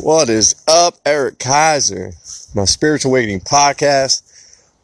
What 0.00 0.30
is 0.30 0.54
up, 0.66 0.94
Eric 1.04 1.38
Kaiser? 1.38 2.14
My 2.54 2.64
Spiritual 2.64 3.10
Awakening 3.10 3.40
podcast, 3.40 4.22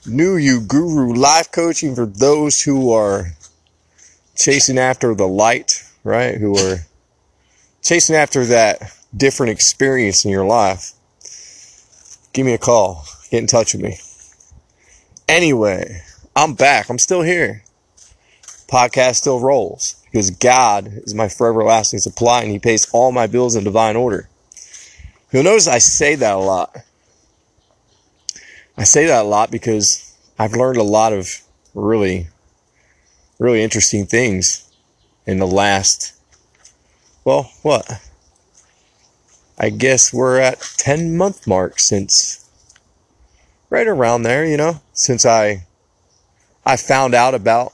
New 0.07 0.37
You 0.37 0.61
Guru 0.61 1.15
Life 1.15 1.51
Coaching 1.51 1.95
for 1.95 2.05
those 2.05 2.61
who 2.61 2.93
are 2.93 3.29
chasing 4.37 4.77
after 4.77 5.15
the 5.15 5.27
light, 5.27 5.83
right? 6.05 6.37
Who 6.37 6.59
are 6.59 6.81
chasing 7.83 8.17
after 8.17 8.45
that 8.45 8.95
different 9.17 9.51
experience 9.51 10.27
in 10.27 10.31
your 10.31 10.45
life. 10.45 10.93
Give 12.35 12.45
me 12.45 12.53
a 12.53 12.59
call. 12.59 13.07
Get 13.31 13.39
in 13.39 13.47
touch 13.47 13.73
with 13.73 13.83
me. 13.83 13.97
Anyway, 15.27 16.03
I'm 16.37 16.53
back. 16.53 16.91
I'm 16.91 16.99
still 16.99 17.23
here. 17.23 17.65
Podcast 18.71 19.15
still 19.15 19.41
rolls 19.41 20.05
because 20.13 20.31
God 20.31 20.87
is 20.87 21.15
my 21.15 21.29
forever 21.29 21.65
lasting 21.65 22.01
supply 22.01 22.43
and 22.43 22.51
He 22.51 22.59
pays 22.59 22.87
all 22.93 23.11
my 23.11 23.27
bills 23.27 23.57
in 23.57 23.65
divine 23.65 23.97
order. 23.97 24.29
You'll 25.31 25.43
notice 25.43 25.69
I 25.69 25.79
say 25.79 26.15
that 26.15 26.35
a 26.35 26.39
lot. 26.39 26.77
I 28.77 28.85
say 28.85 29.07
that 29.07 29.25
a 29.25 29.29
lot 29.29 29.51
because 29.51 30.15
I've 30.39 30.53
learned 30.53 30.79
a 30.79 30.83
lot 30.83 31.13
of 31.13 31.41
really, 31.75 32.29
really 33.39 33.63
interesting 33.63 34.07
things 34.07 34.71
in 35.27 35.39
the 35.39 35.47
last, 35.47 36.15
well, 37.25 37.51
what? 37.63 38.01
I 39.59 39.71
guess 39.71 40.15
we're 40.15 40.39
at 40.39 40.61
10 40.79 41.17
month 41.17 41.47
mark 41.47 41.79
since, 41.79 42.49
right 43.69 43.87
around 43.87 44.23
there, 44.23 44.47
you 44.47 44.57
know, 44.57 44.81
since 44.93 45.27
I, 45.27 45.67
I 46.65 46.77
found 46.77 47.15
out 47.15 47.35
about 47.35 47.73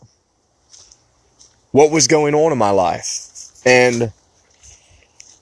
what 1.71 1.91
was 1.91 2.09
going 2.09 2.35
on 2.35 2.51
in 2.51 2.59
my 2.59 2.71
life. 2.71 3.51
And 3.65 4.13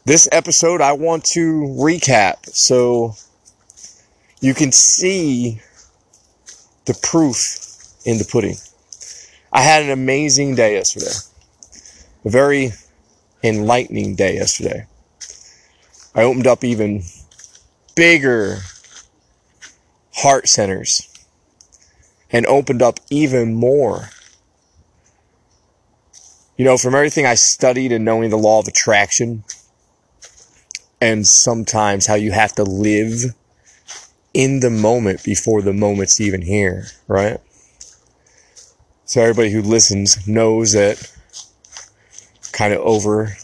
this 0.05 0.29
episode, 0.33 0.81
I 0.81 0.93
want 0.93 1.25
to 1.27 1.61
recap 1.79 2.47
so 2.47 3.15
you 4.41 4.55
can 4.55 4.73
see 4.73 5.61
the 6.87 6.99
proof 7.03 7.59
in 8.05 8.19
the 8.19 8.25
pudding. 8.25 8.57
I 9.53 9.63
had 9.63 9.85
an 9.85 9.91
amazing 9.91 10.57
day 10.57 10.75
yesterday, 10.75 11.13
a 12.25 12.31
very 12.31 12.73
enlightening 13.45 14.17
day 14.17 14.35
yesterday. 14.35 14.87
I 16.15 16.23
opened 16.23 16.47
up 16.47 16.65
even 16.65 17.05
bigger 17.95 18.59
heart 20.15 20.49
centers 20.49 21.09
and 22.31 22.45
opened 22.47 22.83
up 22.83 22.99
even 23.11 23.55
more. 23.55 24.11
You 26.57 26.65
know, 26.65 26.77
from 26.77 26.95
everything 26.95 27.25
I 27.25 27.35
studied 27.35 27.93
and 27.93 28.05
knowing 28.05 28.31
the 28.31 28.37
law 28.39 28.59
of 28.59 28.69
attraction, 28.69 29.45
and 31.03 31.27
sometimes 31.27 32.07
how 32.07 32.15
you 32.15 32.31
have 32.31 32.53
to 32.53 32.63
live 32.63 33.35
in 34.33 34.61
the 34.61 34.71
moment 34.71 35.25
before 35.25 35.61
the 35.61 35.73
moment's 35.73 36.21
even 36.21 36.43
here, 36.43 36.87
right? 37.09 37.41
So 39.05 39.21
everybody 39.21 39.51
who 39.51 39.63
listens 39.63 40.29
knows 40.29 40.75
that 40.75 41.13
kind 42.53 42.73
of 42.73 42.79
over 42.83 43.37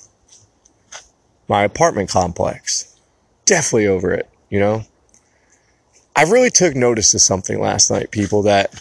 my 1.49 1.65
apartment 1.65 2.09
complex. 2.09 2.97
Definitely 3.45 3.89
over 3.89 4.15
it, 4.15 4.31
you 4.51 4.61
know? 4.61 4.85
I 6.15 6.23
really 6.23 6.51
took 6.51 6.77
notice 6.77 7.13
of 7.13 7.23
something 7.23 7.61
last 7.61 7.91
night, 7.91 8.13
people, 8.13 8.43
that 8.43 8.73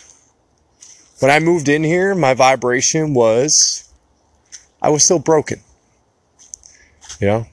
when 1.19 1.31
I 1.31 1.39
moved 1.39 1.67
in 1.67 1.83
here, 1.83 2.13
my 2.13 2.35
vibration 2.35 3.15
was, 3.15 3.91
I 4.83 4.89
was 4.89 5.03
still 5.03 5.19
broken. 5.19 5.61
You 7.19 7.27
know? 7.27 7.47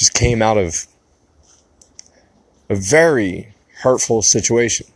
Just 0.00 0.14
came 0.14 0.40
out 0.40 0.56
of 0.56 0.86
a 2.70 2.74
very 2.74 3.52
hurtful 3.82 4.22
situation. 4.22 4.86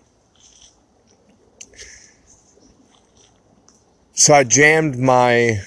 So 4.14 4.32
I 4.32 4.44
jammed 4.44 4.98
my 4.98 5.60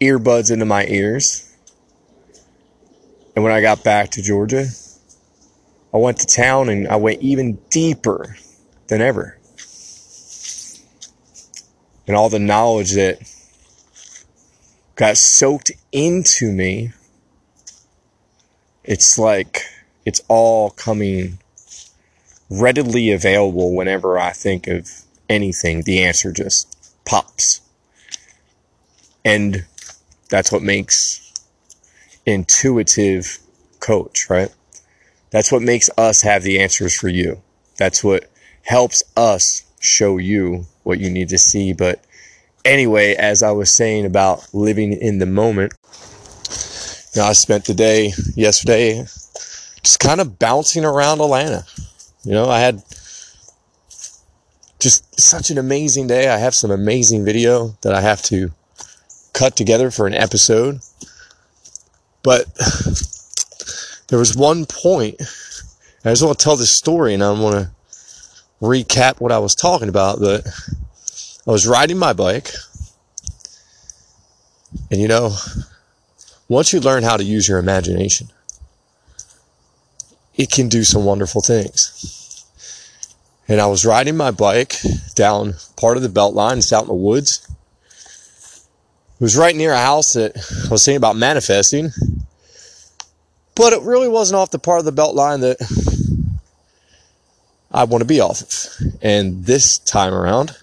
earbuds 0.00 0.52
into 0.52 0.66
my 0.66 0.86
ears. 0.86 1.52
And 3.34 3.42
when 3.42 3.52
I 3.52 3.60
got 3.60 3.82
back 3.82 4.10
to 4.12 4.22
Georgia, 4.22 4.66
I 5.92 5.96
went 5.96 6.20
to 6.20 6.26
town 6.26 6.68
and 6.68 6.86
I 6.86 6.94
went 6.94 7.20
even 7.22 7.58
deeper 7.70 8.36
than 8.86 9.00
ever. 9.00 9.36
And 12.06 12.16
all 12.16 12.28
the 12.28 12.38
knowledge 12.38 12.92
that 12.92 13.18
got 14.94 15.16
soaked 15.16 15.72
into 15.90 16.52
me 16.52 16.92
it's 18.86 19.18
like 19.18 19.62
it's 20.04 20.20
all 20.28 20.70
coming 20.70 21.38
readily 22.48 23.10
available 23.10 23.74
whenever 23.74 24.18
I 24.18 24.30
think 24.30 24.66
of 24.68 24.88
anything. 25.28 25.82
The 25.82 26.04
answer 26.04 26.32
just 26.32 26.74
pops. 27.04 27.60
And 29.24 29.66
that's 30.30 30.52
what 30.52 30.62
makes 30.62 31.32
intuitive 32.24 33.38
coach, 33.80 34.30
right? 34.30 34.54
That's 35.30 35.50
what 35.50 35.62
makes 35.62 35.90
us 35.98 36.22
have 36.22 36.44
the 36.44 36.60
answers 36.60 36.96
for 36.96 37.08
you. 37.08 37.42
That's 37.78 38.04
what 38.04 38.30
helps 38.62 39.02
us 39.16 39.64
show 39.80 40.18
you 40.18 40.66
what 40.84 41.00
you 41.00 41.10
need 41.10 41.28
to 41.30 41.38
see. 41.38 41.72
But 41.72 42.04
anyway, 42.64 43.14
as 43.14 43.42
I 43.42 43.50
was 43.50 43.70
saying 43.70 44.06
about 44.06 44.46
living 44.54 44.92
in 44.92 45.18
the 45.18 45.26
moment, 45.26 45.74
you 47.16 47.22
know, 47.22 47.28
I 47.28 47.32
spent 47.32 47.64
the 47.64 47.72
day 47.72 48.12
yesterday 48.34 49.02
just 49.82 50.00
kind 50.00 50.20
of 50.20 50.38
bouncing 50.38 50.84
around 50.84 51.20
Atlanta. 51.20 51.64
You 52.24 52.32
know, 52.32 52.50
I 52.50 52.60
had 52.60 52.82
just 54.80 55.18
such 55.18 55.50
an 55.50 55.56
amazing 55.56 56.08
day. 56.08 56.28
I 56.28 56.36
have 56.36 56.54
some 56.54 56.70
amazing 56.70 57.24
video 57.24 57.74
that 57.80 57.94
I 57.94 58.02
have 58.02 58.20
to 58.24 58.50
cut 59.32 59.56
together 59.56 59.90
for 59.90 60.06
an 60.06 60.12
episode. 60.12 60.80
But 62.22 62.46
there 64.08 64.18
was 64.18 64.36
one 64.36 64.66
point, 64.66 65.16
I 66.04 66.10
just 66.10 66.22
want 66.22 66.38
to 66.38 66.44
tell 66.44 66.56
this 66.56 66.72
story 66.72 67.14
and 67.14 67.22
I 67.24 67.30
want 67.30 67.54
to 67.54 67.70
recap 68.60 69.20
what 69.20 69.32
I 69.32 69.38
was 69.38 69.54
talking 69.54 69.88
about. 69.88 70.20
But 70.20 70.46
I 71.46 71.50
was 71.50 71.66
riding 71.66 71.96
my 71.96 72.12
bike, 72.12 72.50
and 74.90 75.00
you 75.00 75.08
know, 75.08 75.34
once 76.48 76.72
you 76.72 76.80
learn 76.80 77.02
how 77.02 77.16
to 77.16 77.24
use 77.24 77.48
your 77.48 77.58
imagination, 77.58 78.28
it 80.36 80.50
can 80.50 80.68
do 80.68 80.84
some 80.84 81.04
wonderful 81.04 81.40
things. 81.40 82.44
And 83.48 83.60
I 83.60 83.66
was 83.66 83.86
riding 83.86 84.16
my 84.16 84.30
bike 84.30 84.76
down 85.14 85.54
part 85.76 85.96
of 85.96 86.02
the 86.02 86.08
Beltline, 86.08 86.58
it's 86.58 86.72
out 86.72 86.82
in 86.82 86.88
the 86.88 86.94
woods. 86.94 87.46
It 89.18 89.22
was 89.22 89.36
right 89.36 89.56
near 89.56 89.72
a 89.72 89.78
house 89.78 90.12
that 90.12 90.36
I 90.66 90.68
was 90.68 90.82
saying 90.82 90.96
about 90.96 91.16
manifesting, 91.16 91.90
but 93.54 93.72
it 93.72 93.80
really 93.82 94.08
wasn't 94.08 94.36
off 94.36 94.50
the 94.50 94.58
part 94.58 94.78
of 94.78 94.84
the 94.84 94.92
Beltline 94.92 95.40
that 95.40 95.56
I 97.70 97.84
want 97.84 98.02
to 98.02 98.06
be 98.06 98.20
off 98.20 98.42
of. 98.42 98.96
And 99.00 99.44
this 99.46 99.78
time 99.78 100.12
around 100.12 100.54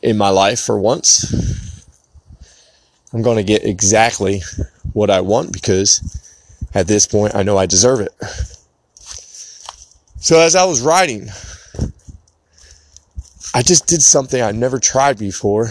in 0.00 0.16
my 0.16 0.30
life, 0.30 0.60
for 0.60 0.78
once, 0.78 1.65
I'm 3.16 3.22
going 3.22 3.38
to 3.38 3.42
get 3.42 3.64
exactly 3.64 4.42
what 4.92 5.08
I 5.08 5.22
want 5.22 5.50
because 5.50 6.02
at 6.74 6.86
this 6.86 7.06
point 7.06 7.34
I 7.34 7.44
know 7.44 7.56
I 7.56 7.64
deserve 7.64 8.00
it. 8.00 8.12
So 10.20 10.38
as 10.38 10.54
I 10.54 10.66
was 10.66 10.82
writing, 10.82 11.30
I 13.54 13.62
just 13.62 13.86
did 13.86 14.02
something 14.02 14.42
I 14.42 14.52
never 14.52 14.78
tried 14.78 15.18
before. 15.18 15.70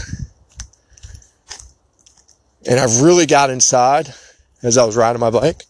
And 2.68 2.80
I 2.80 2.86
really 3.00 3.28
got 3.28 3.52
inside 3.52 4.12
as 4.64 4.76
I 4.80 4.84
was 4.84 4.98
riding 4.98 5.20
my 5.20 5.30
bike. 5.30 5.66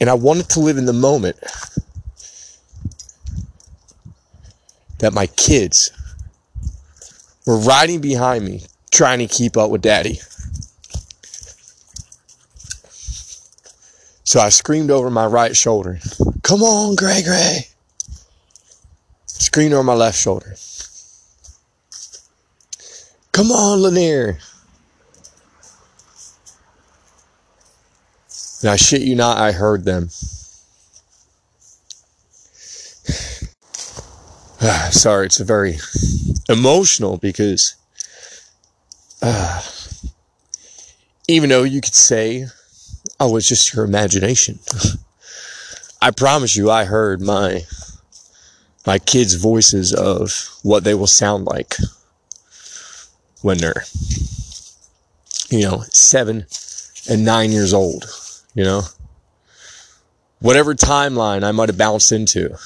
And 0.00 0.08
I 0.08 0.14
wanted 0.14 0.50
to 0.50 0.60
live 0.60 0.78
in 0.78 0.86
the 0.86 0.92
moment 0.92 1.36
that 5.00 5.12
my 5.12 5.26
kids 5.26 5.90
were 7.44 7.58
riding 7.58 8.00
behind 8.00 8.44
me, 8.44 8.66
trying 8.92 9.18
to 9.18 9.26
keep 9.26 9.56
up 9.56 9.70
with 9.70 9.82
daddy. 9.82 10.20
So 14.24 14.40
I 14.40 14.50
screamed 14.50 14.90
over 14.90 15.10
my 15.10 15.26
right 15.26 15.56
shoulder, 15.56 15.98
Come 16.42 16.62
on, 16.62 16.94
Gray 16.94 17.22
Gray. 17.22 17.66
Screamed 19.26 19.74
over 19.74 19.82
my 19.82 19.94
left 19.94 20.18
shoulder. 20.18 20.54
Come 23.32 23.50
on, 23.50 23.82
Lanier! 23.82 24.38
And 28.60 28.70
I 28.70 28.76
shit 28.76 29.02
you 29.02 29.16
not, 29.16 29.38
I 29.38 29.52
heard 29.52 29.84
them. 29.84 30.08
Sorry, 34.90 35.26
it's 35.26 35.40
a 35.40 35.44
very 35.44 35.78
emotional 36.48 37.16
because 37.16 37.74
uh, 39.22 39.62
even 41.28 41.48
though 41.48 41.62
you 41.62 41.80
could 41.80 41.94
say 41.94 42.46
Oh, 43.24 43.36
it's 43.36 43.46
just 43.46 43.72
your 43.72 43.84
imagination. 43.84 44.58
I 46.02 46.10
promise 46.10 46.56
you, 46.56 46.72
I 46.72 46.86
heard 46.86 47.20
my 47.20 47.62
my 48.84 48.98
kids' 48.98 49.34
voices 49.34 49.94
of 49.94 50.48
what 50.64 50.82
they 50.82 50.92
will 50.92 51.06
sound 51.06 51.44
like 51.44 51.76
when 53.40 53.58
they're, 53.58 53.84
you 55.50 55.62
know, 55.62 55.84
seven 55.90 56.46
and 57.08 57.24
nine 57.24 57.52
years 57.52 57.72
old. 57.72 58.06
You 58.54 58.64
know, 58.64 58.82
whatever 60.40 60.74
timeline 60.74 61.44
I 61.44 61.52
might 61.52 61.68
have 61.68 61.78
bounced 61.78 62.10
into, 62.10 62.56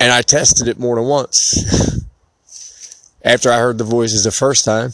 and 0.00 0.10
I 0.10 0.22
tested 0.22 0.66
it 0.66 0.78
more 0.78 0.96
than 0.96 1.04
once. 1.04 1.94
After 3.24 3.50
I 3.50 3.58
heard 3.58 3.78
the 3.78 3.84
voices 3.84 4.24
the 4.24 4.30
first 4.30 4.64
time, 4.64 4.92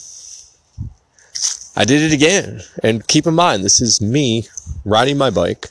I 1.76 1.85
did 1.85 2.03
it 2.03 2.15
again. 2.15 2.62
And 2.82 3.06
keep 3.06 3.26
in 3.26 3.35
mind, 3.35 3.65
this 3.65 3.81
is 3.81 4.00
me 4.00 4.49
riding 4.85 5.19
my 5.19 5.31
bike 5.31 5.67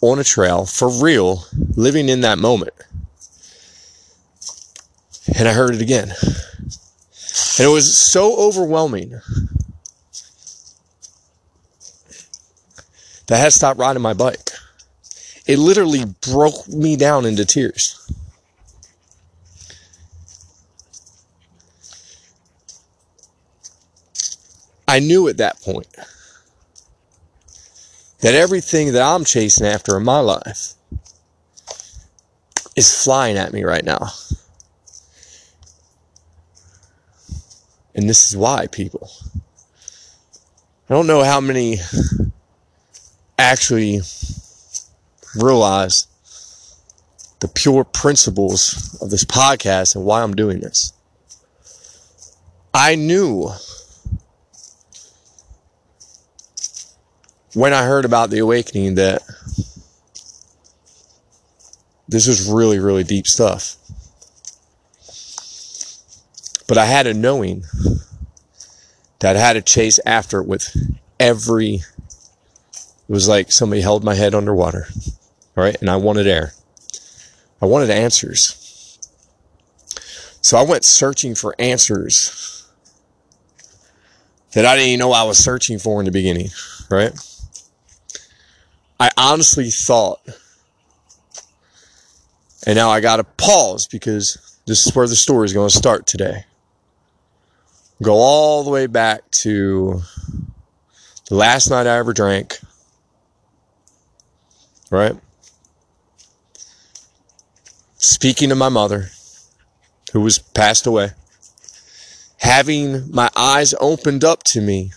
on 0.00 0.18
a 0.18 0.24
trail 0.24 0.66
for 0.66 0.88
real, 0.88 1.44
living 1.76 2.08
in 2.08 2.20
that 2.20 2.38
moment. 2.38 2.74
And 5.36 5.48
I 5.48 5.52
heard 5.52 5.74
it 5.74 5.80
again. 5.80 6.12
And 7.58 7.68
it 7.68 7.72
was 7.72 7.96
so 7.96 8.36
overwhelming 8.36 9.20
that 13.26 13.36
I 13.36 13.38
had 13.38 13.46
to 13.46 13.50
stop 13.50 13.78
riding 13.78 14.02
my 14.02 14.12
bike. 14.12 14.50
It 15.46 15.58
literally 15.58 16.04
broke 16.30 16.68
me 16.68 16.96
down 16.96 17.24
into 17.24 17.44
tears. 17.44 18.00
I 24.86 25.00
knew 25.00 25.28
at 25.28 25.38
that 25.38 25.60
point 25.62 25.88
that 28.20 28.34
everything 28.34 28.92
that 28.92 29.02
I'm 29.02 29.24
chasing 29.24 29.66
after 29.66 29.96
in 29.96 30.04
my 30.04 30.20
life 30.20 30.74
is 32.76 33.02
flying 33.04 33.36
at 33.36 33.52
me 33.52 33.64
right 33.64 33.84
now. 33.84 34.08
And 37.94 38.08
this 38.08 38.28
is 38.28 38.36
why, 38.36 38.66
people. 38.66 39.08
I 40.88 40.94
don't 40.94 41.06
know 41.06 41.22
how 41.22 41.40
many 41.40 41.78
actually 43.38 44.00
realize 45.36 46.06
the 47.40 47.48
pure 47.48 47.84
principles 47.84 48.98
of 49.00 49.10
this 49.10 49.24
podcast 49.24 49.96
and 49.96 50.04
why 50.04 50.22
I'm 50.22 50.34
doing 50.34 50.60
this. 50.60 50.92
I 52.72 52.96
knew 52.96 53.50
when 57.54 57.72
I 57.72 57.84
heard 57.84 58.04
about 58.04 58.30
the 58.30 58.40
awakening 58.40 58.96
that 58.96 59.22
this 62.08 62.26
was 62.26 62.50
really, 62.50 62.78
really 62.78 63.04
deep 63.04 63.26
stuff. 63.26 63.76
But 66.66 66.78
I 66.78 66.86
had 66.86 67.06
a 67.06 67.14
knowing 67.14 67.64
that 69.20 69.36
I 69.36 69.38
had 69.40 69.52
to 69.54 69.62
chase 69.62 69.98
after 70.04 70.40
it 70.40 70.46
with 70.46 70.76
every. 71.20 71.74
It 71.74 73.12
was 73.12 73.28
like 73.28 73.52
somebody 73.52 73.82
held 73.82 74.02
my 74.02 74.14
head 74.14 74.34
underwater, 74.34 74.88
all 75.56 75.64
right? 75.64 75.76
And 75.80 75.90
I 75.90 75.96
wanted 75.96 76.26
air. 76.26 76.52
I 77.60 77.66
wanted 77.66 77.90
answers. 77.90 78.98
So 80.40 80.58
I 80.58 80.62
went 80.62 80.84
searching 80.84 81.34
for 81.34 81.54
answers 81.58 82.66
that 84.52 84.64
I 84.64 84.76
didn't 84.76 84.88
even 84.88 85.00
know 85.00 85.12
I 85.12 85.24
was 85.24 85.38
searching 85.38 85.78
for 85.78 86.00
in 86.00 86.06
the 86.06 86.10
beginning, 86.10 86.48
right? 86.90 87.12
I 89.04 89.10
honestly 89.18 89.68
thought, 89.68 90.22
and 92.66 92.74
now 92.74 92.88
I 92.88 93.00
got 93.00 93.16
to 93.16 93.24
pause 93.24 93.86
because 93.86 94.58
this 94.66 94.86
is 94.86 94.96
where 94.96 95.06
the 95.06 95.14
story 95.14 95.44
is 95.44 95.52
going 95.52 95.68
to 95.68 95.76
start 95.76 96.06
today. 96.06 96.46
Go 98.02 98.14
all 98.14 98.64
the 98.64 98.70
way 98.70 98.86
back 98.86 99.30
to 99.42 100.00
the 101.28 101.34
last 101.34 101.68
night 101.68 101.86
I 101.86 101.98
ever 101.98 102.14
drank, 102.14 102.58
right? 104.90 105.16
Speaking 107.98 108.48
to 108.48 108.54
my 108.54 108.70
mother, 108.70 109.10
who 110.14 110.22
was 110.22 110.38
passed 110.38 110.86
away, 110.86 111.10
having 112.38 113.12
my 113.12 113.28
eyes 113.36 113.74
opened 113.82 114.24
up 114.24 114.44
to 114.44 114.62
me 114.62 114.92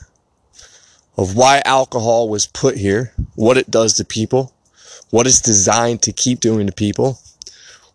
of 1.17 1.35
why 1.35 1.61
alcohol 1.65 2.29
was 2.29 2.45
put 2.47 2.77
here, 2.77 3.13
what 3.35 3.57
it 3.57 3.71
does 3.71 3.93
to 3.95 4.05
people, 4.05 4.53
what 5.09 5.25
it's 5.25 5.41
designed 5.41 6.01
to 6.03 6.11
keep 6.11 6.39
doing 6.39 6.67
to 6.67 6.73
people, 6.73 7.19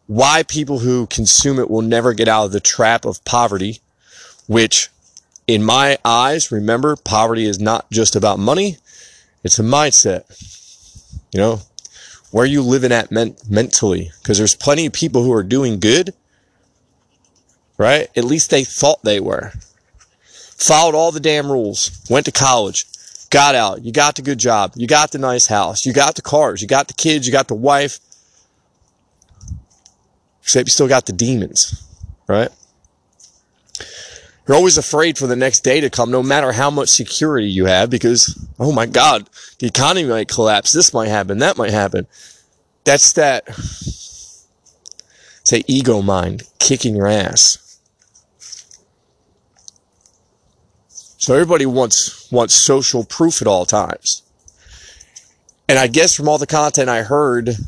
why 0.07 0.43
people 0.43 0.81
who 0.81 1.07
consume 1.07 1.59
it 1.59 1.71
will 1.71 1.83
never 1.83 2.13
get 2.13 2.29
out 2.29 2.47
of 2.47 2.53
the 2.53 2.61
trap 2.61 3.05
of 3.05 3.25
poverty, 3.25 3.81
which 4.47 4.89
in 5.47 5.63
my 5.63 5.99
eyes, 6.05 6.51
remember, 6.51 6.97
poverty 6.97 7.47
is 7.47 7.61
not 7.61 7.91
just 7.91 8.17
about 8.17 8.39
money, 8.39 8.79
it's 9.45 9.59
a 9.59 9.63
mindset. 9.63 10.25
You 11.33 11.41
know, 11.41 11.61
where 12.31 12.47
you 12.47 12.63
living 12.63 12.93
at 12.93 13.11
men- 13.11 13.37
mentally, 13.49 14.11
because 14.21 14.39
there's 14.39 14.55
plenty 14.55 14.87
of 14.87 14.93
people 14.93 15.23
who 15.23 15.33
are 15.33 15.43
doing 15.43 15.81
good, 15.81 16.15
right? 17.79 18.09
At 18.17 18.25
least 18.25 18.51
they 18.51 18.65
thought 18.65 19.03
they 19.03 19.21
were. 19.21 19.53
Followed 20.57 20.95
all 20.95 21.13
the 21.13 21.21
damn 21.21 21.51
rules, 21.51 21.91
went 22.09 22.27
to 22.27 22.33
college, 22.33 22.87
got 23.33 23.57
out, 23.57 23.83
you 23.83 23.91
got 23.91 24.15
the 24.15 24.23
good 24.23 24.39
job, 24.39 24.75
you 24.77 24.87
got 24.87 25.11
the 25.11 25.19
nice 25.19 25.47
house, 25.47 25.85
you 25.85 25.93
got 25.93 26.15
the 26.15 26.23
cars, 26.23 26.63
you 26.63 26.69
got 26.69 26.87
the 26.87 26.95
kids, 26.95 27.27
you 27.27 27.33
got 27.33 27.49
the 27.49 27.55
wife. 27.55 27.99
Except 30.43 30.69
you 30.69 30.71
still 30.71 30.89
got 30.89 31.07
the 31.07 31.13
demons, 31.13 31.83
right? 32.29 32.51
You're 34.47 34.57
always 34.57 34.77
afraid 34.77 35.17
for 35.17 35.27
the 35.27 35.37
next 35.37 35.61
day 35.61 35.81
to 35.81 35.89
come, 35.89 36.11
no 36.11 36.23
matter 36.23 36.53
how 36.53 36.69
much 36.71 36.89
security 36.89 37.49
you 37.49 37.67
have, 37.67 37.91
because, 37.91 38.37
oh 38.59 38.73
my 38.73 38.87
God, 38.87 39.31
the 39.61 39.67
economy 39.67 40.09
might 40.09 40.29
collapse. 40.29 40.73
This 40.73 40.93
might 40.93 41.09
happen. 41.09 41.39
That 41.39 41.57
might 41.57 41.71
happen. 41.71 42.09
That's 42.85 43.13
that, 43.13 43.49
say, 45.45 45.63
ego 45.69 46.03
mind 46.03 46.43
kicking 46.59 46.97
your 46.97 47.07
ass. 47.07 47.62
So 51.23 51.35
everybody 51.35 51.67
wants 51.67 52.29
wants 52.33 52.53
social 52.57 53.05
proof 53.05 53.43
at 53.43 53.47
all 53.47 53.65
times. 53.65 54.23
And 55.69 55.79
I 55.79 55.87
guess 55.87 56.17
from 56.17 56.29
all 56.29 56.37
the 56.37 56.49
content 56.49 56.89
I 56.89 57.03
heard 57.03 57.59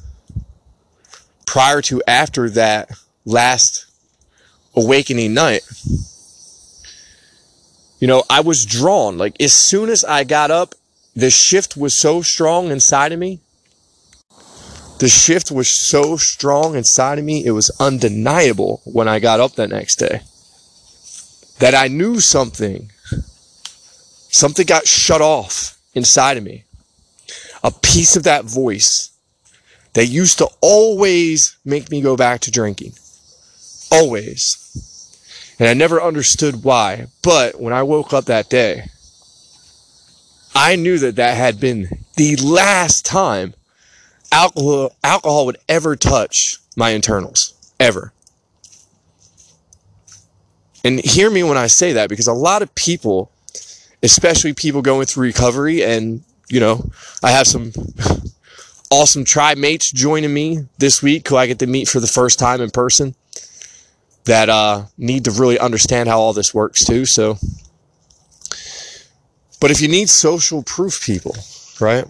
prior 1.46 1.80
to 1.82 2.02
after 2.08 2.50
that 2.50 2.90
last 3.25 3.87
awakening 4.75 5.34
night, 5.34 5.62
you 8.00 8.08
know, 8.08 8.25
I 8.28 8.40
was 8.40 8.66
drawn. 8.66 9.18
Like 9.18 9.40
as 9.40 9.52
soon 9.52 9.88
as 9.88 10.04
I 10.04 10.25
got 10.25 10.50
up, 10.50 10.75
the 11.14 11.30
shift 11.30 11.76
was 11.76 11.96
so 11.96 12.23
strong 12.23 12.73
inside 12.73 13.12
of 13.12 13.20
me. 13.20 13.38
The 14.99 15.08
shift 15.08 15.52
was 15.52 15.68
so 15.68 16.16
strong 16.16 16.75
inside 16.75 17.20
of 17.20 17.25
me, 17.25 17.46
it 17.46 17.52
was 17.52 17.70
undeniable 17.78 18.82
when 18.84 19.06
I 19.06 19.20
got 19.20 19.38
up 19.38 19.52
that 19.54 19.70
next 19.70 20.00
day. 20.00 20.23
That 21.61 21.76
I 21.76 21.87
knew 21.87 22.18
something 22.18 22.90
Something 24.34 24.66
got 24.66 24.88
shut 24.88 25.20
off 25.20 25.78
inside 25.94 26.36
of 26.36 26.42
me. 26.42 26.64
A 27.62 27.70
piece 27.70 28.16
of 28.16 28.24
that 28.24 28.44
voice 28.44 29.10
that 29.92 30.06
used 30.06 30.38
to 30.38 30.48
always 30.60 31.56
make 31.64 31.88
me 31.88 32.00
go 32.00 32.16
back 32.16 32.40
to 32.40 32.50
drinking. 32.50 32.94
Always. 33.92 35.14
And 35.60 35.68
I 35.68 35.74
never 35.74 36.02
understood 36.02 36.64
why. 36.64 37.06
But 37.22 37.60
when 37.60 37.72
I 37.72 37.84
woke 37.84 38.12
up 38.12 38.24
that 38.24 38.50
day, 38.50 38.86
I 40.52 40.74
knew 40.74 40.98
that 40.98 41.14
that 41.14 41.36
had 41.36 41.60
been 41.60 42.00
the 42.16 42.34
last 42.34 43.06
time 43.06 43.54
alcohol, 44.32 44.96
alcohol 45.04 45.46
would 45.46 45.58
ever 45.68 45.94
touch 45.94 46.58
my 46.76 46.90
internals. 46.90 47.54
Ever. 47.78 48.12
And 50.82 50.98
hear 50.98 51.30
me 51.30 51.44
when 51.44 51.56
I 51.56 51.68
say 51.68 51.92
that 51.92 52.08
because 52.08 52.26
a 52.26 52.32
lot 52.32 52.62
of 52.62 52.74
people 52.74 53.30
especially 54.04 54.52
people 54.52 54.82
going 54.82 55.06
through 55.06 55.25
recovery. 55.25 55.82
And, 55.82 56.23
you 56.49 56.61
know, 56.61 56.90
I 57.23 57.30
have 57.30 57.46
some 57.46 57.73
awesome 58.90 59.25
tribe 59.25 59.56
mates 59.56 59.90
joining 59.90 60.32
me 60.32 60.66
this 60.78 61.02
week 61.02 61.26
who 61.28 61.37
I 61.37 61.46
get 61.46 61.58
to 61.61 61.66
meet 61.66 61.88
for 61.88 62.00
the 62.00 62.06
first 62.06 62.38
time 62.38 62.61
in 62.61 62.70
person 62.70 63.14
that 64.25 64.49
uh, 64.49 64.84
need 64.99 65.25
to 65.25 65.30
really 65.30 65.58
understand 65.58 66.08
how 66.08 66.20
all 66.20 66.34
this 66.34 66.54
works 66.54 66.84
too. 66.84 67.06
So, 67.06 67.38
but 69.61 69.70
if 69.70 69.80
you 69.80 69.88
need 69.88 70.11
social 70.11 70.62
proof 70.62 71.02
people, 71.04 71.34
right? 71.80 72.04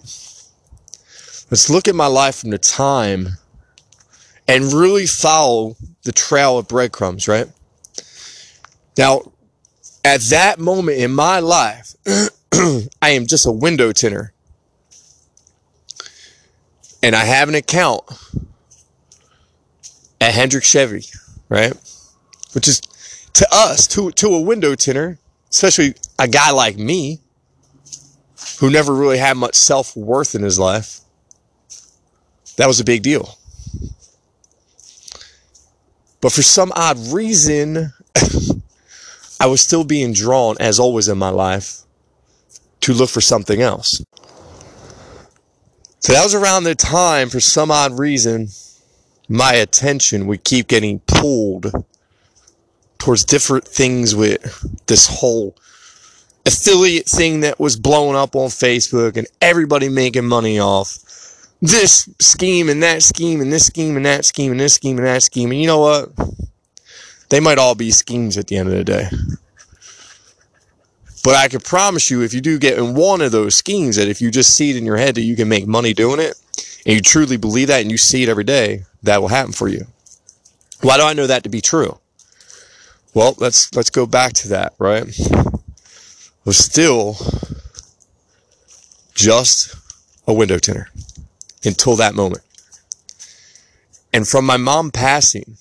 Let's 1.49 1.69
look 1.69 1.87
at 1.87 1.95
my 1.95 2.07
life 2.07 2.37
from 2.37 2.49
the 2.49 2.57
time 2.57 3.29
and 4.47 4.73
really 4.73 5.05
follow 5.05 5.75
the 6.03 6.11
trail 6.11 6.57
of 6.57 6.67
breadcrumbs, 6.67 7.27
right? 7.27 7.47
Now, 8.97 9.31
at 10.05 10.21
that 10.21 10.59
moment 10.59 10.99
in 10.99 11.11
my 11.11 11.39
life, 11.39 11.95
I 13.01 13.09
am 13.09 13.25
just 13.25 13.47
a 13.47 13.51
window 13.51 13.91
tinner. 13.91 14.33
And 17.01 17.15
I 17.15 17.25
have 17.25 17.49
an 17.49 17.55
account 17.55 18.03
at 20.21 20.33
Hendrick 20.33 20.63
Chevy, 20.63 21.05
right? 21.49 21.73
Which 22.53 22.67
is 22.67 22.81
to 23.33 23.47
us, 23.51 23.87
to 23.87 24.11
to 24.11 24.27
a 24.27 24.41
window 24.41 24.75
tinner, 24.75 25.17
especially 25.49 25.95
a 26.19 26.27
guy 26.27 26.51
like 26.51 26.77
me, 26.77 27.19
who 28.59 28.69
never 28.69 28.93
really 28.93 29.17
had 29.17 29.37
much 29.37 29.55
self 29.55 29.95
worth 29.95 30.35
in 30.35 30.43
his 30.43 30.59
life. 30.59 30.99
That 32.57 32.67
was 32.67 32.79
a 32.79 32.85
big 32.85 33.01
deal. 33.01 33.37
But 36.21 36.31
for 36.31 36.41
some 36.41 36.71
odd 36.75 36.97
reason, 37.11 37.93
I 39.45 39.47
was 39.47 39.61
still 39.61 39.83
being 39.83 40.11
drawn, 40.11 40.55
as 40.59 40.79
always 40.79 41.07
in 41.07 41.19
my 41.19 41.29
life, 41.29 41.81
to 42.81 42.93
look 42.93 43.11
for 43.11 43.21
something 43.21 43.61
else. 43.61 44.03
So 45.99 46.13
that 46.13 46.23
was 46.23 46.33
around 46.33 46.63
the 46.63 46.73
time, 46.73 47.29
for 47.29 47.39
some 47.39 47.69
odd 47.69 47.99
reason, 47.99 48.47
my 49.29 49.53
attention 49.53 50.25
would 50.25 50.43
keep 50.43 50.67
getting 50.67 50.97
pulled 51.01 51.71
towards 52.97 53.23
different 53.23 53.67
things 53.67 54.15
with 54.15 54.41
this 54.87 55.05
whole 55.19 55.55
affiliate 56.47 57.05
thing 57.05 57.41
that 57.41 57.59
was 57.59 57.75
blowing 57.75 58.15
up 58.15 58.35
on 58.35 58.49
Facebook 58.49 59.15
and 59.15 59.27
everybody 59.43 59.89
making 59.89 60.25
money 60.25 60.59
off 60.59 60.97
this 61.61 62.09
scheme 62.19 62.67
and 62.67 62.81
that 62.81 63.03
scheme 63.03 63.41
and 63.41 63.53
this 63.53 63.67
scheme 63.67 63.95
and 63.95 64.07
that 64.07 64.25
scheme 64.25 64.51
and 64.51 64.59
this 64.59 64.73
scheme 64.73 64.97
and 64.97 65.05
that 65.05 65.21
scheme. 65.21 65.51
And 65.51 65.61
you 65.61 65.67
know 65.67 65.81
what? 65.81 66.09
They 67.29 67.39
might 67.39 67.57
all 67.57 67.75
be 67.75 67.91
schemes 67.91 68.37
at 68.37 68.47
the 68.47 68.57
end 68.57 68.69
of 68.69 68.75
the 68.75 68.83
day. 68.83 69.09
But 71.23 71.35
I 71.35 71.47
can 71.47 71.59
promise 71.59 72.11
you, 72.11 72.21
if 72.21 72.33
you 72.33 72.41
do 72.41 72.59
get 72.59 72.77
in 72.77 72.93
one 72.93 73.21
of 73.21 73.31
those 73.31 73.55
schemes, 73.55 73.95
that 73.95 74.07
if 74.07 74.21
you 74.21 74.29
just 74.29 74.55
see 74.55 74.69
it 74.69 74.75
in 74.75 74.85
your 74.85 74.97
head 74.97 75.15
that 75.15 75.21
you 75.21 75.35
can 75.35 75.49
make 75.49 75.65
money 75.65 75.91
doing 75.91 76.19
it, 76.19 76.39
and 76.85 76.95
you 76.95 77.01
truly 77.01 77.37
believe 77.37 77.69
that 77.69 77.81
and 77.81 77.89
you 77.91 77.97
see 77.97 78.21
it 78.21 78.29
every 78.29 78.43
day, 78.43 78.83
that 79.01 79.21
will 79.21 79.29
happen 79.29 79.51
for 79.51 79.67
you. 79.67 79.87
Why 80.81 80.97
do 80.97 81.03
I 81.03 81.13
know 81.13 81.25
that 81.25 81.43
to 81.43 81.49
be 81.49 81.61
true? 81.61 81.97
Well, 83.15 83.33
let's 83.39 83.73
let's 83.75 83.89
go 83.89 84.05
back 84.05 84.33
to 84.33 84.49
that, 84.49 84.73
right? 84.77 85.05
Was 86.43 86.57
still 86.57 87.17
just 89.15 89.75
a 90.27 90.33
window 90.33 90.59
tinner 90.59 90.89
until 91.63 91.95
that 91.95 92.13
moment. 92.13 92.43
And 94.13 94.27
from 94.27 94.45
my 94.45 94.57
mom 94.57 94.91
passing, 94.91 95.57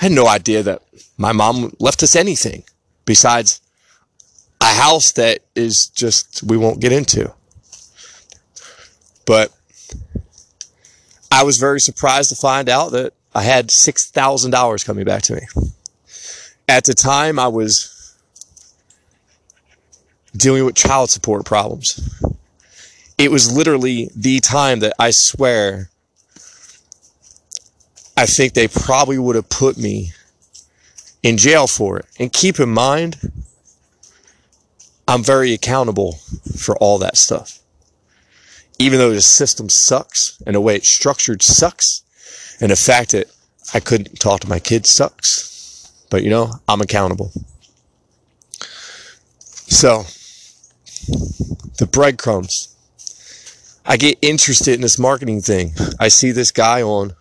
I 0.00 0.04
had 0.04 0.12
no 0.12 0.26
idea 0.26 0.62
that 0.62 0.82
my 1.18 1.32
mom 1.32 1.74
left 1.78 2.02
us 2.02 2.16
anything 2.16 2.64
besides 3.04 3.60
a 4.60 4.72
house 4.72 5.12
that 5.12 5.40
is 5.54 5.88
just, 5.88 6.42
we 6.42 6.56
won't 6.56 6.80
get 6.80 6.90
into. 6.90 7.32
But 9.26 9.52
I 11.30 11.44
was 11.44 11.58
very 11.58 11.80
surprised 11.80 12.30
to 12.30 12.36
find 12.36 12.70
out 12.70 12.92
that 12.92 13.12
I 13.34 13.42
had 13.42 13.68
$6,000 13.68 14.86
coming 14.86 15.04
back 15.04 15.22
to 15.24 15.34
me. 15.34 15.42
At 16.66 16.84
the 16.84 16.94
time, 16.94 17.38
I 17.38 17.48
was 17.48 18.16
dealing 20.34 20.64
with 20.64 20.76
child 20.76 21.10
support 21.10 21.44
problems. 21.44 22.22
It 23.18 23.30
was 23.30 23.52
literally 23.52 24.08
the 24.16 24.40
time 24.40 24.80
that 24.80 24.94
I 24.98 25.10
swear 25.10 25.89
I 28.20 28.26
think 28.26 28.52
they 28.52 28.68
probably 28.68 29.16
would 29.16 29.34
have 29.34 29.48
put 29.48 29.78
me 29.78 30.12
in 31.22 31.38
jail 31.38 31.66
for 31.66 31.98
it. 31.98 32.04
And 32.18 32.30
keep 32.30 32.60
in 32.60 32.68
mind, 32.68 33.16
I'm 35.08 35.22
very 35.22 35.54
accountable 35.54 36.18
for 36.54 36.76
all 36.76 36.98
that 36.98 37.16
stuff. 37.16 37.60
Even 38.78 38.98
though 38.98 39.14
the 39.14 39.22
system 39.22 39.70
sucks 39.70 40.36
and 40.46 40.54
the 40.54 40.60
way 40.60 40.76
it's 40.76 40.88
structured 40.88 41.40
sucks, 41.40 42.02
and 42.60 42.70
the 42.70 42.76
fact 42.76 43.12
that 43.12 43.32
I 43.72 43.80
couldn't 43.80 44.20
talk 44.20 44.40
to 44.40 44.48
my 44.50 44.58
kids 44.58 44.90
sucks. 44.90 45.90
But 46.10 46.22
you 46.22 46.28
know, 46.28 46.52
I'm 46.68 46.82
accountable. 46.82 47.32
So, 49.70 50.02
the 51.78 51.88
breadcrumbs. 51.90 52.76
I 53.86 53.96
get 53.96 54.18
interested 54.20 54.74
in 54.74 54.82
this 54.82 54.98
marketing 54.98 55.40
thing. 55.40 55.72
I 55.98 56.08
see 56.08 56.32
this 56.32 56.50
guy 56.50 56.82
on 56.82 57.14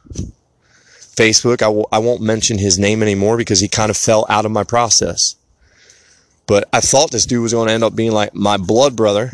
Facebook. 1.20 1.62
I 1.62 1.66
w- 1.66 1.86
I 1.92 2.00
won't 2.00 2.22
mention 2.22 2.58
his 2.58 2.80
name 2.80 3.04
anymore 3.04 3.36
because 3.36 3.60
he 3.60 3.68
kind 3.68 3.90
of 3.90 3.98
fell 3.98 4.26
out 4.30 4.46
of 4.46 4.52
my 4.52 4.64
process. 4.64 5.36
But 6.48 6.68
I 6.72 6.80
thought 6.80 7.12
this 7.12 7.26
dude 7.26 7.44
was 7.44 7.54
going 7.54 7.68
to 7.68 7.74
end 7.74 7.84
up 7.84 7.96
being 7.96 8.12
like 8.12 8.34
my 8.34 8.58
blood 8.58 8.96
brother. 8.96 9.32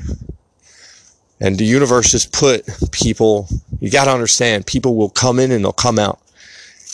And 1.40 1.58
the 1.58 1.66
universe 1.66 2.12
just 2.12 2.32
put 2.34 2.66
people, 2.92 3.48
you 3.80 3.92
got 3.92 4.06
to 4.06 4.12
understand, 4.12 4.66
people 4.66 4.96
will 4.96 5.10
come 5.10 5.38
in 5.40 5.52
and 5.52 5.64
they'll 5.64 5.74
come 5.74 6.00
out. 6.00 6.20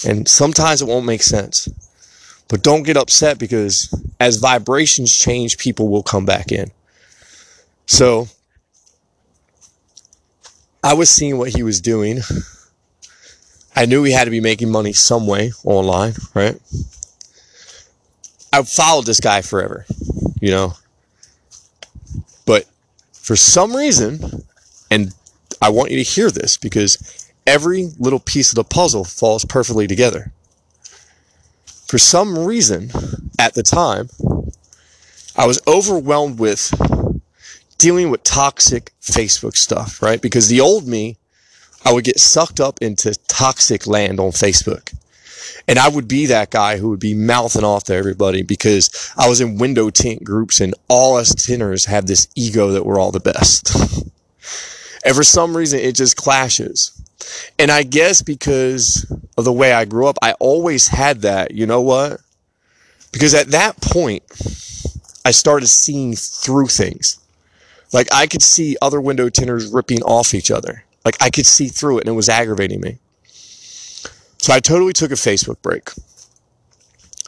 And 0.06 0.28
sometimes 0.28 0.82
it 0.82 0.88
won't 0.88 1.06
make 1.06 1.24
sense. 1.24 1.70
But 2.50 2.64
don't 2.64 2.84
get 2.84 2.98
upset 2.98 3.40
because 3.40 3.94
as 4.20 4.38
vibrations 4.38 5.16
change, 5.16 5.58
people 5.58 5.88
will 5.90 6.04
come 6.04 6.26
back 6.26 6.52
in. 6.52 6.70
So 7.86 8.28
I 10.84 10.94
was 10.96 11.10
seeing 11.10 11.38
what 11.38 11.56
he 11.56 11.64
was 11.64 11.80
doing. 11.80 12.20
I 13.76 13.86
knew 13.86 14.04
he 14.04 14.12
had 14.12 14.26
to 14.26 14.32
be 14.32 14.42
making 14.42 14.72
money 14.72 14.94
some 14.94 15.28
way 15.28 15.54
online, 15.64 16.14
right? 16.34 16.60
I 18.54 18.64
followed 18.64 19.06
this 19.06 19.20
guy 19.20 19.42
forever, 19.42 19.86
you 20.42 20.52
know. 20.52 20.74
But 22.46 22.66
for 23.14 23.36
some 23.36 23.76
reason, 23.76 24.44
and 24.90 25.14
I 25.62 25.70
want 25.70 25.92
you 25.92 25.98
to 25.98 26.04
hear 26.04 26.30
this 26.30 26.58
because 26.58 27.32
every 27.48 27.90
little 27.98 28.20
piece 28.20 28.52
of 28.52 28.56
the 28.56 28.64
puzzle 28.64 29.06
falls 29.06 29.46
perfectly 29.46 29.88
together. 29.88 30.32
For 31.66 31.98
some 31.98 32.38
reason, 32.38 32.92
at 33.40 33.54
the 33.54 33.64
time, 33.64 34.10
I 35.36 35.46
was 35.46 35.62
overwhelmed 35.68 36.40
with 36.40 36.74
dealing 37.78 38.10
with 38.10 38.24
toxic 38.24 38.94
Facebook 39.02 39.56
stuff, 39.56 40.02
right? 40.02 40.22
Because 40.22 40.50
the 40.50 40.62
old 40.62 40.88
me, 40.88 41.18
I 41.86 41.94
would 41.94 42.04
get 42.04 42.20
sucked 42.20 42.60
up 42.60 42.80
into 42.82 43.16
toxic 43.28 43.88
land 43.88 44.20
on 44.20 44.32
Facebook. 44.32 44.94
And 45.68 45.80
I 45.80 45.90
would 45.90 46.08
be 46.08 46.26
that 46.28 46.50
guy 46.50 46.78
who 46.78 46.90
would 46.90 47.00
be 47.00 47.14
mouthing 47.14 47.64
off 47.64 47.86
to 47.86 47.96
everybody 47.96 48.42
because 48.42 49.12
I 49.18 49.30
was 49.30 49.42
in 49.42 49.58
window 49.58 49.90
tint 49.90 50.24
groups 50.24 50.60
and 50.60 50.74
all 50.88 51.18
us 51.18 51.34
tinners 51.34 51.86
have 51.86 52.08
this 52.08 52.28
ego 52.36 52.72
that 52.72 52.86
we're 52.86 53.00
all 53.00 53.12
the 53.12 53.20
best. 53.20 53.76
and 55.06 55.16
for 55.16 55.24
some 55.24 55.56
reason, 55.56 55.80
it 55.80 55.96
just 55.96 56.18
clashes. 56.18 56.92
And 57.60 57.72
I 57.72 57.84
guess 57.84 58.22
because 58.22 59.06
of 59.38 59.46
the 59.46 59.54
way 59.54 59.74
I 59.74 59.86
grew 59.86 60.08
up, 60.08 60.18
I 60.22 60.34
always 60.34 60.88
had 60.88 61.22
that. 61.22 61.52
You 61.52 61.66
know 61.66 61.82
what? 61.82 62.22
Because 63.12 63.34
at 63.34 63.52
that 63.52 63.80
point, 63.82 64.24
I 65.24 65.32
started 65.32 65.68
seeing 65.68 66.16
through 66.16 66.68
things. 66.68 67.20
Like 67.94 68.08
I 68.12 68.26
could 68.28 68.42
see 68.42 68.78
other 68.82 69.02
window 69.02 69.30
tinners 69.30 69.68
ripping 69.68 70.02
off 70.04 70.34
each 70.34 70.50
other. 70.50 70.84
Like 71.06 71.18
I 71.22 71.30
could 71.30 71.46
see 71.46 71.68
through 71.68 72.00
it 72.00 72.02
and 72.02 72.10
it 72.10 72.16
was 72.16 72.30
aggravating 72.30 72.82
me. 72.82 72.98
So 74.38 74.54
I 74.54 74.60
totally 74.60 74.94
took 74.94 75.12
a 75.12 75.16
Facebook 75.16 75.62
break. 75.62 75.90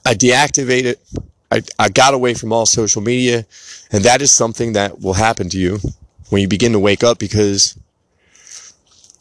I 0.05 0.13
deactivated. 0.13 0.95
I, 1.51 1.61
I 1.77 1.89
got 1.89 2.13
away 2.13 2.33
from 2.33 2.51
all 2.51 2.65
social 2.65 3.01
media. 3.01 3.45
And 3.91 4.03
that 4.03 4.21
is 4.21 4.31
something 4.31 4.73
that 4.73 4.99
will 4.99 5.13
happen 5.13 5.49
to 5.49 5.59
you 5.59 5.79
when 6.29 6.41
you 6.41 6.47
begin 6.47 6.71
to 6.71 6.79
wake 6.79 7.03
up 7.03 7.19
because 7.19 7.77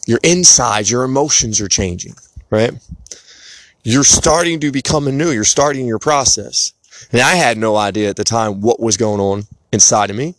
your 0.06 0.20
inside, 0.22 0.88
your 0.88 1.04
emotions 1.04 1.60
are 1.60 1.68
changing, 1.68 2.14
right? 2.50 2.72
You're 3.84 4.04
starting 4.04 4.60
to 4.60 4.72
become 4.72 5.06
anew. 5.06 5.30
You're 5.30 5.44
starting 5.44 5.86
your 5.86 5.98
process. 5.98 6.72
And 7.10 7.20
I 7.20 7.34
had 7.34 7.58
no 7.58 7.76
idea 7.76 8.08
at 8.08 8.16
the 8.16 8.24
time 8.24 8.60
what 8.60 8.80
was 8.80 8.96
going 8.96 9.20
on 9.20 9.44
inside 9.72 10.10
of 10.10 10.16
me 10.16 10.34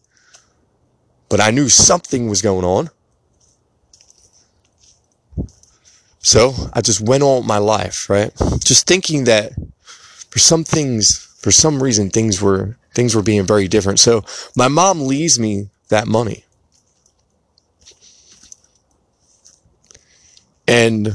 but 1.33 1.41
I 1.41 1.49
knew 1.49 1.67
something 1.67 2.29
was 2.29 2.43
going 2.43 2.63
on. 2.63 2.91
So 6.23 6.53
I 6.71 6.81
just 6.81 7.01
went 7.01 7.21
all 7.21 7.43
my 7.43 7.57
life, 7.57 8.09
right? 8.09 8.31
Just 8.63 8.87
thinking 8.87 9.25
that 9.25 9.51
for 10.29 10.39
some 10.39 10.63
things, 10.63 11.17
for 11.39 11.51
some 11.51 11.83
reason, 11.83 12.09
things 12.09 12.41
were 12.41 12.77
things 12.95 13.13
were 13.13 13.21
being 13.21 13.45
very 13.45 13.67
different. 13.67 13.99
So 13.99 14.23
my 14.55 14.69
mom 14.69 15.01
leaves 15.05 15.37
me 15.37 15.69
that 15.89 16.07
money. 16.07 16.45
And 20.65 21.07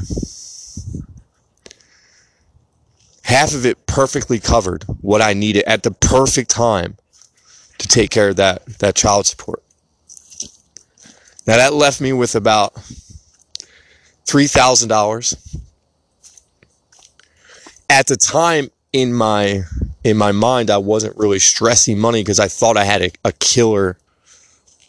half 3.23 3.53
of 3.53 3.65
it 3.65 3.85
perfectly 3.87 4.39
covered 4.39 4.83
what 5.01 5.21
I 5.21 5.33
needed 5.33 5.63
at 5.65 5.81
the 5.81 5.91
perfect 5.91 6.51
time 6.51 6.97
to 7.79 7.87
take 7.87 8.11
care 8.11 8.29
of 8.29 8.35
that, 8.35 8.65
that 8.79 8.95
child 8.95 9.25
support. 9.25 9.63
Now 11.47 11.57
that 11.57 11.73
left 11.73 11.99
me 11.99 12.13
with 12.13 12.35
about 12.35 12.73
$3,000. 14.29 15.57
At 17.89 18.07
the 18.07 18.15
time 18.15 18.69
in 18.93 19.13
my 19.13 19.63
in 20.03 20.17
my 20.17 20.31
mind 20.31 20.69
I 20.69 20.77
wasn't 20.77 21.17
really 21.17 21.39
stressing 21.39 21.97
money 21.97 22.21
because 22.21 22.39
I 22.39 22.47
thought 22.47 22.77
I 22.77 22.83
had 22.83 23.01
a, 23.01 23.11
a 23.25 23.31
killer 23.33 23.97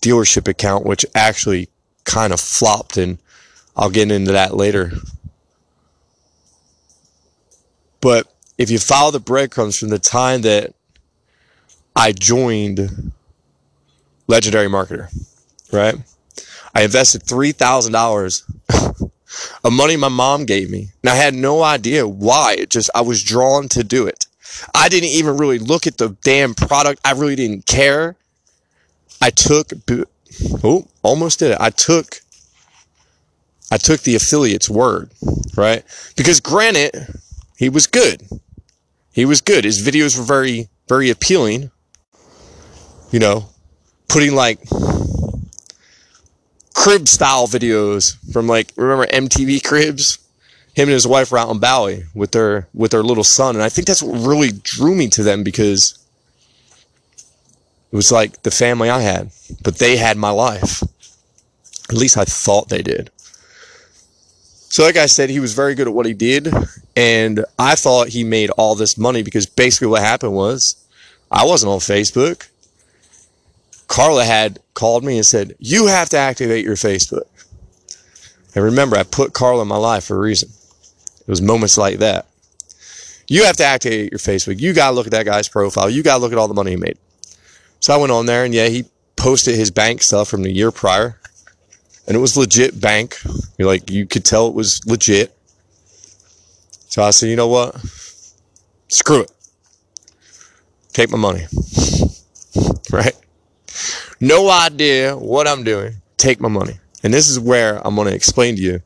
dealership 0.02 0.46
account, 0.48 0.84
which 0.84 1.06
actually 1.14 1.68
kind 2.04 2.32
of 2.32 2.40
flopped, 2.40 2.96
and 2.96 3.18
I'll 3.76 3.90
get 3.90 4.10
into 4.10 4.32
that 4.32 4.54
later. 4.54 4.92
But 8.00 8.32
if 8.58 8.70
you 8.70 8.78
follow 8.78 9.10
the 9.10 9.20
breadcrumbs 9.20 9.78
from 9.78 9.88
the 9.88 9.98
time 9.98 10.42
that 10.42 10.74
I 11.96 12.12
joined 12.12 13.12
Legendary 14.26 14.68
Marketer, 14.68 15.08
right? 15.72 15.96
I 16.74 16.82
invested 16.82 17.22
$3,000 17.24 19.10
of 19.64 19.72
money 19.72 19.96
my 19.96 20.08
mom 20.08 20.44
gave 20.44 20.70
me. 20.70 20.88
And 21.02 21.10
I 21.10 21.14
had 21.14 21.34
no 21.34 21.62
idea 21.62 22.06
why. 22.06 22.56
It 22.58 22.70
just, 22.70 22.90
I 22.94 23.02
was 23.02 23.22
drawn 23.22 23.68
to 23.70 23.84
do 23.84 24.06
it. 24.06 24.26
I 24.74 24.88
didn't 24.88 25.10
even 25.10 25.36
really 25.36 25.58
look 25.58 25.86
at 25.86 25.98
the 25.98 26.16
damn 26.22 26.54
product. 26.54 27.00
I 27.04 27.12
really 27.12 27.36
didn't 27.36 27.66
care. 27.66 28.16
I 29.22 29.30
took, 29.30 29.72
oh, 30.64 30.86
almost 31.02 31.38
did 31.38 31.52
it. 31.52 31.58
I 31.60 31.70
took, 31.70 32.20
I 33.70 33.76
took 33.76 34.00
the 34.00 34.16
affiliate's 34.16 34.68
word, 34.68 35.10
right? 35.56 35.84
Because 36.16 36.40
granted, 36.40 37.20
he 37.56 37.68
was 37.68 37.86
good. 37.86 38.26
He 39.12 39.24
was 39.24 39.40
good. 39.40 39.64
His 39.64 39.86
videos 39.86 40.18
were 40.18 40.24
very, 40.24 40.68
very 40.88 41.10
appealing. 41.10 41.70
You 43.10 43.18
know, 43.18 43.48
putting 44.08 44.34
like 44.34 44.60
crib 46.80 47.06
style 47.06 47.46
videos 47.46 48.16
from 48.32 48.46
like 48.46 48.72
remember 48.76 49.06
MTV 49.06 49.62
Cribs? 49.62 50.18
Him 50.74 50.88
and 50.88 50.94
his 50.94 51.06
wife 51.06 51.30
were 51.30 51.36
out 51.36 51.50
in 51.50 51.58
Bali 51.58 52.04
with 52.14 52.32
their 52.32 52.68
with 52.72 52.92
their 52.92 53.02
little 53.02 53.24
son, 53.24 53.54
and 53.54 53.62
I 53.62 53.68
think 53.68 53.86
that's 53.86 54.02
what 54.02 54.26
really 54.26 54.50
drew 54.50 54.94
me 54.94 55.08
to 55.08 55.22
them 55.22 55.44
because 55.44 55.98
it 57.92 57.96
was 57.96 58.10
like 58.10 58.42
the 58.44 58.50
family 58.50 58.88
I 58.88 59.00
had, 59.00 59.30
but 59.62 59.76
they 59.78 59.98
had 59.98 60.16
my 60.16 60.30
life. 60.30 60.82
At 61.90 61.96
least 61.96 62.16
I 62.16 62.24
thought 62.24 62.68
they 62.70 62.82
did. 62.82 63.10
So, 64.70 64.84
like 64.84 64.96
I 64.96 65.06
said, 65.06 65.28
he 65.28 65.40
was 65.40 65.52
very 65.52 65.74
good 65.74 65.88
at 65.88 65.92
what 65.92 66.06
he 66.06 66.14
did, 66.14 66.48
and 66.96 67.44
I 67.58 67.74
thought 67.74 68.08
he 68.08 68.24
made 68.24 68.50
all 68.50 68.74
this 68.74 68.96
money 68.96 69.22
because 69.22 69.44
basically 69.44 69.88
what 69.88 70.00
happened 70.00 70.32
was 70.32 70.76
I 71.30 71.44
wasn't 71.44 71.72
on 71.72 71.80
Facebook. 71.80 72.46
Carla 73.90 74.24
had 74.24 74.60
called 74.74 75.02
me 75.02 75.16
and 75.16 75.26
said, 75.26 75.56
You 75.58 75.88
have 75.88 76.08
to 76.10 76.16
activate 76.16 76.64
your 76.64 76.76
Facebook. 76.76 77.24
And 78.54 78.64
remember, 78.64 78.96
I 78.96 79.02
put 79.02 79.32
Carla 79.32 79.62
in 79.62 79.68
my 79.68 79.76
life 79.76 80.04
for 80.04 80.16
a 80.16 80.20
reason. 80.20 80.48
It 81.20 81.26
was 81.26 81.42
moments 81.42 81.76
like 81.76 81.98
that. 81.98 82.28
You 83.26 83.44
have 83.44 83.56
to 83.56 83.64
activate 83.64 84.12
your 84.12 84.20
Facebook. 84.20 84.60
You 84.60 84.74
got 84.74 84.90
to 84.90 84.94
look 84.94 85.06
at 85.06 85.12
that 85.12 85.26
guy's 85.26 85.48
profile. 85.48 85.90
You 85.90 86.04
got 86.04 86.16
to 86.16 86.20
look 86.20 86.30
at 86.30 86.38
all 86.38 86.46
the 86.46 86.54
money 86.54 86.70
he 86.70 86.76
made. 86.76 86.98
So 87.80 87.92
I 87.92 87.96
went 87.96 88.12
on 88.12 88.26
there 88.26 88.44
and 88.44 88.54
yeah, 88.54 88.68
he 88.68 88.84
posted 89.16 89.56
his 89.56 89.72
bank 89.72 90.02
stuff 90.02 90.28
from 90.28 90.44
the 90.44 90.52
year 90.52 90.70
prior. 90.70 91.18
And 92.06 92.16
it 92.16 92.20
was 92.20 92.36
legit 92.36 92.80
bank. 92.80 93.20
You're 93.58 93.68
like, 93.68 93.90
you 93.90 94.06
could 94.06 94.24
tell 94.24 94.46
it 94.46 94.54
was 94.54 94.86
legit. 94.86 95.36
So 96.88 97.02
I 97.02 97.10
said, 97.10 97.28
you 97.28 97.36
know 97.36 97.48
what? 97.48 97.74
Screw 98.86 99.22
it. 99.22 99.32
Take 100.92 101.10
my 101.10 101.18
money. 101.18 101.46
right? 102.92 103.19
No 104.20 104.50
idea 104.50 105.16
what 105.16 105.48
I'm 105.48 105.64
doing. 105.64 105.94
Take 106.16 106.40
my 106.40 106.48
money. 106.48 106.78
And 107.02 107.14
this 107.14 107.28
is 107.28 107.40
where 107.40 107.84
I'm 107.86 107.94
going 107.94 108.08
to 108.08 108.14
explain 108.14 108.56
to 108.56 108.62
you 108.62 108.82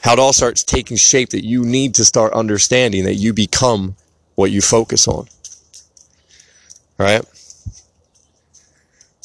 how 0.00 0.14
it 0.14 0.18
all 0.18 0.32
starts 0.32 0.64
taking 0.64 0.96
shape 0.96 1.30
that 1.30 1.44
you 1.44 1.64
need 1.64 1.94
to 1.94 2.04
start 2.04 2.32
understanding 2.32 3.04
that 3.04 3.14
you 3.14 3.32
become 3.32 3.96
what 4.34 4.50
you 4.50 4.60
focus 4.60 5.06
on. 5.06 5.26
All 6.98 7.06
right? 7.06 7.24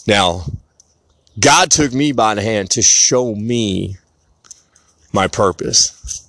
Now, 0.07 0.45
God 1.39 1.71
took 1.71 1.93
me 1.93 2.11
by 2.11 2.35
the 2.35 2.41
hand 2.41 2.69
to 2.71 2.81
show 2.81 3.33
me 3.33 3.97
my 5.13 5.27
purpose. 5.27 6.27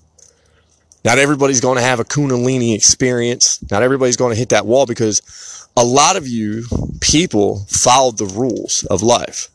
Not 1.04 1.18
everybody's 1.18 1.60
going 1.60 1.76
to 1.76 1.82
have 1.82 2.00
a 2.00 2.04
Kundalini 2.04 2.74
experience. 2.74 3.58
Not 3.70 3.82
everybody's 3.82 4.16
going 4.16 4.32
to 4.32 4.38
hit 4.38 4.50
that 4.50 4.66
wall 4.66 4.86
because 4.86 5.61
a 5.76 5.84
lot 5.84 6.16
of 6.16 6.26
you 6.28 6.64
people 7.00 7.66
followed 7.68 8.18
the 8.18 8.26
rules 8.26 8.84
of 8.90 9.02
life. 9.02 9.48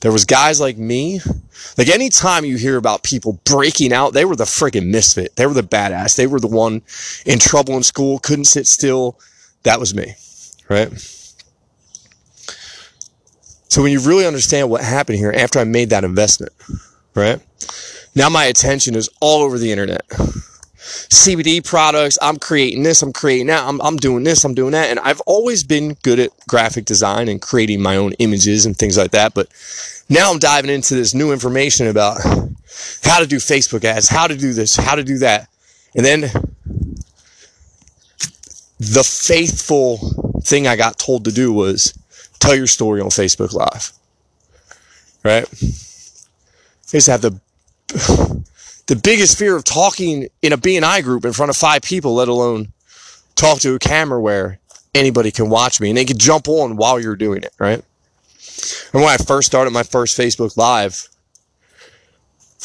There 0.00 0.12
was 0.12 0.24
guys 0.24 0.60
like 0.60 0.76
me. 0.76 1.20
Like 1.78 1.88
anytime 1.88 2.44
you 2.44 2.56
hear 2.56 2.76
about 2.76 3.02
people 3.02 3.40
breaking 3.44 3.92
out, 3.92 4.12
they 4.12 4.24
were 4.24 4.36
the 4.36 4.44
friggin' 4.44 4.86
misfit. 4.90 5.36
They 5.36 5.46
were 5.46 5.54
the 5.54 5.62
badass. 5.62 6.16
They 6.16 6.26
were 6.26 6.40
the 6.40 6.46
one 6.46 6.82
in 7.24 7.38
trouble 7.38 7.76
in 7.76 7.82
school, 7.82 8.18
couldn't 8.18 8.44
sit 8.44 8.66
still. 8.66 9.18
That 9.62 9.80
was 9.80 9.94
me, 9.94 10.14
right? 10.68 10.90
So 13.68 13.82
when 13.82 13.92
you 13.92 14.00
really 14.00 14.26
understand 14.26 14.70
what 14.70 14.82
happened 14.84 15.18
here 15.18 15.32
after 15.32 15.58
I 15.58 15.64
made 15.64 15.90
that 15.90 16.04
investment, 16.04 16.52
right? 17.14 17.40
Now 18.14 18.28
my 18.28 18.44
attention 18.44 18.94
is 18.94 19.08
all 19.20 19.42
over 19.42 19.58
the 19.58 19.72
internet. 19.72 20.04
CBD 20.84 21.64
products. 21.64 22.18
I'm 22.20 22.36
creating 22.36 22.82
this. 22.82 23.02
I'm 23.02 23.12
creating 23.12 23.46
that. 23.46 23.66
I'm, 23.66 23.80
I'm 23.80 23.96
doing 23.96 24.24
this. 24.24 24.44
I'm 24.44 24.54
doing 24.54 24.72
that. 24.72 24.90
And 24.90 24.98
I've 25.00 25.20
always 25.22 25.64
been 25.64 25.94
good 26.02 26.18
at 26.18 26.30
graphic 26.46 26.84
design 26.84 27.28
and 27.28 27.40
creating 27.40 27.80
my 27.80 27.96
own 27.96 28.12
images 28.14 28.66
and 28.66 28.76
things 28.76 28.98
like 28.98 29.12
that. 29.12 29.34
But 29.34 29.48
now 30.08 30.30
I'm 30.30 30.38
diving 30.38 30.70
into 30.70 30.94
this 30.94 31.14
new 31.14 31.32
information 31.32 31.86
about 31.86 32.18
how 33.02 33.20
to 33.20 33.26
do 33.26 33.36
Facebook 33.36 33.84
ads, 33.84 34.08
how 34.08 34.26
to 34.26 34.36
do 34.36 34.52
this, 34.52 34.76
how 34.76 34.94
to 34.94 35.04
do 35.04 35.18
that. 35.18 35.48
And 35.96 36.04
then 36.04 36.20
the 38.78 39.04
faithful 39.04 39.98
thing 40.42 40.66
I 40.66 40.76
got 40.76 40.98
told 40.98 41.24
to 41.24 41.32
do 41.32 41.52
was 41.52 41.94
tell 42.40 42.54
your 42.54 42.66
story 42.66 43.00
on 43.00 43.08
Facebook 43.08 43.52
Live. 43.52 43.92
Right? 45.22 45.50
Used 46.92 47.06
to 47.06 47.10
have 47.10 47.22
the 47.22 47.40
the 48.86 48.96
biggest 48.96 49.38
fear 49.38 49.56
of 49.56 49.64
talking 49.64 50.28
in 50.42 50.52
a 50.52 50.58
BNI 50.58 51.02
group 51.02 51.24
in 51.24 51.32
front 51.32 51.50
of 51.50 51.56
five 51.56 51.82
people, 51.82 52.14
let 52.14 52.28
alone 52.28 52.72
talk 53.34 53.60
to 53.60 53.74
a 53.74 53.78
camera 53.78 54.20
where 54.20 54.58
anybody 54.94 55.30
can 55.30 55.48
watch 55.48 55.80
me 55.80 55.90
and 55.90 55.96
they 55.96 56.04
can 56.04 56.18
jump 56.18 56.48
on 56.48 56.76
while 56.76 57.00
you're 57.00 57.16
doing 57.16 57.42
it, 57.42 57.52
right? 57.58 57.82
And 58.92 59.02
when 59.02 59.08
I 59.08 59.16
first 59.16 59.46
started 59.46 59.72
my 59.72 59.82
first 59.82 60.16
Facebook 60.16 60.56
Live, 60.56 61.08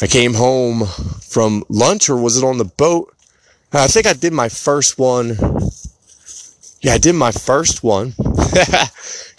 I 0.02 0.08
came 0.08 0.34
home 0.34 0.86
from 1.22 1.64
lunch 1.68 2.10
or 2.10 2.16
was 2.16 2.38
it 2.38 2.46
on 2.46 2.58
the 2.58 2.66
boat? 2.66 3.14
I 3.74 3.88
think 3.88 4.08
I 4.08 4.14
did 4.14 4.34
my 4.34 4.50
first 4.50 4.98
one. 4.98 5.38
Yeah, 6.82 6.94
I 6.94 6.98
did 6.98 7.14
my 7.14 7.32
first 7.32 7.84
one. 7.84 8.14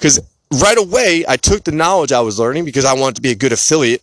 Because 0.01 0.19
right 0.63 0.79
away, 0.79 1.27
I 1.29 1.37
took 1.37 1.65
the 1.65 1.73
knowledge 1.73 2.11
I 2.11 2.23
was 2.23 2.39
learning 2.39 2.65
because 2.65 2.87
I 2.87 2.95
wanted 2.95 3.17
to 3.17 3.21
be 3.21 3.33
a 3.33 3.35
good 3.35 3.53
affiliate. 3.53 4.03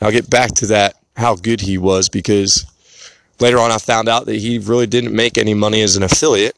I'll 0.00 0.10
get 0.10 0.28
back 0.28 0.54
to 0.56 0.66
that 0.66 0.96
how 1.16 1.34
good 1.34 1.62
he 1.62 1.78
was 1.78 2.08
because 2.08 2.66
later 3.40 3.58
on 3.58 3.70
I 3.70 3.78
found 3.78 4.08
out 4.08 4.26
that 4.26 4.36
he 4.36 4.58
really 4.58 4.86
didn't 4.86 5.14
make 5.14 5.38
any 5.38 5.54
money 5.54 5.80
as 5.82 5.96
an 5.96 6.02
affiliate. 6.02 6.56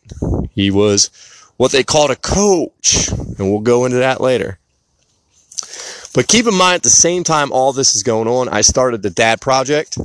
He 0.54 0.70
was 0.70 1.10
what 1.56 1.72
they 1.72 1.84
called 1.84 2.10
a 2.10 2.16
coach, 2.16 3.08
and 3.08 3.50
we'll 3.50 3.60
go 3.60 3.84
into 3.84 3.98
that 3.98 4.20
later. 4.20 4.58
But 6.14 6.28
keep 6.28 6.46
in 6.46 6.54
mind, 6.54 6.76
at 6.76 6.82
the 6.82 6.90
same 6.90 7.22
time 7.24 7.52
all 7.52 7.72
this 7.72 7.94
is 7.94 8.02
going 8.02 8.28
on, 8.28 8.48
I 8.48 8.62
started 8.62 9.02
the 9.02 9.10
Dad 9.10 9.40
Project, 9.40 9.98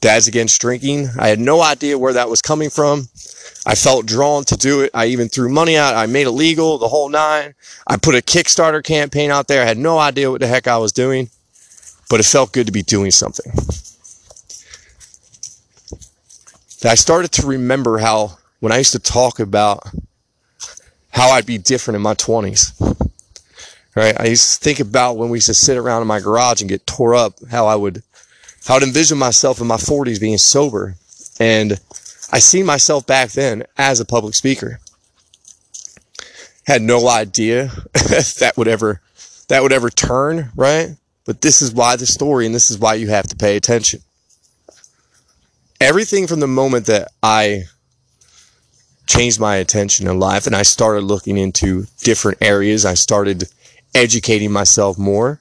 Dads 0.00 0.28
Against 0.28 0.60
Drinking. 0.60 1.08
I 1.18 1.28
had 1.28 1.40
no 1.40 1.62
idea 1.62 1.98
where 1.98 2.12
that 2.12 2.28
was 2.28 2.42
coming 2.42 2.70
from. 2.70 3.08
I 3.64 3.74
felt 3.74 4.06
drawn 4.06 4.44
to 4.44 4.56
do 4.56 4.82
it. 4.82 4.90
I 4.94 5.06
even 5.06 5.28
threw 5.28 5.48
money 5.48 5.76
out. 5.76 5.96
I 5.96 6.06
made 6.06 6.28
it 6.28 6.32
legal, 6.32 6.78
the 6.78 6.88
whole 6.88 7.08
nine. 7.08 7.54
I 7.86 7.96
put 7.96 8.14
a 8.14 8.18
Kickstarter 8.18 8.84
campaign 8.84 9.32
out 9.32 9.48
there. 9.48 9.62
I 9.62 9.66
had 9.66 9.78
no 9.78 9.98
idea 9.98 10.30
what 10.30 10.40
the 10.40 10.46
heck 10.46 10.68
I 10.68 10.78
was 10.78 10.92
doing 10.92 11.30
but 12.08 12.20
it 12.20 12.24
felt 12.24 12.52
good 12.52 12.66
to 12.66 12.72
be 12.72 12.82
doing 12.82 13.10
something. 13.10 13.52
I 16.84 16.94
started 16.94 17.32
to 17.32 17.46
remember 17.46 17.98
how 17.98 18.38
when 18.60 18.72
I 18.72 18.78
used 18.78 18.92
to 18.92 18.98
talk 18.98 19.40
about 19.40 19.82
how 21.10 21.30
I'd 21.30 21.46
be 21.46 21.58
different 21.58 21.96
in 21.96 22.02
my 22.02 22.14
20s. 22.14 22.72
Right? 23.94 24.18
I 24.20 24.26
used 24.26 24.58
to 24.58 24.64
think 24.64 24.78
about 24.80 25.16
when 25.16 25.30
we 25.30 25.38
used 25.38 25.46
to 25.46 25.54
sit 25.54 25.78
around 25.78 26.02
in 26.02 26.08
my 26.08 26.20
garage 26.20 26.60
and 26.60 26.68
get 26.68 26.86
tore 26.86 27.14
up, 27.14 27.34
how 27.50 27.66
I 27.66 27.74
would 27.74 28.02
how 28.66 28.76
I'd 28.76 28.82
envision 28.82 29.16
myself 29.16 29.60
in 29.60 29.66
my 29.66 29.76
40s 29.76 30.20
being 30.20 30.38
sober. 30.38 30.96
And 31.40 31.80
I 32.30 32.40
see 32.40 32.62
myself 32.62 33.06
back 33.06 33.30
then 33.30 33.64
as 33.78 34.00
a 34.00 34.04
public 34.04 34.34
speaker. 34.34 34.80
Had 36.66 36.82
no 36.82 37.08
idea 37.08 37.70
that 37.92 38.54
would 38.56 38.68
ever 38.68 39.00
that 39.48 39.62
would 39.62 39.72
ever 39.72 39.88
turn, 39.88 40.50
right? 40.56 40.96
But 41.26 41.40
this 41.40 41.60
is 41.60 41.72
why 41.72 41.96
the 41.96 42.06
story, 42.06 42.46
and 42.46 42.54
this 42.54 42.70
is 42.70 42.78
why 42.78 42.94
you 42.94 43.08
have 43.08 43.26
to 43.26 43.36
pay 43.36 43.56
attention. 43.56 44.00
Everything 45.80 46.26
from 46.26 46.40
the 46.40 46.46
moment 46.46 46.86
that 46.86 47.08
I 47.22 47.64
changed 49.06 49.38
my 49.38 49.56
attention 49.56 50.08
in 50.08 50.18
life 50.18 50.46
and 50.46 50.56
I 50.56 50.62
started 50.62 51.02
looking 51.02 51.36
into 51.36 51.86
different 51.98 52.38
areas, 52.40 52.84
I 52.84 52.94
started 52.94 53.44
educating 53.94 54.52
myself 54.52 54.98
more. 54.98 55.40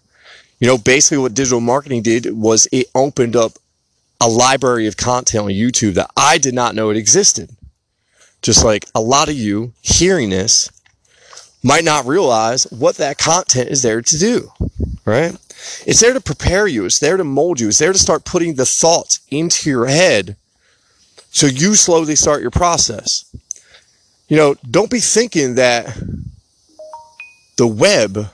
You 0.60 0.68
know, 0.68 0.78
basically 0.78 1.20
what 1.20 1.34
digital 1.34 1.62
marketing 1.62 2.02
did 2.02 2.34
was 2.36 2.68
it 2.72 2.88
opened 2.96 3.36
up 3.36 3.54
a 4.22 4.28
library 4.28 4.88
of 4.88 4.98
content 4.98 5.46
on 5.46 5.52
YouTube 5.52 5.96
that 5.96 6.12
I 6.16 6.38
did 6.38 6.54
not 6.54 6.76
know 6.76 6.90
it 6.90 6.98
existed. 6.98 7.50
Just 8.42 8.64
like 8.64 8.86
a 8.96 9.02
lot 9.02 9.30
of 9.30 9.36
you 9.36 9.74
hearing 9.82 10.30
this 10.30 10.70
might 11.64 11.84
not 11.84 12.06
realize 12.06 12.64
what 12.66 12.98
that 12.98 13.18
content 13.18 13.70
is 13.70 13.82
there 13.82 14.02
to 14.02 14.18
do, 14.18 14.52
right? 15.04 15.36
It's 15.86 16.00
there 16.00 16.14
to 16.14 16.22
prepare 16.22 16.68
you. 16.68 16.86
It's 16.86 17.00
there 17.00 17.18
to 17.18 17.24
mold 17.24 17.60
you. 17.60 17.70
It's 17.70 17.80
there 17.80 17.94
to 17.94 18.00
start 18.00 18.26
putting 18.26 18.56
the 18.56 18.66
thoughts 18.66 19.20
into 19.30 19.70
your 19.70 19.88
head 19.88 20.36
so 21.32 21.48
you 21.48 21.76
slowly 21.76 22.16
start 22.16 22.42
your 22.42 22.52
process. 22.52 23.26
You 24.28 24.38
know, 24.38 24.56
don't 24.70 24.90
be 24.90 25.00
thinking 25.00 25.56
that 25.56 25.98
the 27.58 27.68
web 27.68 28.30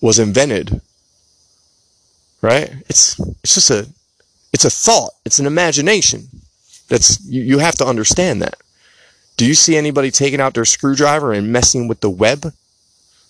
was 0.00 0.18
invented, 0.18 0.80
right? 2.42 2.70
It's, 2.88 3.18
it's 3.42 3.54
just 3.54 3.70
a, 3.70 3.86
it's 4.52 4.64
a 4.64 4.70
thought. 4.70 5.12
It's 5.24 5.38
an 5.38 5.46
imagination. 5.46 6.28
That's, 6.88 7.22
you, 7.24 7.42
you 7.42 7.58
have 7.58 7.76
to 7.76 7.86
understand 7.86 8.42
that. 8.42 8.56
Do 9.36 9.46
you 9.46 9.54
see 9.54 9.76
anybody 9.76 10.10
taking 10.10 10.40
out 10.40 10.54
their 10.54 10.64
screwdriver 10.64 11.32
and 11.32 11.52
messing 11.52 11.86
with 11.86 12.00
the 12.00 12.10
web? 12.10 12.52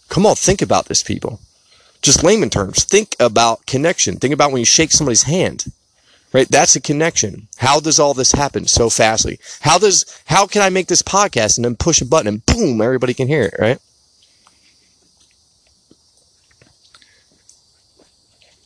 Come 0.09 0.25
on, 0.25 0.37
think 0.37 0.63
about 0.63 0.87
this, 0.87 1.03
people. 1.03 1.41
Just 2.03 2.23
layman 2.23 2.51
terms. 2.51 2.85
Think 2.85 3.17
about 3.19 3.67
connection. 3.67 4.17
Think 4.17 4.33
about 4.35 4.53
when 4.53 4.61
you 4.61 4.65
shake 4.65 4.93
somebody's 4.93 5.25
hand. 5.25 5.67
Right? 6.33 6.49
That's 6.49 6.77
a 6.77 6.81
connection. 6.81 7.49
How 7.57 7.81
does 7.81 7.99
all 7.99 8.13
this 8.13 8.33
happen 8.33 8.67
so 8.67 8.91
fastly? 8.91 9.41
How 9.61 9.79
does 9.79 10.05
how 10.27 10.47
can 10.47 10.61
I 10.61 10.69
make 10.69 10.89
this 10.89 11.03
podcast 11.03 11.57
and 11.57 11.65
then 11.65 11.75
push 11.75 12.03
a 12.03 12.05
button 12.05 12.29
and 12.29 12.45
boom, 12.47 12.83
everybody 12.83 13.15
can 13.15 13.29
hear 13.29 13.43
it, 13.43 13.55
right? 13.59 13.79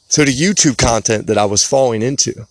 So 0.08 0.24
the 0.24 0.32
YouTube 0.32 0.76
content 0.76 1.26
that 1.28 1.38
I 1.38 1.46
was 1.46 1.64
falling 1.64 2.02
into 2.02 2.46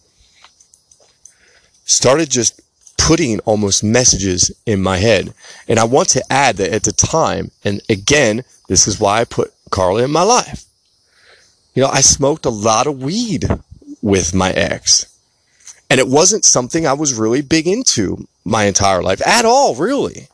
started 1.85 2.29
just 2.29 2.59
putting 2.97 3.39
almost 3.41 3.83
messages 3.83 4.51
in 4.65 4.81
my 4.81 4.97
head. 4.97 5.33
And 5.67 5.77
I 5.77 5.83
want 5.83 6.09
to 6.09 6.23
add 6.31 6.57
that 6.57 6.71
at 6.71 6.83
the 6.83 6.91
time, 6.91 7.51
and 7.63 7.81
again, 7.89 8.43
this 8.67 8.87
is 8.87 8.99
why 8.99 9.19
I 9.19 9.25
put 9.25 9.53
Carla 9.69 10.03
in 10.03 10.11
my 10.11 10.23
life. 10.23 10.65
You 11.73 11.83
know, 11.83 11.89
I 11.89 12.01
smoked 12.01 12.45
a 12.45 12.49
lot 12.49 12.87
of 12.87 13.01
weed 13.01 13.47
with 14.01 14.33
my 14.33 14.51
ex. 14.51 15.07
And 15.89 15.99
it 15.99 16.07
wasn't 16.07 16.45
something 16.45 16.87
I 16.87 16.93
was 16.93 17.13
really 17.13 17.41
big 17.41 17.67
into 17.67 18.27
my 18.45 18.63
entire 18.63 19.01
life 19.01 19.25
at 19.25 19.45
all, 19.45 19.75
really. 19.75 20.27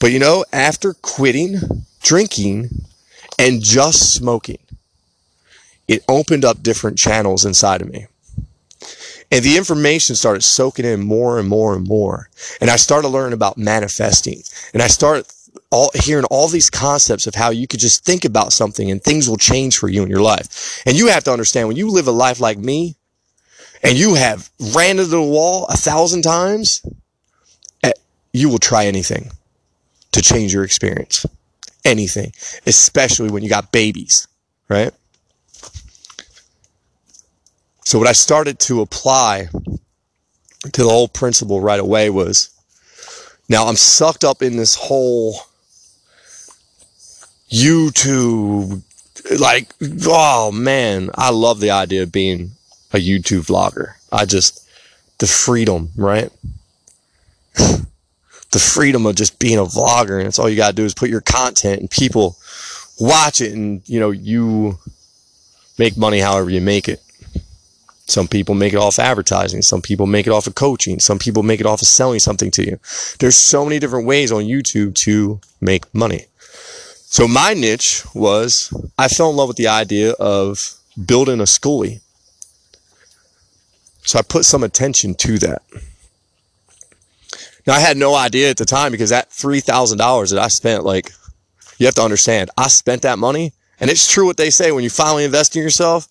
But 0.00 0.12
you 0.12 0.18
know, 0.18 0.44
after 0.52 0.94
quitting 0.94 1.84
drinking 2.02 2.68
and 3.38 3.62
just 3.62 4.14
smoking, 4.14 4.58
it 5.88 6.04
opened 6.08 6.44
up 6.44 6.62
different 6.62 6.98
channels 6.98 7.44
inside 7.44 7.82
of 7.82 7.90
me. 7.90 8.06
And 9.30 9.44
the 9.44 9.56
information 9.56 10.16
started 10.16 10.42
soaking 10.42 10.84
in 10.86 11.00
more 11.00 11.38
and 11.38 11.48
more 11.48 11.74
and 11.74 11.86
more. 11.86 12.30
And 12.60 12.70
I 12.70 12.76
started 12.76 13.08
learning 13.08 13.34
about 13.34 13.58
manifesting. 13.58 14.42
And 14.72 14.82
I 14.82 14.86
started 14.86 15.26
all 15.70 15.90
hearing 15.94 16.24
all 16.26 16.48
these 16.48 16.70
concepts 16.70 17.26
of 17.26 17.34
how 17.34 17.50
you 17.50 17.66
could 17.66 17.80
just 17.80 18.04
think 18.04 18.24
about 18.24 18.52
something 18.52 18.90
and 18.90 19.02
things 19.02 19.28
will 19.28 19.36
change 19.36 19.78
for 19.78 19.88
you 19.88 20.02
in 20.02 20.08
your 20.08 20.22
life. 20.22 20.82
And 20.86 20.96
you 20.96 21.08
have 21.08 21.24
to 21.24 21.32
understand 21.32 21.68
when 21.68 21.76
you 21.76 21.90
live 21.90 22.08
a 22.08 22.12
life 22.12 22.40
like 22.40 22.58
me 22.58 22.96
and 23.82 23.96
you 23.96 24.14
have 24.14 24.50
ran 24.74 24.98
into 24.98 25.04
the 25.04 25.22
wall 25.22 25.66
a 25.66 25.76
thousand 25.76 26.22
times, 26.22 26.82
eh, 27.82 27.92
you 28.32 28.48
will 28.48 28.58
try 28.58 28.86
anything 28.86 29.30
to 30.12 30.22
change 30.22 30.52
your 30.52 30.64
experience. 30.64 31.26
Anything, 31.84 32.32
especially 32.66 33.30
when 33.30 33.42
you 33.42 33.48
got 33.48 33.72
babies, 33.72 34.26
right? 34.68 34.92
So 37.84 37.98
what 37.98 38.08
I 38.08 38.12
started 38.12 38.58
to 38.60 38.82
apply 38.82 39.48
to 40.72 40.82
the 40.82 40.88
whole 40.88 41.08
principle 41.08 41.60
right 41.60 41.80
away 41.80 42.10
was 42.10 42.50
now 43.48 43.66
I'm 43.66 43.76
sucked 43.76 44.24
up 44.24 44.42
in 44.42 44.56
this 44.56 44.74
whole 44.74 45.40
YouTube, 47.50 48.82
like, 49.38 49.74
oh 50.06 50.52
man, 50.52 51.10
I 51.14 51.30
love 51.30 51.60
the 51.60 51.70
idea 51.70 52.02
of 52.02 52.12
being 52.12 52.52
a 52.92 52.96
YouTube 52.96 53.46
vlogger. 53.46 53.94
I 54.12 54.24
just, 54.24 54.68
the 55.18 55.26
freedom, 55.26 55.90
right? 55.96 56.30
the 57.54 58.58
freedom 58.58 59.06
of 59.06 59.16
just 59.16 59.38
being 59.38 59.58
a 59.58 59.64
vlogger. 59.64 60.18
And 60.18 60.28
it's 60.28 60.38
all 60.38 60.48
you 60.48 60.56
got 60.56 60.70
to 60.70 60.76
do 60.76 60.84
is 60.84 60.94
put 60.94 61.10
your 61.10 61.20
content 61.20 61.80
and 61.80 61.90
people 61.90 62.36
watch 63.00 63.40
it 63.40 63.52
and, 63.52 63.86
you 63.88 64.00
know, 64.00 64.10
you 64.10 64.78
make 65.78 65.96
money 65.96 66.20
however 66.20 66.50
you 66.50 66.60
make 66.60 66.88
it. 66.88 67.02
Some 68.08 68.26
people 68.26 68.54
make 68.54 68.72
it 68.72 68.78
off 68.78 68.98
advertising. 68.98 69.60
Some 69.60 69.82
people 69.82 70.06
make 70.06 70.26
it 70.26 70.32
off 70.32 70.46
of 70.46 70.54
coaching. 70.54 70.98
Some 70.98 71.18
people 71.18 71.42
make 71.42 71.60
it 71.60 71.66
off 71.66 71.82
of 71.82 71.88
selling 71.88 72.18
something 72.18 72.50
to 72.52 72.64
you. 72.64 72.80
There's 73.18 73.36
so 73.36 73.64
many 73.64 73.78
different 73.78 74.06
ways 74.06 74.32
on 74.32 74.44
YouTube 74.44 74.94
to 75.04 75.40
make 75.60 75.94
money. 75.94 76.24
So 77.10 77.28
my 77.28 77.52
niche 77.52 78.02
was 78.14 78.72
I 78.98 79.08
fell 79.08 79.30
in 79.30 79.36
love 79.36 79.48
with 79.48 79.58
the 79.58 79.68
idea 79.68 80.12
of 80.12 80.74
building 81.06 81.40
a 81.40 81.44
schoolie. 81.44 82.00
So 84.02 84.18
I 84.18 84.22
put 84.22 84.46
some 84.46 84.64
attention 84.64 85.14
to 85.16 85.38
that. 85.40 85.62
Now 87.66 87.74
I 87.74 87.80
had 87.80 87.98
no 87.98 88.14
idea 88.14 88.48
at 88.48 88.56
the 88.56 88.64
time 88.64 88.90
because 88.90 89.10
that 89.10 89.28
$3,000 89.28 90.30
that 90.30 90.38
I 90.38 90.48
spent, 90.48 90.84
like, 90.84 91.12
you 91.76 91.84
have 91.84 91.94
to 91.96 92.02
understand, 92.02 92.50
I 92.56 92.68
spent 92.68 93.02
that 93.02 93.18
money 93.18 93.52
and 93.80 93.90
it's 93.90 94.10
true 94.10 94.24
what 94.24 94.38
they 94.38 94.48
say 94.48 94.72
when 94.72 94.82
you 94.82 94.90
finally 94.90 95.24
invest 95.24 95.56
in 95.56 95.62
yourself, 95.62 96.08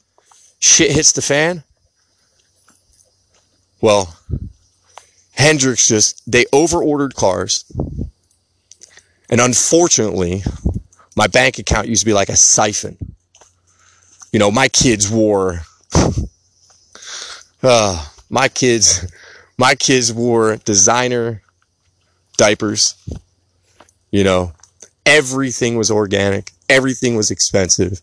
shit 0.59 0.91
hits 0.91 1.11
the 1.11 1.23
fan. 1.23 1.63
Well, 3.81 4.17
Hendrick's 5.33 5.87
just, 5.87 6.29
they 6.29 6.45
overordered 6.51 7.15
cars. 7.15 7.65
And 9.29 9.39
unfortunately, 9.41 10.43
my 11.15 11.27
bank 11.27 11.59
account 11.59 11.87
used 11.87 12.01
to 12.01 12.05
be 12.05 12.13
like 12.13 12.29
a 12.29 12.35
siphon. 12.35 12.97
You 14.31 14.39
know, 14.39 14.51
my 14.51 14.67
kids 14.67 15.09
wore, 15.09 15.61
uh, 17.63 18.05
my 18.29 18.47
kids, 18.47 19.11
my 19.57 19.75
kids 19.75 20.11
wore 20.13 20.57
designer 20.57 21.41
diapers. 22.37 22.95
You 24.11 24.23
know, 24.23 24.53
everything 25.05 25.77
was 25.77 25.91
organic. 25.91 26.51
Everything 26.69 27.15
was 27.15 27.31
expensive. 27.31 28.01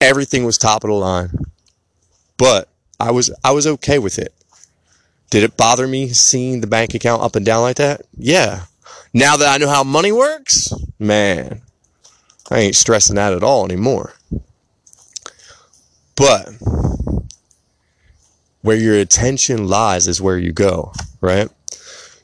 Everything 0.00 0.44
was 0.44 0.58
top 0.58 0.84
of 0.84 0.88
the 0.88 0.94
line. 0.94 1.30
But 2.36 2.68
I 3.00 3.12
was, 3.12 3.30
I 3.44 3.52
was 3.52 3.66
okay 3.66 3.98
with 3.98 4.18
it. 4.18 4.34
Did 5.30 5.42
it 5.42 5.56
bother 5.56 5.86
me 5.86 6.08
seeing 6.10 6.60
the 6.60 6.66
bank 6.66 6.94
account 6.94 7.22
up 7.22 7.36
and 7.36 7.44
down 7.44 7.62
like 7.62 7.76
that? 7.76 8.02
Yeah. 8.16 8.64
Now 9.12 9.36
that 9.36 9.48
I 9.48 9.58
know 9.58 9.68
how 9.68 9.82
money 9.82 10.12
works, 10.12 10.72
man, 10.98 11.62
I 12.50 12.60
ain't 12.60 12.76
stressing 12.76 13.16
that 13.16 13.32
at 13.32 13.42
all 13.42 13.64
anymore. 13.64 14.14
But 16.14 16.48
where 18.62 18.76
your 18.76 18.96
attention 18.96 19.68
lies 19.68 20.08
is 20.08 20.20
where 20.20 20.38
you 20.38 20.52
go, 20.52 20.92
right? 21.20 21.48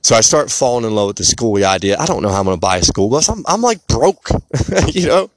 So 0.02 0.16
I 0.16 0.20
start 0.20 0.50
falling 0.50 0.84
in 0.84 0.94
love 0.94 1.08
with 1.08 1.16
the 1.16 1.22
schoolie 1.22 1.64
idea. 1.64 1.96
I 1.98 2.06
don't 2.06 2.22
know 2.22 2.30
how 2.30 2.40
I'm 2.40 2.44
going 2.44 2.56
to 2.56 2.60
buy 2.60 2.78
a 2.78 2.82
school 2.82 3.08
bus. 3.08 3.28
I'm, 3.28 3.44
I'm 3.46 3.62
like 3.62 3.86
broke, 3.86 4.28
you 4.88 5.06
know? 5.06 5.30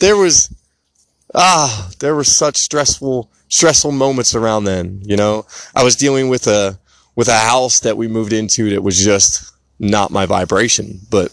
There 0.00 0.16
was, 0.16 0.52
ah, 1.34 1.90
there 2.00 2.16
were 2.16 2.24
such 2.24 2.56
stressful, 2.56 3.30
stressful 3.48 3.92
moments 3.92 4.34
around 4.34 4.64
then, 4.64 5.02
you 5.04 5.16
know? 5.16 5.46
I 5.76 5.84
was 5.84 5.94
dealing 5.94 6.28
with 6.28 6.48
a, 6.48 6.78
with 7.16 7.28
a 7.28 7.38
house 7.38 7.80
that 7.80 7.96
we 7.96 8.08
moved 8.08 8.32
into 8.32 8.70
that 8.70 8.82
was 8.82 9.02
just 9.02 9.52
not 9.78 10.10
my 10.10 10.26
vibration. 10.26 11.00
But 11.10 11.32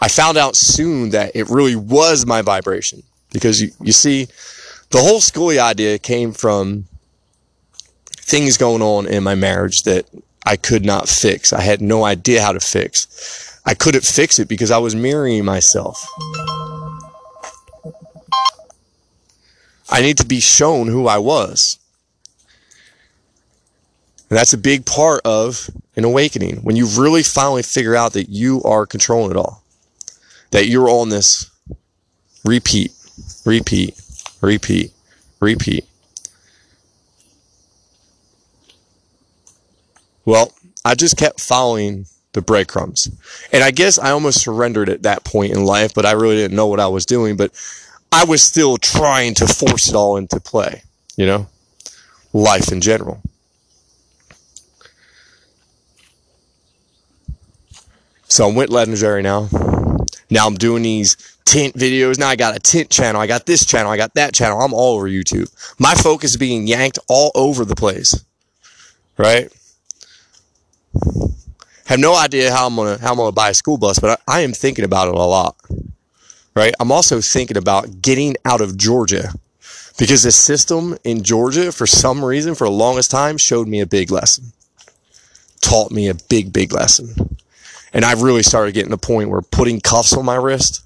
I 0.00 0.08
found 0.08 0.38
out 0.38 0.56
soon 0.56 1.10
that 1.10 1.36
it 1.36 1.48
really 1.48 1.76
was 1.76 2.26
my 2.26 2.42
vibration 2.42 3.02
because 3.32 3.60
you, 3.60 3.70
you 3.80 3.92
see, 3.92 4.26
the 4.90 4.98
whole 4.98 5.20
schoolie 5.20 5.58
idea 5.58 5.98
came 5.98 6.32
from 6.32 6.86
things 8.04 8.56
going 8.56 8.82
on 8.82 9.06
in 9.06 9.22
my 9.22 9.34
marriage 9.34 9.82
that 9.82 10.06
I 10.44 10.56
could 10.56 10.84
not 10.84 11.08
fix. 11.08 11.52
I 11.52 11.60
had 11.60 11.80
no 11.80 12.04
idea 12.04 12.42
how 12.42 12.52
to 12.52 12.60
fix. 12.60 13.60
I 13.64 13.74
couldn't 13.74 14.04
fix 14.04 14.38
it 14.38 14.48
because 14.48 14.70
I 14.70 14.78
was 14.78 14.94
mirroring 14.94 15.44
myself. 15.44 16.04
I 19.88 20.00
need 20.00 20.18
to 20.18 20.26
be 20.26 20.40
shown 20.40 20.88
who 20.88 21.06
I 21.06 21.18
was. 21.18 21.78
And 24.32 24.38
that's 24.38 24.54
a 24.54 24.58
big 24.58 24.86
part 24.86 25.20
of 25.26 25.68
an 25.94 26.04
awakening 26.04 26.62
when 26.62 26.74
you 26.74 26.86
really 26.86 27.22
finally 27.22 27.62
figure 27.62 27.94
out 27.94 28.14
that 28.14 28.30
you 28.30 28.62
are 28.62 28.86
controlling 28.86 29.30
it 29.30 29.36
all. 29.36 29.62
That 30.52 30.68
you're 30.68 30.88
on 30.88 31.10
this 31.10 31.50
repeat, 32.42 32.92
repeat, 33.44 33.94
repeat, 34.40 34.90
repeat. 35.38 35.84
Well, 40.24 40.54
I 40.82 40.94
just 40.94 41.18
kept 41.18 41.38
following 41.38 42.06
the 42.32 42.40
breadcrumbs. 42.40 43.10
And 43.52 43.62
I 43.62 43.70
guess 43.70 43.98
I 43.98 44.12
almost 44.12 44.40
surrendered 44.40 44.88
at 44.88 45.02
that 45.02 45.24
point 45.24 45.52
in 45.52 45.66
life, 45.66 45.92
but 45.92 46.06
I 46.06 46.12
really 46.12 46.36
didn't 46.36 46.56
know 46.56 46.68
what 46.68 46.80
I 46.80 46.88
was 46.88 47.04
doing. 47.04 47.36
But 47.36 47.52
I 48.10 48.24
was 48.24 48.42
still 48.42 48.78
trying 48.78 49.34
to 49.34 49.46
force 49.46 49.90
it 49.90 49.94
all 49.94 50.16
into 50.16 50.40
play, 50.40 50.84
you 51.16 51.26
know, 51.26 51.48
life 52.32 52.72
in 52.72 52.80
general. 52.80 53.20
So 58.32 58.48
I'm 58.48 58.54
with 58.54 58.70
Legendary 58.70 59.20
now. 59.20 59.50
Now 60.30 60.46
I'm 60.46 60.54
doing 60.54 60.84
these 60.84 61.18
tint 61.44 61.74
videos. 61.74 62.18
Now 62.18 62.28
I 62.28 62.36
got 62.36 62.56
a 62.56 62.58
tint 62.58 62.88
channel. 62.88 63.20
I 63.20 63.26
got 63.26 63.44
this 63.44 63.66
channel. 63.66 63.92
I 63.92 63.98
got 63.98 64.14
that 64.14 64.32
channel. 64.32 64.58
I'm 64.58 64.72
all 64.72 64.96
over 64.96 65.06
YouTube. 65.06 65.52
My 65.78 65.94
focus 65.94 66.30
is 66.30 66.36
being 66.38 66.66
yanked 66.66 66.98
all 67.10 67.30
over 67.34 67.66
the 67.66 67.76
place. 67.76 68.24
Right? 69.18 69.52
Have 71.84 71.98
no 71.98 72.16
idea 72.16 72.50
how 72.50 72.68
I'm 72.68 72.74
gonna 72.74 72.96
how 72.96 73.10
I'm 73.10 73.18
gonna 73.18 73.32
buy 73.32 73.50
a 73.50 73.54
school 73.54 73.76
bus, 73.76 73.98
but 73.98 74.18
I, 74.26 74.38
I 74.38 74.40
am 74.40 74.54
thinking 74.54 74.86
about 74.86 75.08
it 75.08 75.14
a 75.14 75.18
lot. 75.18 75.54
Right? 76.56 76.72
I'm 76.80 76.90
also 76.90 77.20
thinking 77.20 77.58
about 77.58 78.00
getting 78.00 78.36
out 78.46 78.62
of 78.62 78.78
Georgia 78.78 79.34
because 79.98 80.22
the 80.22 80.32
system 80.32 80.96
in 81.04 81.22
Georgia, 81.22 81.70
for 81.70 81.86
some 81.86 82.24
reason, 82.24 82.54
for 82.54 82.66
the 82.66 82.70
longest 82.70 83.10
time, 83.10 83.36
showed 83.36 83.68
me 83.68 83.80
a 83.80 83.86
big 83.86 84.10
lesson, 84.10 84.54
taught 85.60 85.90
me 85.92 86.08
a 86.08 86.14
big, 86.14 86.50
big 86.50 86.72
lesson. 86.72 87.36
And 87.92 88.04
I 88.04 88.12
really 88.12 88.42
started 88.42 88.72
getting 88.74 88.90
to 88.90 88.96
the 88.96 89.06
point 89.06 89.28
where 89.28 89.42
putting 89.42 89.80
cuffs 89.80 90.14
on 90.14 90.24
my 90.24 90.36
wrist, 90.36 90.82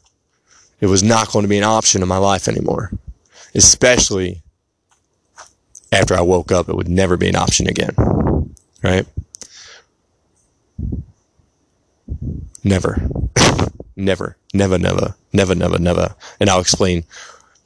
it 0.80 0.86
was 0.86 1.02
not 1.02 1.30
going 1.30 1.44
to 1.44 1.48
be 1.48 1.58
an 1.58 1.64
option 1.64 2.02
in 2.02 2.08
my 2.08 2.18
life 2.18 2.48
anymore. 2.48 2.90
Especially 3.54 4.42
after 5.92 6.14
I 6.14 6.20
woke 6.20 6.52
up, 6.52 6.68
it 6.68 6.74
would 6.74 6.88
never 6.88 7.16
be 7.16 7.28
an 7.28 7.36
option 7.36 7.68
again. 7.68 7.94
Right? 8.82 9.06
Never. 12.64 13.08
never. 13.96 14.36
Never, 14.52 14.78
never. 14.78 15.14
Never, 15.32 15.54
never, 15.54 15.78
never. 15.78 16.14
And 16.40 16.50
I'll 16.50 16.60
explain 16.60 17.04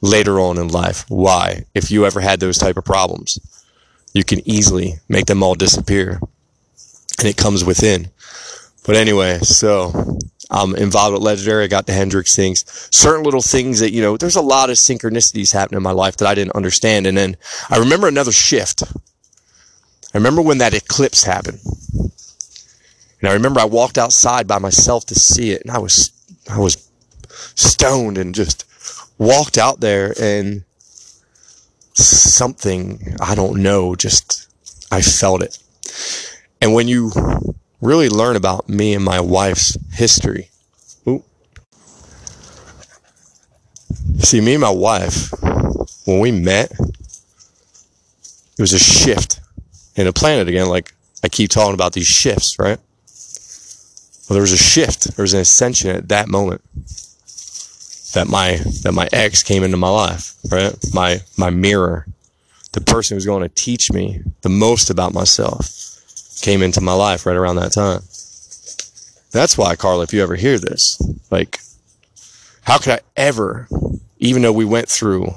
later 0.01 0.39
on 0.39 0.57
in 0.57 0.67
life 0.67 1.05
why, 1.09 1.65
if 1.73 1.91
you 1.91 2.05
ever 2.05 2.21
had 2.21 2.39
those 2.39 2.57
type 2.57 2.77
of 2.77 2.85
problems, 2.85 3.39
you 4.13 4.23
can 4.23 4.47
easily 4.47 4.95
make 5.09 5.25
them 5.25 5.43
all 5.43 5.55
disappear. 5.55 6.19
And 7.19 7.27
it 7.27 7.37
comes 7.37 7.63
within. 7.63 8.09
But 8.83 8.95
anyway, 8.95 9.39
so 9.39 10.17
I'm 10.49 10.75
involved 10.75 11.13
with 11.13 11.21
Legendary. 11.21 11.65
I 11.65 11.67
got 11.67 11.85
the 11.85 11.93
Hendrick's 11.93 12.35
things, 12.35 12.65
certain 12.95 13.23
little 13.23 13.41
things 13.41 13.79
that, 13.79 13.91
you 13.91 14.01
know, 14.01 14.17
there's 14.17 14.35
a 14.35 14.41
lot 14.41 14.69
of 14.69 14.75
synchronicities 14.75 15.53
happening 15.53 15.77
in 15.77 15.83
my 15.83 15.91
life 15.91 16.17
that 16.17 16.27
I 16.27 16.35
didn't 16.35 16.55
understand. 16.55 17.07
And 17.07 17.17
then 17.17 17.37
I 17.69 17.77
remember 17.77 18.07
another 18.07 18.31
shift. 18.31 18.83
I 20.13 20.17
remember 20.17 20.41
when 20.41 20.57
that 20.57 20.73
eclipse 20.73 21.23
happened. 21.23 21.59
And 23.21 23.29
I 23.29 23.33
remember 23.33 23.59
I 23.59 23.65
walked 23.65 23.97
outside 23.97 24.47
by 24.47 24.57
myself 24.57 25.05
to 25.07 25.15
see 25.15 25.51
it 25.51 25.61
and 25.61 25.71
I 25.71 25.77
was, 25.77 26.11
I 26.49 26.57
was 26.57 26.89
stoned 27.55 28.17
and 28.17 28.33
just 28.33 28.65
walked 29.19 29.57
out 29.59 29.79
there 29.79 30.15
and 30.19 30.63
something, 31.93 33.15
I 33.21 33.35
don't 33.35 33.61
know, 33.61 33.95
just, 33.95 34.47
I 34.91 35.01
felt 35.01 35.43
it. 35.43 35.59
And 36.61 36.73
when 36.73 36.87
you 36.87 37.11
really 37.81 38.09
learn 38.09 38.35
about 38.35 38.69
me 38.69 38.93
and 38.93 39.03
my 39.03 39.19
wife's 39.19 39.77
history. 39.91 40.49
Ooh. 41.07 41.23
See, 44.19 44.39
me 44.39 44.53
and 44.53 44.61
my 44.61 44.69
wife, 44.69 45.31
when 46.05 46.19
we 46.19 46.31
met, 46.31 46.71
it 46.71 48.59
was 48.59 48.73
a 48.73 48.79
shift 48.79 49.39
in 49.95 50.07
a 50.07 50.13
planet 50.13 50.47
again. 50.47 50.69
Like 50.69 50.93
I 51.23 51.27
keep 51.27 51.49
talking 51.49 51.73
about 51.73 51.93
these 51.93 52.07
shifts, 52.07 52.59
right? 52.59 52.77
Well, 54.29 54.35
there 54.35 54.41
was 54.41 54.53
a 54.53 54.57
shift. 54.57 55.15
There 55.15 55.23
was 55.23 55.33
an 55.33 55.41
ascension 55.41 55.89
at 55.89 56.09
that 56.09 56.29
moment 56.29 56.61
that 58.13 58.27
my 58.29 58.57
that 58.83 58.93
my 58.93 59.09
ex 59.11 59.41
came 59.41 59.63
into 59.63 59.77
my 59.77 59.89
life, 59.89 60.35
right? 60.49 60.75
My 60.93 61.21
my 61.37 61.49
mirror, 61.49 62.05
the 62.73 62.81
person 62.81 63.15
who's 63.15 63.25
going 63.25 63.41
to 63.41 63.49
teach 63.49 63.91
me 63.91 64.21
the 64.41 64.49
most 64.49 64.89
about 64.89 65.13
myself 65.13 65.90
came 66.41 66.61
into 66.61 66.81
my 66.81 66.93
life 66.93 67.25
right 67.25 67.35
around 67.35 67.55
that 67.57 67.71
time. 67.71 68.01
That's 69.31 69.57
why, 69.57 69.75
Carl, 69.75 70.01
if 70.01 70.13
you 70.13 70.21
ever 70.21 70.35
hear 70.35 70.57
this, 70.57 71.01
like, 71.29 71.59
how 72.63 72.77
could 72.77 72.93
I 72.93 72.99
ever, 73.15 73.67
even 74.17 74.41
though 74.41 74.51
we 74.51 74.65
went 74.65 74.89
through 74.89 75.35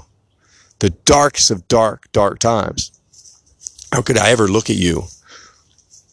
the 0.80 0.90
darkest 0.90 1.50
of 1.50 1.68
dark, 1.68 2.10
dark 2.12 2.38
times, 2.40 2.90
how 3.92 4.02
could 4.02 4.18
I 4.18 4.30
ever 4.30 4.48
look 4.48 4.68
at 4.68 4.76
you 4.76 5.04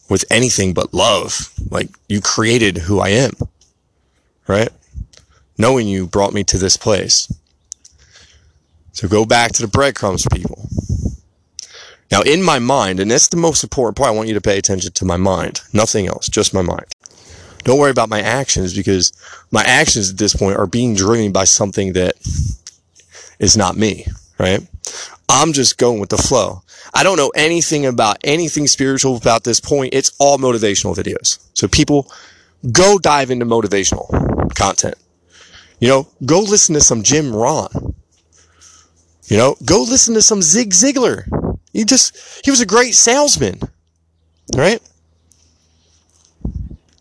with 0.08 0.24
anything 0.30 0.72
but 0.74 0.94
love? 0.94 1.52
Like, 1.70 1.88
you 2.08 2.20
created 2.20 2.78
who 2.78 3.00
I 3.00 3.08
am, 3.08 3.32
right? 4.46 4.70
Knowing 5.58 5.88
you 5.88 6.06
brought 6.06 6.32
me 6.32 6.44
to 6.44 6.58
this 6.58 6.76
place. 6.76 7.32
So 8.92 9.08
go 9.08 9.24
back 9.24 9.52
to 9.52 9.62
the 9.62 9.68
breadcrumbs, 9.68 10.24
people. 10.32 10.68
Now, 12.12 12.20
in 12.20 12.42
my 12.42 12.58
mind, 12.58 13.00
and 13.00 13.10
that's 13.10 13.28
the 13.28 13.38
most 13.38 13.64
important 13.64 13.96
part, 13.96 14.08
I 14.08 14.12
want 14.12 14.28
you 14.28 14.34
to 14.34 14.40
pay 14.42 14.58
attention 14.58 14.92
to 14.92 15.04
my 15.06 15.16
mind. 15.16 15.62
Nothing 15.72 16.06
else, 16.06 16.28
just 16.28 16.52
my 16.52 16.60
mind. 16.60 16.84
Don't 17.64 17.78
worry 17.78 17.90
about 17.90 18.10
my 18.10 18.20
actions 18.20 18.74
because 18.74 19.12
my 19.50 19.62
actions 19.62 20.10
at 20.10 20.18
this 20.18 20.36
point 20.36 20.58
are 20.58 20.66
being 20.66 20.94
driven 20.94 21.32
by 21.32 21.44
something 21.44 21.94
that 21.94 22.16
is 23.38 23.56
not 23.56 23.78
me, 23.78 24.06
right? 24.38 24.60
I'm 25.30 25.54
just 25.54 25.78
going 25.78 26.00
with 26.00 26.10
the 26.10 26.18
flow. 26.18 26.62
I 26.92 27.02
don't 27.02 27.16
know 27.16 27.32
anything 27.34 27.86
about 27.86 28.18
anything 28.24 28.66
spiritual 28.66 29.16
about 29.16 29.44
this 29.44 29.58
point. 29.58 29.94
It's 29.94 30.12
all 30.18 30.36
motivational 30.36 30.94
videos. 30.94 31.38
So 31.54 31.66
people 31.66 32.12
go 32.72 32.98
dive 32.98 33.30
into 33.30 33.46
motivational 33.46 34.54
content. 34.54 34.96
You 35.80 35.88
know, 35.88 36.08
go 36.26 36.40
listen 36.40 36.74
to 36.74 36.82
some 36.82 37.02
Jim 37.04 37.34
Rohn. 37.34 37.94
You 39.28 39.38
know, 39.38 39.56
go 39.64 39.80
listen 39.82 40.12
to 40.14 40.22
some 40.22 40.42
Zig 40.42 40.70
Ziglar. 40.70 41.26
He 41.72 41.84
just, 41.84 42.44
he 42.44 42.50
was 42.50 42.60
a 42.60 42.66
great 42.66 42.94
salesman, 42.94 43.60
right? 44.54 44.80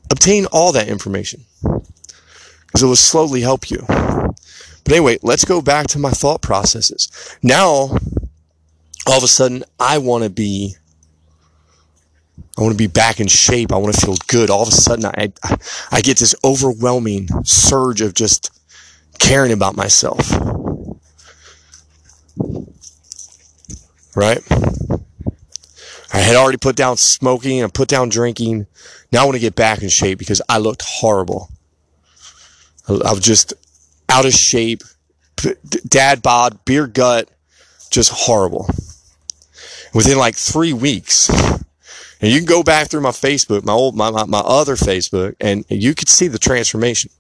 Obtain 0.10 0.46
all 0.48 0.72
that 0.72 0.88
information 0.88 1.42
because 1.62 2.84
it 2.84 2.86
will 2.86 2.96
slowly 2.96 3.42
help 3.42 3.70
you. 3.70 3.86
But 3.88 4.94
anyway, 4.94 5.20
let's 5.22 5.46
go 5.46 5.62
back 5.62 5.88
to 5.88 6.00
my 6.00 6.12
thought 6.12 6.42
processes. 6.42 7.10
Now, 7.44 7.98
all 9.06 9.18
of 9.18 9.24
a 9.24 9.28
sudden, 9.28 9.64
I 9.80 9.98
want 9.98 10.24
to 10.24 10.30
be, 10.30 10.76
I 12.58 12.62
want 12.62 12.74
to 12.74 12.78
be 12.78 12.88
back 12.88 13.20
in 13.20 13.28
shape. 13.28 13.72
I 13.72 13.78
want 13.78 13.94
to 13.96 14.02
feel 14.02 14.16
good. 14.28 14.50
All 14.50 14.64
of 14.64 14.70
a 14.70 14.72
sudden, 14.72 15.06
I, 15.06 15.34
I, 15.44 15.58
I 15.92 16.02
get 16.02 16.18
this 16.18 16.36
overwhelming 16.44 17.28
surge 17.44 18.02
of 18.02 18.14
just 18.14 18.52
caring 19.20 19.52
about 19.52 19.76
myself. 19.76 20.32
Right? 24.16 24.42
I 26.14 26.18
had 26.18 26.36
already 26.36 26.58
put 26.58 26.76
down 26.76 26.98
smoking 26.98 27.62
and 27.62 27.74
put 27.74 27.88
down 27.88 28.10
drinking. 28.10 28.68
Now 29.12 29.22
I 29.22 29.26
want 29.26 29.36
to 29.36 29.42
get 29.42 29.56
back 29.56 29.82
in 29.82 29.90
shape 29.90 30.20
because 30.20 30.42
I 30.50 30.58
looked 30.58 30.84
horrible. 30.86 31.50
I 32.88 33.12
was 33.14 33.22
just 33.22 33.54
out 34.10 34.26
of 34.26 34.34
shape, 34.34 34.84
dad 35.88 36.22
bod, 36.22 36.66
beer 36.66 36.88
gut, 36.88 37.30
just 37.90 38.12
horrible. 38.12 38.70
Within 39.94 40.18
like 40.18 40.36
three 40.36 40.74
weeks, 40.74 41.30
and 41.30 42.32
you 42.32 42.38
can 42.40 42.46
go 42.46 42.64
back 42.64 42.88
through 42.88 43.02
my 43.02 43.12
Facebook, 43.12 43.64
my 43.64 43.74
old, 43.74 43.96
my, 43.96 44.12
my, 44.12 44.26
my 44.26 44.40
other 44.40 44.76
Facebook, 44.76 45.36
and 45.40 45.66
you 45.70 45.96
could 45.96 46.10
see 46.10 46.28
the 46.28 46.40
transformation. 46.40 47.12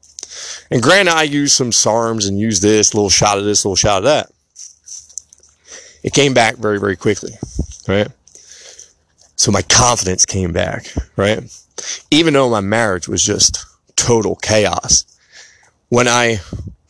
And 0.69 0.82
granted, 0.82 1.13
I 1.13 1.23
used 1.23 1.54
some 1.54 1.71
SARMs 1.71 2.27
and 2.27 2.39
used 2.39 2.62
this 2.62 2.93
little 2.93 3.10
shot 3.10 3.38
of 3.38 3.43
this, 3.43 3.65
little 3.65 3.75
shot 3.75 3.99
of 3.99 4.04
that 4.06 4.32
it 6.04 6.14
came 6.14 6.34
back 6.34 6.56
very, 6.58 6.80
very 6.80 6.96
quickly, 6.96 7.34
right? 7.88 8.08
So 9.36 9.52
my 9.52 9.62
confidence 9.64 10.26
came 10.26 10.52
back, 10.52 10.86
right? 11.16 11.42
Even 12.12 12.34
though 12.34 12.50
my 12.50 12.62
marriage 12.62 13.08
was 13.08 13.24
just 13.24 13.66
total 13.96 14.36
chaos. 14.36 15.06
When 15.90 16.08
I 16.08 16.40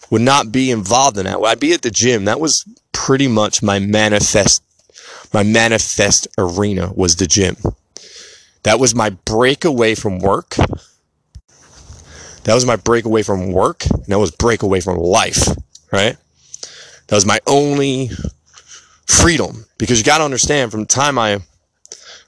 would 0.10 0.22
not 0.22 0.52
be 0.52 0.70
involved 0.70 1.18
in 1.18 1.26
that, 1.26 1.40
when 1.40 1.50
I'd 1.50 1.60
be 1.60 1.74
at 1.74 1.82
the 1.82 1.92
gym, 1.92 2.26
that 2.26 2.40
was 2.40 2.66
pretty 2.92 3.28
much 3.28 3.64
my 3.64 3.80
manifest, 3.80 4.64
my 5.34 5.44
manifest 5.44 6.28
arena 6.38 6.92
was 6.94 7.16
the 7.16 7.26
gym. 7.26 7.56
That 8.64 8.80
was 8.80 8.94
my 8.94 9.10
break 9.10 9.66
away 9.66 9.96
from 9.96 10.20
work. 10.20 10.56
That 12.44 12.54
was 12.54 12.66
my 12.66 12.76
break 12.76 13.06
away 13.06 13.24
from 13.24 13.52
work. 13.52 13.86
And 13.86 14.06
that 14.08 14.20
was 14.20 14.32
break 14.32 14.62
away 14.62 14.82
from 14.82 14.98
life, 14.98 15.48
right? 15.92 16.18
That 17.08 17.16
was 17.16 17.26
my 17.26 17.40
only 17.48 18.12
freedom 19.08 19.66
because 19.78 20.00
you 20.00 20.04
got 20.06 20.20
to 20.20 20.24
understand 20.24 20.72
from 20.72 20.82
the 20.82 20.88
time 20.88 21.18
I 21.18 21.40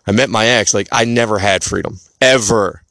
I 0.06 0.12
met 0.12 0.30
my 0.30 0.46
ex, 0.46 0.74
like 0.74 0.90
I 0.92 1.06
never 1.06 1.40
had 1.40 1.64
freedom 1.64 2.00
ever. 2.22 2.84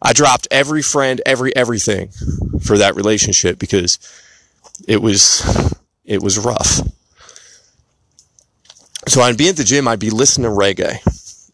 I 0.00 0.12
dropped 0.12 0.48
every 0.50 0.82
friend, 0.82 1.20
every 1.24 1.54
everything 1.56 2.10
for 2.62 2.78
that 2.78 2.96
relationship 2.96 3.58
because 3.58 3.98
it 4.86 5.00
was 5.00 5.42
it 6.04 6.22
was 6.22 6.38
rough. 6.38 6.80
So 9.08 9.20
I'd 9.20 9.38
be 9.38 9.48
at 9.48 9.56
the 9.56 9.64
gym, 9.64 9.88
I'd 9.88 9.98
be 9.98 10.10
listening 10.10 10.50
to 10.50 10.56
reggae, 10.56 10.98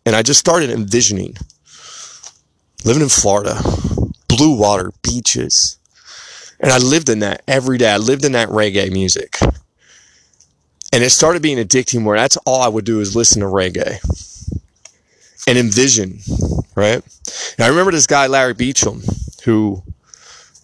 and 0.05 0.15
I 0.15 0.23
just 0.23 0.41
started 0.41 0.71
envisioning 0.71 1.37
living 2.85 3.03
in 3.03 3.09
Florida, 3.09 3.61
blue 4.29 4.57
water, 4.59 4.93
beaches, 5.03 5.79
and 6.61 6.73
I 6.73 6.79
lived 6.79 7.09
in 7.09 7.21
that 7.21 7.43
every 7.47 7.79
day. 7.79 7.91
I 7.91 7.97
lived 7.97 8.25
in 8.25 8.33
that 8.33 8.49
reggae 8.49 8.91
music. 8.91 9.39
And 10.93 11.05
it 11.05 11.11
started 11.11 11.43
being 11.43 11.59
addicting 11.59 12.05
where 12.05 12.19
that's 12.19 12.39
all 12.47 12.63
I 12.63 12.69
would 12.69 12.85
do 12.85 13.01
is 13.01 13.15
listen 13.15 13.41
to 13.41 13.47
reggae 13.47 13.99
and 15.47 15.59
envision, 15.59 16.21
right? 16.75 17.03
And 17.57 17.65
I 17.65 17.69
remember 17.69 17.93
this 17.93 18.07
guy, 18.07 18.27
Larry 18.27 18.55
Beecham, 18.55 19.03
who 19.45 19.83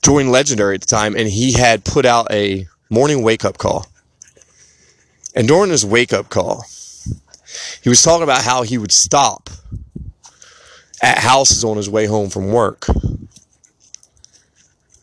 joined 0.02 0.30
Legendary 0.30 0.74
at 0.74 0.80
the 0.82 0.86
time, 0.86 1.16
and 1.16 1.28
he 1.28 1.52
had 1.52 1.84
put 1.84 2.04
out 2.04 2.26
a 2.30 2.66
morning 2.90 3.22
wake 3.22 3.44
up 3.44 3.58
call. 3.58 3.86
And 5.34 5.48
during 5.48 5.70
his 5.70 5.84
wake 5.84 6.12
up 6.12 6.28
call, 6.28 6.64
he 7.82 7.88
was 7.88 8.02
talking 8.02 8.22
about 8.22 8.42
how 8.42 8.62
he 8.62 8.78
would 8.78 8.92
stop 8.92 9.50
at 11.02 11.18
houses 11.18 11.64
on 11.64 11.76
his 11.76 11.90
way 11.90 12.06
home 12.06 12.30
from 12.30 12.50
work. 12.50 12.86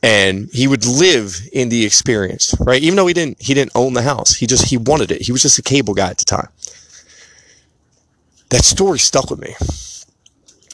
And 0.04 0.50
he 0.52 0.68
would 0.68 0.86
live 0.86 1.48
in 1.54 1.70
the 1.70 1.86
experience, 1.86 2.56
right? 2.60 2.82
Even 2.82 2.96
though 2.96 3.08
he 3.08 3.14
didn't 3.14 3.42
he 3.42 3.54
didn't 3.54 3.72
own 3.76 3.94
the 3.94 4.02
house. 4.02 4.36
He 4.36 4.48
just 4.48 4.66
he 4.70 4.78
wanted 4.78 5.12
it. 5.12 5.22
He 5.22 5.32
was 5.32 5.44
just 5.44 5.60
a 5.60 5.62
cable 5.62 5.94
guy 5.94 6.10
at 6.10 6.18
the 6.18 6.26
time. 6.26 6.50
That 8.50 8.64
story 8.64 9.00
stuck 9.00 9.30
with 9.30 9.40
me. 9.40 9.56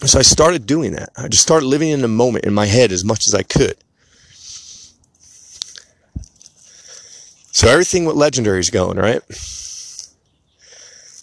So 0.08 0.20
I 0.20 0.22
started 0.22 0.66
doing 0.66 0.94
that. 0.94 1.10
I 1.18 1.28
just 1.28 1.44
started 1.44 1.66
living 1.66 1.90
in 1.90 2.02
the 2.02 2.08
moment 2.08 2.46
in 2.46 2.54
my 2.54 2.68
head 2.68 2.92
as 2.92 3.04
much 3.04 3.28
as 3.28 3.34
I 3.34 3.44
could. 3.44 3.76
So 7.52 7.68
everything 7.68 8.06
with 8.06 8.16
legendary 8.16 8.60
is 8.60 8.70
going, 8.70 8.98
right? 8.98 9.22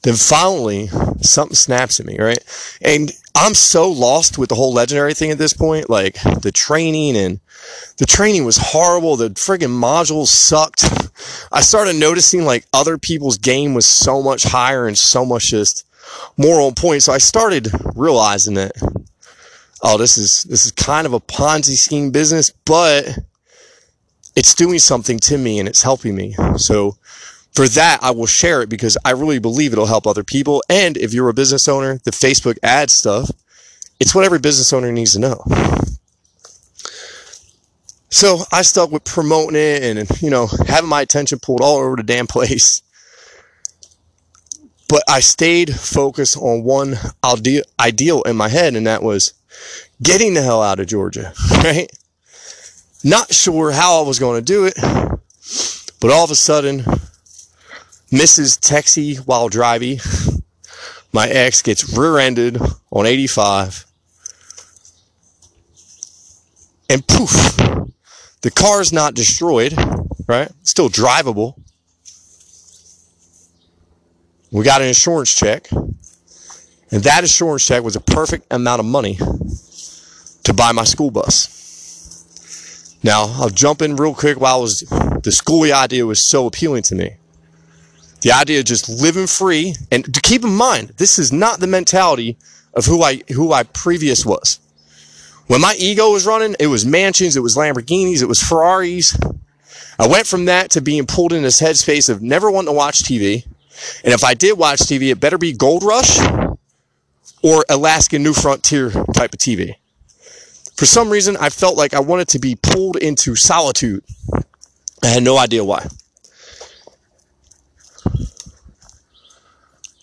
Then 0.02 0.14
finally, 0.16 0.88
something 1.22 1.54
snaps 1.54 2.00
at 2.00 2.06
me, 2.06 2.18
right? 2.18 2.38
And 2.82 3.12
I'm 3.36 3.54
so 3.54 3.90
lost 3.90 4.38
with 4.38 4.48
the 4.48 4.54
whole 4.54 4.72
legendary 4.72 5.12
thing 5.12 5.30
at 5.30 5.38
this 5.38 5.52
point. 5.52 5.90
Like 5.90 6.14
the 6.40 6.52
training 6.52 7.16
and 7.16 7.40
the 7.98 8.06
training 8.06 8.44
was 8.44 8.56
horrible. 8.56 9.16
The 9.16 9.30
friggin' 9.30 9.70
modules 9.70 10.28
sucked. 10.28 10.84
I 11.50 11.60
started 11.60 11.96
noticing 11.96 12.44
like 12.44 12.64
other 12.72 12.96
people's 12.96 13.38
game 13.38 13.74
was 13.74 13.86
so 13.86 14.22
much 14.22 14.44
higher 14.44 14.86
and 14.86 14.96
so 14.96 15.24
much 15.24 15.50
just 15.50 15.86
more 16.36 16.60
on 16.60 16.74
point. 16.74 17.02
So 17.02 17.12
I 17.12 17.18
started 17.18 17.68
realizing 17.96 18.54
that, 18.54 18.72
oh, 19.82 19.98
this 19.98 20.16
is, 20.16 20.44
this 20.44 20.64
is 20.64 20.72
kind 20.72 21.06
of 21.06 21.12
a 21.12 21.20
Ponzi 21.20 21.76
scheme 21.76 22.10
business, 22.10 22.50
but 22.64 23.18
it's 24.36 24.54
doing 24.54 24.78
something 24.78 25.18
to 25.20 25.38
me 25.38 25.58
and 25.58 25.68
it's 25.68 25.82
helping 25.82 26.14
me. 26.14 26.36
So 26.56 26.96
for 27.54 27.68
that, 27.68 28.00
I 28.02 28.10
will 28.10 28.26
share 28.26 28.62
it 28.62 28.68
because 28.68 28.98
I 29.04 29.12
really 29.12 29.38
believe 29.38 29.72
it'll 29.72 29.86
help 29.86 30.06
other 30.06 30.24
people. 30.24 30.62
And 30.68 30.96
if 30.96 31.14
you're 31.14 31.28
a 31.28 31.34
business 31.34 31.68
owner, 31.68 31.98
the 32.04 32.10
Facebook 32.10 32.58
ad 32.62 32.90
stuff, 32.90 33.30
it's 34.00 34.14
what 34.14 34.24
every 34.24 34.40
business 34.40 34.72
owner 34.72 34.90
needs 34.90 35.12
to 35.12 35.20
know. 35.20 35.42
So 38.10 38.38
I 38.52 38.62
stuck 38.62 38.90
with 38.90 39.04
promoting 39.04 39.56
it 39.56 39.82
and, 39.82 40.22
you 40.22 40.30
know, 40.30 40.48
having 40.66 40.90
my 40.90 41.00
attention 41.00 41.38
pulled 41.38 41.60
all 41.60 41.78
over 41.78 41.96
the 41.96 42.02
damn 42.02 42.26
place. 42.28 42.82
But 44.88 45.02
I 45.08 45.20
stayed 45.20 45.74
focused 45.74 46.36
on 46.36 46.62
one 46.62 46.96
ideal 47.24 48.22
in 48.22 48.36
my 48.36 48.48
head, 48.48 48.76
and 48.76 48.86
that 48.86 49.02
was 49.02 49.32
getting 50.02 50.34
the 50.34 50.42
hell 50.42 50.62
out 50.62 50.78
of 50.78 50.86
Georgia, 50.86 51.32
right? 51.50 51.90
Not 53.02 53.32
sure 53.32 53.70
how 53.70 54.02
I 54.02 54.06
was 54.06 54.18
going 54.18 54.38
to 54.38 54.44
do 54.44 54.66
it, 54.66 54.74
but 56.00 56.10
all 56.10 56.24
of 56.24 56.30
a 56.30 56.36
sudden, 56.36 56.84
Mrs. 58.14 58.60
Texie 58.60 59.16
while 59.26 59.48
driving. 59.48 59.98
My 61.12 61.26
ex 61.26 61.62
gets 61.62 61.96
rear 61.98 62.18
ended 62.18 62.60
on 62.92 63.06
85. 63.06 63.86
And 66.88 67.04
poof, 67.06 67.56
the 68.42 68.52
car's 68.52 68.92
not 68.92 69.14
destroyed, 69.14 69.74
right? 70.28 70.48
Still 70.62 70.88
drivable. 70.88 71.60
We 74.52 74.62
got 74.62 74.80
an 74.80 74.86
insurance 74.86 75.34
check. 75.34 75.68
And 75.72 77.02
that 77.02 77.24
insurance 77.24 77.66
check 77.66 77.82
was 77.82 77.96
a 77.96 78.00
perfect 78.00 78.46
amount 78.52 78.78
of 78.78 78.86
money 78.86 79.18
to 80.44 80.54
buy 80.54 80.70
my 80.70 80.84
school 80.84 81.10
bus. 81.10 82.96
Now, 83.02 83.24
I'll 83.40 83.50
jump 83.50 83.82
in 83.82 83.96
real 83.96 84.14
quick 84.14 84.38
while 84.38 84.60
was, 84.60 84.80
the 84.80 85.30
schoolie 85.30 85.72
idea 85.72 86.06
was 86.06 86.28
so 86.28 86.46
appealing 86.46 86.84
to 86.84 86.94
me. 86.94 87.16
The 88.24 88.32
idea 88.32 88.60
of 88.60 88.64
just 88.64 88.88
living 88.88 89.26
free 89.26 89.74
and 89.92 90.02
to 90.14 90.20
keep 90.22 90.44
in 90.44 90.54
mind, 90.54 90.94
this 90.96 91.18
is 91.18 91.30
not 91.30 91.60
the 91.60 91.66
mentality 91.66 92.38
of 92.72 92.86
who 92.86 93.02
I 93.02 93.20
who 93.28 93.52
I 93.52 93.64
previous 93.64 94.24
was. 94.24 94.60
When 95.46 95.60
my 95.60 95.74
ego 95.78 96.10
was 96.10 96.24
running, 96.24 96.56
it 96.58 96.68
was 96.68 96.86
mansions, 96.86 97.36
it 97.36 97.42
was 97.42 97.54
Lamborghinis, 97.54 98.22
it 98.22 98.26
was 98.26 98.42
Ferraris. 98.42 99.14
I 99.98 100.06
went 100.08 100.26
from 100.26 100.46
that 100.46 100.70
to 100.70 100.80
being 100.80 101.04
pulled 101.04 101.34
in 101.34 101.42
this 101.42 101.60
headspace 101.60 102.08
of 102.08 102.22
never 102.22 102.50
wanting 102.50 102.72
to 102.72 102.72
watch 102.72 103.02
TV. 103.02 103.44
And 104.02 104.14
if 104.14 104.24
I 104.24 104.32
did 104.32 104.56
watch 104.56 104.78
TV, 104.78 105.12
it 105.12 105.20
better 105.20 105.36
be 105.36 105.52
Gold 105.52 105.82
Rush 105.82 106.18
or 107.42 107.62
Alaskan 107.68 108.22
New 108.22 108.32
Frontier 108.32 108.88
type 109.12 109.34
of 109.34 109.38
TV. 109.38 109.74
For 110.76 110.86
some 110.86 111.10
reason, 111.10 111.36
I 111.36 111.50
felt 111.50 111.76
like 111.76 111.92
I 111.92 112.00
wanted 112.00 112.28
to 112.28 112.38
be 112.38 112.56
pulled 112.56 112.96
into 112.96 113.36
solitude. 113.36 114.02
I 115.02 115.08
had 115.08 115.22
no 115.22 115.36
idea 115.36 115.62
why. 115.62 115.86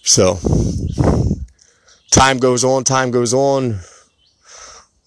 So, 0.03 0.39
time 2.09 2.39
goes 2.39 2.63
on, 2.63 2.83
time 2.83 3.11
goes 3.11 3.33
on. 3.33 3.79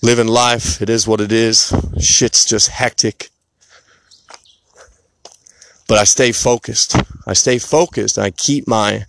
Living 0.02 0.28
life, 0.28 0.83
it 0.83 0.90
is 0.90 1.09
what 1.09 1.20
it 1.20 1.33
is. 1.33 1.72
Shit's 1.98 2.44
just 2.44 2.68
hectic. 2.68 3.30
But 5.88 5.98
I 5.98 6.04
stay 6.04 6.30
focused. 6.33 6.96
I 7.26 7.33
stay 7.33 7.59
focused. 7.59 8.18
I 8.18 8.30
keep 8.30 8.68
my 8.68 9.07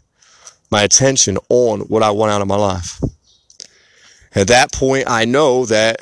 my 0.72 0.82
attention 0.84 1.38
on 1.50 1.82
what 1.82 2.02
I 2.02 2.12
want 2.12 2.32
out 2.32 2.42
of 2.42 2.48
my 2.48 2.56
life. 2.56 3.02
At 4.34 4.48
that 4.48 4.74
point, 4.74 5.06
I 5.08 5.26
know 5.26 5.66
that 5.66 6.02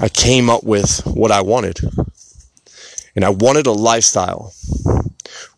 I 0.00 0.08
came 0.08 0.48
up 0.48 0.64
with 0.64 1.02
what 1.04 1.30
I 1.30 1.40
wanted. 1.40 1.80
And 3.16 3.24
I 3.24 3.30
wanted 3.30 3.66
a 3.66 3.72
lifestyle 3.72 4.52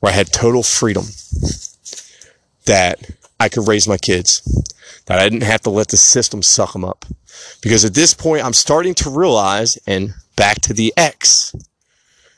where 0.00 0.12
I 0.12 0.16
had 0.16 0.32
total 0.32 0.62
freedom 0.62 1.04
that 2.66 3.10
I 3.38 3.48
could 3.48 3.66
raise 3.68 3.88
my 3.88 3.96
kids, 3.96 4.42
that 5.06 5.18
I 5.18 5.24
didn't 5.28 5.42
have 5.42 5.62
to 5.62 5.70
let 5.70 5.88
the 5.88 5.96
system 5.96 6.42
suck 6.42 6.72
them 6.72 6.84
up. 6.84 7.04
Because 7.62 7.84
at 7.84 7.94
this 7.94 8.14
point, 8.14 8.44
I'm 8.44 8.52
starting 8.52 8.94
to 8.96 9.10
realize, 9.10 9.78
and 9.86 10.14
back 10.36 10.60
to 10.62 10.74
the 10.74 10.92
ex, 10.96 11.54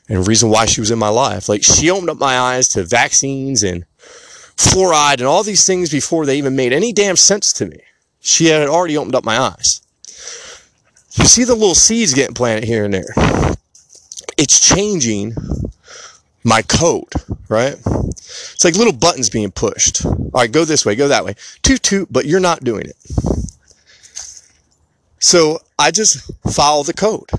and 0.07 0.19
the 0.19 0.27
reason 0.27 0.49
why 0.49 0.65
she 0.65 0.81
was 0.81 0.91
in 0.91 0.99
my 0.99 1.09
life. 1.09 1.47
Like, 1.49 1.63
she 1.63 1.89
opened 1.89 2.09
up 2.09 2.19
my 2.19 2.37
eyes 2.37 2.67
to 2.69 2.83
vaccines 2.83 3.63
and 3.63 3.85
fluoride 4.57 5.19
and 5.19 5.23
all 5.23 5.43
these 5.43 5.65
things 5.65 5.89
before 5.89 6.25
they 6.25 6.37
even 6.37 6.55
made 6.55 6.73
any 6.73 6.93
damn 6.93 7.15
sense 7.15 7.53
to 7.53 7.65
me. 7.65 7.79
She 8.19 8.45
had 8.45 8.67
already 8.67 8.97
opened 8.97 9.15
up 9.15 9.23
my 9.23 9.37
eyes. 9.37 9.81
You 11.15 11.25
see 11.25 11.43
the 11.43 11.53
little 11.53 11.75
seeds 11.75 12.13
getting 12.13 12.33
planted 12.33 12.63
here 12.63 12.85
and 12.85 12.93
there. 12.93 13.13
It's 14.37 14.59
changing 14.59 15.35
my 16.43 16.61
code, 16.61 17.13
right? 17.49 17.75
It's 17.75 18.63
like 18.63 18.75
little 18.75 18.93
buttons 18.93 19.29
being 19.29 19.51
pushed. 19.51 20.05
All 20.05 20.31
right, 20.33 20.51
go 20.51 20.65
this 20.65 20.85
way, 20.85 20.95
go 20.95 21.07
that 21.07 21.25
way. 21.25 21.35
Toot 21.61 21.83
toot, 21.83 22.11
but 22.11 22.25
you're 22.25 22.39
not 22.39 22.63
doing 22.63 22.85
it. 22.85 22.97
So 25.19 25.59
I 25.79 25.91
just 25.91 26.31
follow 26.53 26.83
the 26.83 26.93
code. 26.93 27.29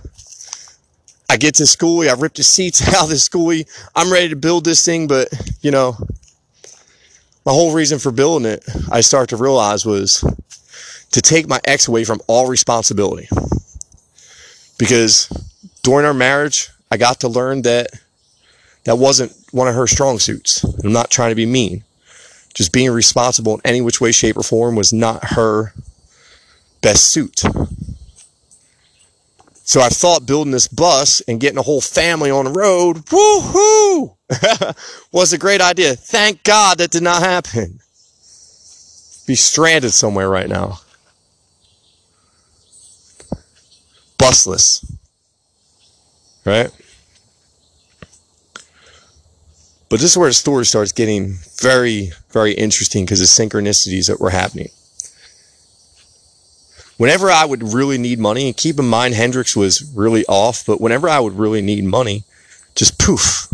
I 1.28 1.36
get 1.36 1.56
to 1.56 1.64
schoolie, 1.64 2.08
I 2.08 2.18
rip 2.18 2.34
the 2.34 2.42
seats 2.42 2.86
out 2.94 3.04
of 3.04 3.08
the 3.10 3.16
schoolie. 3.16 3.68
I'm 3.94 4.12
ready 4.12 4.28
to 4.28 4.36
build 4.36 4.64
this 4.64 4.84
thing, 4.84 5.06
but 5.06 5.28
you 5.60 5.70
know, 5.70 5.96
my 7.44 7.52
whole 7.52 7.74
reason 7.74 7.98
for 7.98 8.10
building 8.10 8.50
it, 8.50 8.64
I 8.90 9.02
start 9.02 9.28
to 9.30 9.36
realize 9.36 9.84
was 9.84 10.24
to 11.10 11.20
take 11.20 11.46
my 11.46 11.60
ex 11.64 11.88
away 11.88 12.04
from 12.04 12.20
all 12.26 12.48
responsibility. 12.48 13.28
Because 14.78 15.28
during 15.82 16.06
our 16.06 16.14
marriage, 16.14 16.70
I 16.90 16.96
got 16.96 17.20
to 17.20 17.28
learn 17.28 17.62
that 17.62 17.88
that 18.84 18.96
wasn't 18.96 19.32
one 19.50 19.68
of 19.68 19.74
her 19.74 19.86
strong 19.86 20.18
suits. 20.18 20.62
I'm 20.84 20.92
not 20.92 21.10
trying 21.10 21.30
to 21.30 21.34
be 21.34 21.46
mean. 21.46 21.84
Just 22.54 22.72
being 22.72 22.90
responsible 22.90 23.54
in 23.56 23.60
any 23.64 23.80
which 23.80 24.00
way, 24.00 24.12
shape, 24.12 24.36
or 24.36 24.42
form 24.42 24.76
was 24.76 24.92
not 24.92 25.24
her 25.30 25.72
best 26.80 27.10
suit. 27.10 27.42
So 29.66 29.80
I 29.80 29.88
thought 29.88 30.26
building 30.26 30.52
this 30.52 30.68
bus 30.68 31.20
and 31.22 31.40
getting 31.40 31.58
a 31.58 31.62
whole 31.62 31.80
family 31.80 32.30
on 32.30 32.44
the 32.44 32.50
road, 32.52 32.98
woohoo, 33.06 34.14
was 35.12 35.32
a 35.32 35.38
great 35.38 35.62
idea. 35.62 35.96
Thank 35.96 36.44
God 36.44 36.78
that 36.78 36.90
did 36.90 37.02
not 37.02 37.22
happen. 37.22 37.80
Be 39.26 39.34
stranded 39.34 39.94
somewhere 39.94 40.28
right 40.28 40.48
now. 40.48 40.80
Busless. 44.18 44.84
Right? 46.44 46.70
But 49.94 50.00
this 50.00 50.10
is 50.10 50.18
where 50.18 50.28
the 50.28 50.34
story 50.34 50.66
starts 50.66 50.90
getting 50.90 51.34
very, 51.60 52.10
very 52.30 52.52
interesting 52.52 53.04
because 53.04 53.20
of 53.20 53.28
synchronicities 53.28 54.08
that 54.08 54.18
were 54.18 54.30
happening. 54.30 54.70
Whenever 56.96 57.30
I 57.30 57.44
would 57.44 57.62
really 57.62 57.96
need 57.96 58.18
money, 58.18 58.48
and 58.48 58.56
keep 58.56 58.80
in 58.80 58.88
mind 58.88 59.14
Hendrick's 59.14 59.54
was 59.54 59.88
really 59.94 60.26
off, 60.26 60.66
but 60.66 60.80
whenever 60.80 61.08
I 61.08 61.20
would 61.20 61.38
really 61.38 61.62
need 61.62 61.84
money, 61.84 62.24
just 62.74 62.98
poof, 62.98 63.46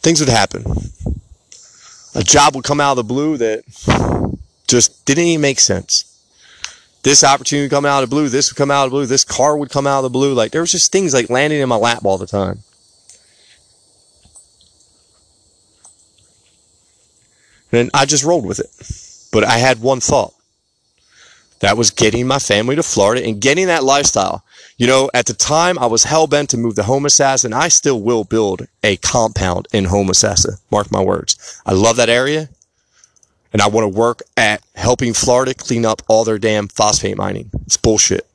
things 0.00 0.20
would 0.20 0.28
happen. 0.28 0.66
A 2.14 2.22
job 2.22 2.54
would 2.54 2.64
come 2.64 2.78
out 2.78 2.90
of 2.90 2.96
the 2.96 3.04
blue 3.04 3.38
that 3.38 3.64
just 4.68 5.02
didn't 5.06 5.24
even 5.24 5.40
make 5.40 5.60
sense. 5.60 6.04
this 7.04 7.24
opportunity 7.24 7.64
would 7.64 7.70
come 7.70 7.86
out 7.86 8.02
of 8.02 8.10
the 8.10 8.14
blue, 8.14 8.28
this 8.28 8.52
would 8.52 8.58
come 8.58 8.70
out 8.70 8.84
of 8.84 8.90
the 8.90 8.96
blue, 8.96 9.06
this 9.06 9.24
car 9.24 9.56
would 9.56 9.70
come 9.70 9.86
out 9.86 10.00
of 10.00 10.02
the 10.04 10.10
blue. 10.10 10.34
Like 10.34 10.52
there 10.52 10.60
was 10.60 10.72
just 10.72 10.92
things 10.92 11.14
like 11.14 11.30
landing 11.30 11.62
in 11.62 11.70
my 11.70 11.76
lap 11.76 12.04
all 12.04 12.18
the 12.18 12.26
time. 12.26 12.64
And 17.72 17.90
I 17.94 18.04
just 18.04 18.24
rolled 18.24 18.46
with 18.46 18.60
it. 18.60 18.70
But 19.32 19.44
I 19.44 19.58
had 19.58 19.80
one 19.80 20.00
thought. 20.00 20.34
That 21.60 21.76
was 21.76 21.90
getting 21.90 22.26
my 22.26 22.40
family 22.40 22.74
to 22.76 22.82
Florida 22.82 23.24
and 23.24 23.40
getting 23.40 23.68
that 23.68 23.84
lifestyle. 23.84 24.44
You 24.76 24.88
know, 24.88 25.10
at 25.14 25.26
the 25.26 25.34
time 25.34 25.78
I 25.78 25.86
was 25.86 26.04
hell 26.04 26.26
bent 26.26 26.50
to 26.50 26.56
move 26.56 26.74
to 26.74 26.82
Homosassa 26.82 27.44
and 27.44 27.54
I 27.54 27.68
still 27.68 28.00
will 28.00 28.24
build 28.24 28.66
a 28.82 28.96
compound 28.96 29.68
in 29.72 29.84
Homosassa. 29.84 30.60
Mark 30.72 30.90
my 30.90 31.00
words. 31.00 31.60
I 31.64 31.72
love 31.72 31.96
that 31.96 32.08
area 32.08 32.48
and 33.52 33.62
I 33.62 33.68
want 33.68 33.84
to 33.84 33.98
work 33.98 34.22
at 34.36 34.62
helping 34.74 35.14
Florida 35.14 35.54
clean 35.54 35.86
up 35.86 36.02
all 36.08 36.24
their 36.24 36.38
damn 36.38 36.66
phosphate 36.68 37.16
mining. 37.16 37.50
It's 37.66 37.76
bullshit. 37.76 38.26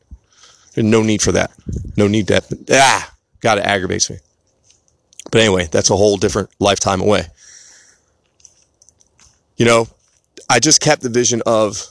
There's 0.73 0.85
no 0.85 1.03
need 1.03 1.21
for 1.21 1.33
that. 1.33 1.51
No 1.97 2.07
need 2.07 2.27
that. 2.27 2.45
Ah, 2.71 3.13
God, 3.41 3.57
it 3.57 3.65
aggravates 3.65 4.09
me. 4.09 4.17
But 5.31 5.41
anyway, 5.41 5.67
that's 5.69 5.89
a 5.89 5.95
whole 5.95 6.17
different 6.17 6.49
lifetime 6.59 7.01
away. 7.01 7.27
You 9.57 9.65
know, 9.65 9.87
I 10.49 10.59
just 10.59 10.81
kept 10.81 11.01
the 11.01 11.09
vision 11.09 11.41
of 11.45 11.83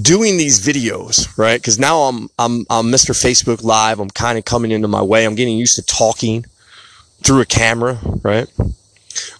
doing 0.00 0.36
these 0.36 0.64
videos, 0.64 1.36
right? 1.38 1.60
Because 1.60 1.78
now 1.78 2.02
I'm 2.02 2.28
I'm 2.38 2.66
I'm 2.68 2.86
Mr. 2.86 3.10
Facebook 3.10 3.62
Live. 3.62 4.00
I'm 4.00 4.10
kind 4.10 4.36
of 4.36 4.44
coming 4.44 4.70
into 4.70 4.88
my 4.88 5.02
way. 5.02 5.24
I'm 5.24 5.34
getting 5.34 5.56
used 5.56 5.76
to 5.76 5.82
talking 5.82 6.44
through 7.22 7.40
a 7.40 7.46
camera, 7.46 7.98
right? 8.22 8.48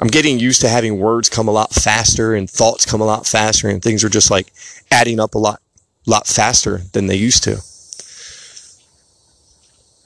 I'm 0.01 0.09
getting 0.09 0.39
used 0.39 0.61
to 0.61 0.69
having 0.69 0.99
words 0.99 1.29
come 1.29 1.49
a 1.49 1.53
lot 1.53 1.73
faster 1.73 2.35
and 2.35 2.49
thoughts 2.49 2.87
come 2.87 3.01
a 3.01 3.07
lot 3.07 3.27
faster 3.27 3.69
and 3.69 3.83
things 3.83 4.05
are 4.05 4.09
just 4.09 4.31
like 4.31 4.53
adding 4.91 5.19
up 5.19 5.35
a 5.35 5.39
lot, 5.39 5.61
lot 6.07 6.27
faster 6.27 6.79
than 6.93 7.07
they 7.07 7.17
used 7.17 7.43
to. 7.45 7.57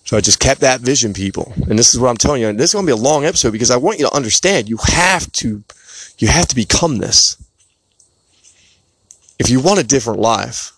So 0.05 0.17
I 0.17 0.21
just 0.21 0.39
kept 0.39 0.61
that 0.61 0.81
vision, 0.81 1.13
people. 1.13 1.53
And 1.69 1.77
this 1.77 1.93
is 1.93 1.99
what 1.99 2.09
I'm 2.09 2.17
telling 2.17 2.41
you. 2.41 2.49
And 2.49 2.61
this 2.61 2.71
is 2.71 2.75
going 2.75 2.87
to 2.87 2.95
be 2.95 2.99
a 2.99 3.03
long 3.03 3.25
episode 3.25 3.51
because 3.51 3.73
I 3.73 3.77
want 3.77 3.99
you 3.99 4.07
to 4.07 4.15
understand 4.15 4.69
you 4.69 4.79
have 4.85 5.31
to, 5.33 5.65
you 6.19 6.29
have 6.29 6.49
to 6.49 6.55
become 6.55 6.99
this. 6.99 7.37
If 9.39 9.51
you 9.51 9.61
want 9.61 9.81
a 9.81 9.85
different 9.85 10.21
life 10.21 10.73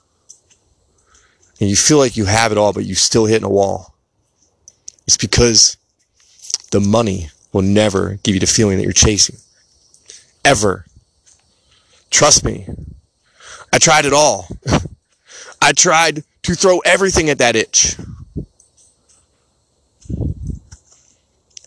and 1.61 1.71
you 1.71 1.77
feel 1.77 1.99
like 1.99 2.17
you 2.17 2.25
have 2.25 2.53
it 2.53 2.59
all, 2.59 2.73
but 2.73 2.85
you're 2.85 2.97
still 2.97 3.27
hitting 3.27 3.47
a 3.47 3.51
wall, 3.51 3.95
it's 5.07 5.17
because 5.17 5.77
the 6.71 6.81
money 6.81 7.31
will 7.53 7.63
never 7.63 8.19
give 8.23 8.35
you 8.35 8.41
the 8.41 8.47
feeling 8.47 8.77
that 8.77 8.85
you're 8.85 8.93
chasing. 8.93 9.37
Ever. 10.45 10.85
Trust 12.11 12.45
me. 12.45 12.67
I 13.73 13.79
tried 13.79 14.05
it 14.05 14.13
all. 14.13 14.49
I 15.63 15.73
tried 15.73 16.25
to 16.43 16.55
throw 16.55 16.79
everything 16.81 17.31
at 17.31 17.39
that 17.39 17.57
itch. 17.57 17.97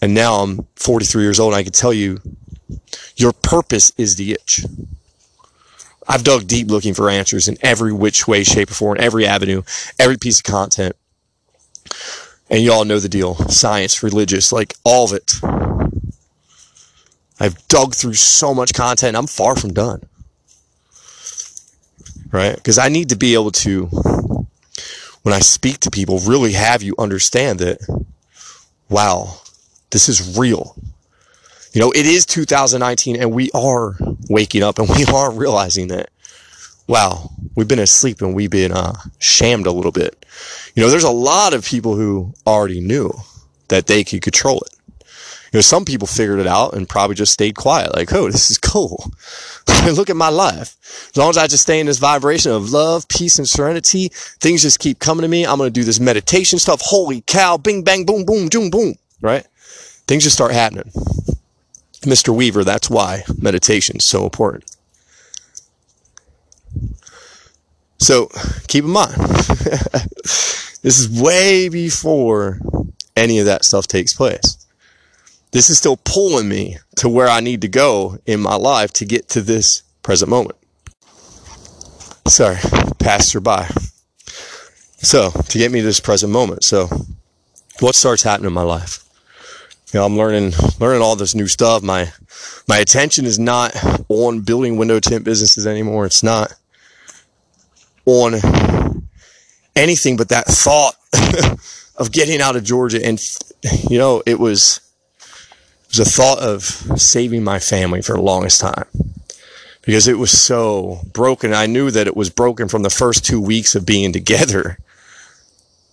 And 0.02 0.14
now 0.14 0.36
I'm 0.36 0.68
43 0.78 1.24
years 1.24 1.40
old 1.40 1.54
and 1.54 1.60
I 1.60 1.64
can 1.64 1.72
tell 1.72 1.94
you 1.94 2.20
your 3.22 3.34
purpose 3.34 3.92
is 3.98 4.16
the 4.16 4.34
itch. 4.34 4.66
I've 6.08 6.24
dug 6.24 6.48
deep 6.48 6.68
looking 6.68 6.94
for 6.94 7.10
answers 7.10 7.48
in 7.48 7.58
every 7.62 7.94
which 7.94 8.28
way, 8.28 8.44
shape, 8.44 8.72
or 8.72 8.74
form, 8.74 8.98
every 9.00 9.26
avenue, 9.26 9.62
every 10.00 10.18
piece 10.18 10.40
of 10.40 10.44
content. 10.44 10.96
And 12.50 12.62
you 12.62 12.74
all 12.74 12.84
know 12.84 13.00
the 13.00 13.08
deal 13.08 13.36
science, 13.50 14.04
religious, 14.04 14.52
like 14.52 14.74
all 14.84 15.06
of 15.06 15.14
it. 15.14 15.34
I've 17.40 17.68
dug 17.70 17.96
through 17.96 18.16
so 18.16 18.54
much 18.54 18.74
content. 18.74 19.16
I'm 19.16 19.28
far 19.28 19.56
from 19.56 19.74
done. 19.74 20.04
Right? 22.32 22.56
Because 22.56 22.78
I 22.78 22.90
need 22.90 23.10
to 23.10 23.16
be 23.16 23.34
able 23.34 23.52
to, 23.52 23.86
when 25.24 25.34
I 25.34 25.40
speak 25.40 25.80
to 25.82 25.92
people, 25.92 26.20
really 26.20 26.54
have 26.54 26.84
you 26.84 26.94
understand 27.00 27.60
that, 27.60 27.80
wow, 28.90 29.38
this 29.92 30.10
is 30.10 30.38
real. 30.38 30.76
You 31.74 31.82
know, 31.82 31.92
it 31.92 32.06
is 32.06 32.26
2019 32.26 33.16
and 33.16 33.32
we 33.32 33.50
are 33.54 33.96
waking 34.30 34.64
up 34.64 34.80
and 34.80 34.90
we 34.90 35.06
are 35.06 35.32
realizing 35.32 35.88
that, 35.88 36.10
wow, 36.88 37.30
we've 37.56 37.68
been 37.68 37.80
asleep 37.80 38.22
and 38.22 38.36
we've 38.36 38.50
been 38.50 38.72
uh, 38.72 38.96
shammed 39.20 39.68
a 39.68 39.72
little 39.72 39.92
bit. 39.92 40.26
You 40.76 40.84
know, 40.84 40.90
there's 40.90 41.04
a 41.04 41.12
lot 41.12 41.54
of 41.54 41.66
people 41.66 41.96
who 41.96 42.34
already 42.46 42.82
knew 42.82 43.12
that 43.70 43.88
they 43.88 44.04
could 44.04 44.22
control 44.22 44.60
it 44.62 44.74
you 45.52 45.58
know, 45.58 45.62
some 45.62 45.84
people 45.84 46.08
figured 46.08 46.40
it 46.40 46.48
out 46.48 46.74
and 46.74 46.88
probably 46.88 47.16
just 47.16 47.34
stayed 47.34 47.56
quiet. 47.56 47.94
Like, 47.94 48.14
oh, 48.14 48.32
this 48.32 48.50
is 48.50 48.58
cool. 48.58 49.12
Look 49.86 50.10
at 50.10 50.16
my 50.16 50.30
life. 50.30 50.78
As 51.10 51.18
long 51.18 51.30
as 51.30 51.38
I 51.38 51.48
just 51.48 51.64
stay 51.64 51.82
in 51.82 51.88
this 51.88 52.00
vibration 52.00 52.54
of 52.54 52.72
love, 52.72 53.06
peace, 53.10 53.38
and 53.38 53.48
serenity, 53.48 54.08
things 54.40 54.62
just 54.62 54.80
keep 54.80 55.00
coming 55.00 55.24
to 55.24 55.28
me. 55.28 55.46
I'm 55.46 55.58
going 55.58 55.68
to 55.68 55.80
do 55.80 55.84
this 55.84 56.00
meditation 56.00 56.58
stuff. 56.58 56.80
Holy 56.82 57.22
cow. 57.28 57.58
Bing, 57.58 57.84
bang, 57.84 58.06
boom, 58.06 58.24
boom, 58.24 58.48
boom, 58.48 58.70
boom. 58.70 58.96
Right? 59.20 59.46
Things 60.08 60.24
just 60.24 60.38
start 60.38 60.54
happening. 60.54 60.90
Mr. 62.02 62.36
Weaver, 62.36 62.64
that's 62.64 62.90
why 62.90 63.24
meditation 63.38 63.98
is 63.98 64.08
so 64.08 64.24
important. 64.24 64.76
So 68.00 68.30
keep 68.68 68.84
in 68.84 68.90
mind, 68.90 69.14
this 70.82 71.00
is 71.00 71.22
way 71.22 71.70
before 71.70 72.60
any 73.16 73.40
of 73.40 73.46
that 73.46 73.64
stuff 73.64 73.88
takes 73.88 74.14
place 74.14 74.62
this 75.52 75.70
is 75.70 75.78
still 75.78 75.98
pulling 75.98 76.50
me 76.50 76.78
to 76.96 77.10
where 77.10 77.28
I 77.28 77.42
need 77.42 77.62
to 77.62 77.68
go 77.68 78.18
in 78.26 78.40
my 78.40 78.56
life 78.56 78.92
to 78.94 79.06
get 79.06 79.30
to 79.30 79.42
this 79.42 79.84
present 80.02 80.30
moment. 80.30 80.58
Sorry, 82.28 82.58
passerby. 83.00 83.66
So, 85.04 85.32
to 85.32 85.58
get 85.58 85.72
me 85.72 85.80
to 85.80 85.86
this 85.86 86.00
present 86.00 86.32
moment. 86.32 86.64
So, 86.64 86.88
what 87.80 87.96
starts 87.96 88.24
happening 88.24 88.48
in 88.48 88.54
my 88.54 88.62
life? 88.62 89.04
You 89.92 90.00
know, 90.00 90.06
I'm 90.06 90.16
learning 90.18 90.54
learning 90.80 91.02
all 91.02 91.16
this 91.16 91.36
new 91.36 91.48
stuff. 91.48 91.84
My 91.84 92.12
my 92.68 92.78
attention 92.78 93.26
is 93.26 93.38
not 93.38 93.76
on 94.08 94.42
building 94.42 94.78
window 94.78 95.00
tint 95.00 95.26
businesses 95.26 95.68
anymore. 95.68 96.06
It's 96.06 96.24
not 96.24 96.54
on 98.06 98.36
anything 99.76 100.18
but 100.18 100.30
that 100.30 100.46
thought 100.46 100.96
of 101.98 102.12
getting 102.12 102.42
out 102.42 102.56
of 102.56 102.64
Georgia. 102.64 103.06
And 103.06 103.22
you 103.90 103.98
know, 103.98 104.24
it 104.26 104.40
was 104.40 104.80
it 105.90 105.98
was 105.98 106.08
a 106.08 106.10
thought 106.10 106.40
of 106.40 106.64
saving 106.64 107.44
my 107.44 107.60
family 107.60 108.02
for 108.02 108.16
the 108.16 108.22
longest 108.22 108.62
time 108.62 108.86
because 109.82 110.08
it 110.08 110.18
was 110.18 110.32
so 110.32 111.02
broken. 111.12 111.54
I 111.54 111.66
knew 111.66 111.92
that 111.92 112.08
it 112.08 112.16
was 112.16 112.30
broken 112.30 112.70
from 112.70 112.84
the 112.84 112.90
first 112.90 113.26
two 113.26 113.42
weeks 113.42 113.76
of 113.76 113.86
being 113.86 114.14
together, 114.14 114.78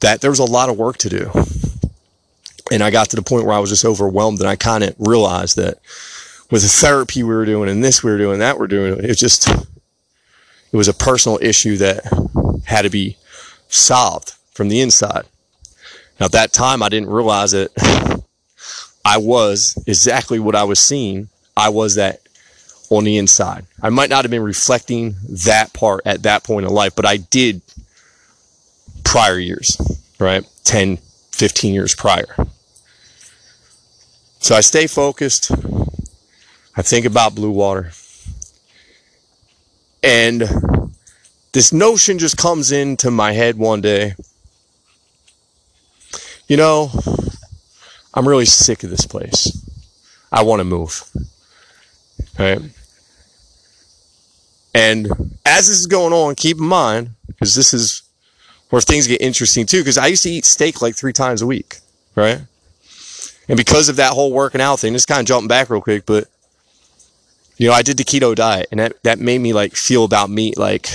that 0.01 0.21
there 0.21 0.31
was 0.31 0.39
a 0.39 0.45
lot 0.45 0.69
of 0.69 0.77
work 0.77 0.99
to 0.99 1.09
do. 1.09 1.31
And 2.71 2.83
I 2.83 2.91
got 2.91 3.11
to 3.11 3.17
the 3.17 3.23
point 3.23 3.47
where 3.47 3.57
I 3.57 3.59
was 3.59 3.71
just 3.71 3.85
overwhelmed 3.85 4.41
and 4.41 4.49
I 4.49 4.57
kind 4.57 4.85
of 4.85 4.95
realized 4.99 5.57
that 5.57 5.79
with 6.51 6.63
the 6.63 6.69
therapy 6.69 7.23
we 7.23 7.35
were 7.35 7.45
doing 7.45 7.69
and 7.69 7.83
this 7.83 8.03
we 8.03 8.11
were 8.11 8.19
doing, 8.19 8.39
that 8.41 8.59
we're 8.59 8.67
doing, 8.67 9.03
it 9.03 9.15
just, 9.15 9.49
it 9.49 10.77
was 10.77 10.89
a 10.89 10.95
personal 10.95 11.39
issue 11.41 11.77
that 11.79 12.05
had 12.67 12.83
to 12.83 12.91
be 12.91 13.17
solved 13.69 14.35
from 14.53 14.69
the 14.69 14.81
inside. 14.81 15.25
Now, 16.19 16.27
at 16.27 16.33
that 16.33 16.53
time, 16.53 16.83
I 16.83 16.89
didn't 16.89 17.11
realize 17.11 17.55
it 17.55 17.73
I 19.09 19.17
was 19.17 19.83
exactly 19.87 20.39
what 20.39 20.55
I 20.55 20.65
was 20.65 20.81
seeing. 20.81 21.31
I 21.57 21.71
was 21.71 21.95
that 21.95 22.21
on 22.91 23.05
the 23.05 23.17
inside. 23.17 23.65
I 23.83 23.89
might 23.89 24.11
not 24.11 24.25
have 24.25 24.31
been 24.31 24.43
reflecting 24.43 25.17
that 25.47 25.73
part 25.73 26.03
at 26.05 26.25
that 26.25 26.45
point 26.45 26.67
in 26.67 26.73
life, 26.73 26.95
but 26.95 27.07
I 27.07 27.17
did 27.17 27.63
prior 29.05 29.39
years, 29.39 29.81
right? 30.19 30.45
10, 30.65 30.99
15 31.33 31.73
years 31.73 31.95
prior. 31.95 32.37
So 34.49 34.55
I 34.55 34.63
stay 34.63 34.87
focused. 34.87 35.51
I 36.75 36.81
think 36.81 37.05
about 37.05 37.35
blue 37.35 37.51
water. 37.51 37.91
And 40.03 40.43
this 41.53 41.71
notion 41.71 42.19
just 42.19 42.39
comes 42.39 42.73
into 42.73 43.11
my 43.11 43.33
head 43.33 43.59
one 43.59 43.83
day. 43.83 44.15
You 46.47 46.57
know, 46.57 46.91
I'm 48.15 48.27
really 48.27 48.47
sick 48.47 48.85
of 48.85 48.89
this 48.89 49.05
place. 49.05 49.53
I 50.33 50.45
want 50.45 50.61
to 50.61 50.65
move. 50.65 51.05
Right? 52.39 52.63
And 54.73 55.09
as 55.45 55.69
this 55.69 55.79
is 55.79 55.87
going 55.87 56.15
on, 56.15 56.37
keep 56.37 56.57
in 56.57 56.65
mind, 56.65 57.11
because 57.27 57.55
this 57.55 57.75
is 57.75 58.01
where 58.71 58.81
things 58.81 59.07
get 59.07 59.21
interesting 59.21 59.67
too, 59.67 59.83
because 59.83 59.99
I 59.99 60.07
used 60.07 60.23
to 60.23 60.31
eat 60.31 60.47
steak 60.47 60.81
like 60.81 60.97
three 60.97 61.13
times 61.13 61.43
a 61.43 61.47
week, 61.47 61.81
right? 62.15 62.41
And 63.49 63.57
because 63.57 63.89
of 63.89 63.97
that 63.97 64.13
whole 64.13 64.33
working 64.33 64.61
out 64.61 64.81
thing, 64.81 64.93
just 64.93 65.09
kind 65.09 65.21
of 65.21 65.27
jumping 65.27 65.49
back 65.49 65.71
real 65.71 65.81
quick, 65.81 66.05
but 66.07 66.29
you 67.57 67.69
know, 67.69 67.75
I 67.75 67.83
did 67.83 67.97
the 67.97 68.05
keto 68.05 68.35
diet 68.35 68.69
and 68.71 68.79
that, 68.79 69.03
that 69.03 69.19
made 69.19 69.41
me 69.41 69.53
like 69.53 69.75
feel 69.75 70.05
about 70.05 70.31
meat, 70.31 70.57
like, 70.57 70.89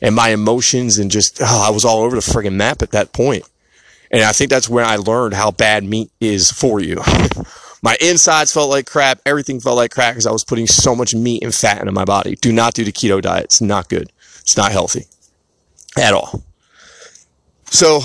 and 0.00 0.14
my 0.14 0.30
emotions 0.30 0.98
and 0.98 1.10
just, 1.10 1.40
oh, 1.40 1.64
I 1.66 1.70
was 1.70 1.84
all 1.84 2.02
over 2.02 2.14
the 2.16 2.22
friggin' 2.22 2.54
map 2.54 2.82
at 2.82 2.92
that 2.92 3.12
point. 3.12 3.44
And 4.10 4.22
I 4.22 4.32
think 4.32 4.50
that's 4.50 4.68
when 4.68 4.84
I 4.84 4.96
learned 4.96 5.34
how 5.34 5.50
bad 5.50 5.84
meat 5.84 6.10
is 6.20 6.50
for 6.50 6.80
you. 6.80 6.96
my 7.82 7.96
insides 8.00 8.52
felt 8.52 8.70
like 8.70 8.86
crap. 8.86 9.20
Everything 9.24 9.60
felt 9.60 9.76
like 9.76 9.92
crap 9.92 10.14
because 10.14 10.26
I 10.26 10.32
was 10.32 10.44
putting 10.44 10.66
so 10.66 10.94
much 10.96 11.14
meat 11.14 11.44
and 11.44 11.54
fat 11.54 11.80
into 11.80 11.92
my 11.92 12.04
body. 12.04 12.36
Do 12.36 12.52
not 12.52 12.74
do 12.74 12.84
the 12.84 12.92
keto 12.92 13.20
diet. 13.20 13.44
It's 13.44 13.60
not 13.60 13.88
good. 13.88 14.10
It's 14.40 14.56
not 14.56 14.72
healthy. 14.72 15.06
at 15.96 16.14
all. 16.14 16.42
So, 17.66 18.00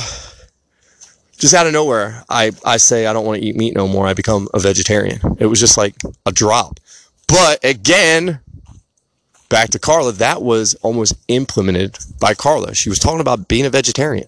just 1.45 1.53
out 1.53 1.67
of 1.67 1.73
nowhere, 1.73 2.23
I, 2.27 2.51
I 2.65 2.77
say 2.77 3.05
I 3.05 3.13
don't 3.13 3.23
want 3.23 3.39
to 3.39 3.45
eat 3.45 3.55
meat 3.55 3.75
no 3.75 3.87
more. 3.87 4.07
I 4.07 4.15
become 4.15 4.47
a 4.55 4.59
vegetarian. 4.59 5.19
It 5.37 5.45
was 5.45 5.59
just 5.59 5.77
like 5.77 5.93
a 6.25 6.31
drop. 6.31 6.79
But 7.27 7.63
again, 7.63 8.39
back 9.47 9.69
to 9.69 9.79
Carla, 9.79 10.11
that 10.13 10.41
was 10.41 10.73
almost 10.81 11.13
implemented 11.27 11.99
by 12.19 12.33
Carla. 12.33 12.73
She 12.73 12.89
was 12.89 12.97
talking 12.97 13.19
about 13.19 13.47
being 13.47 13.67
a 13.67 13.69
vegetarian. 13.69 14.27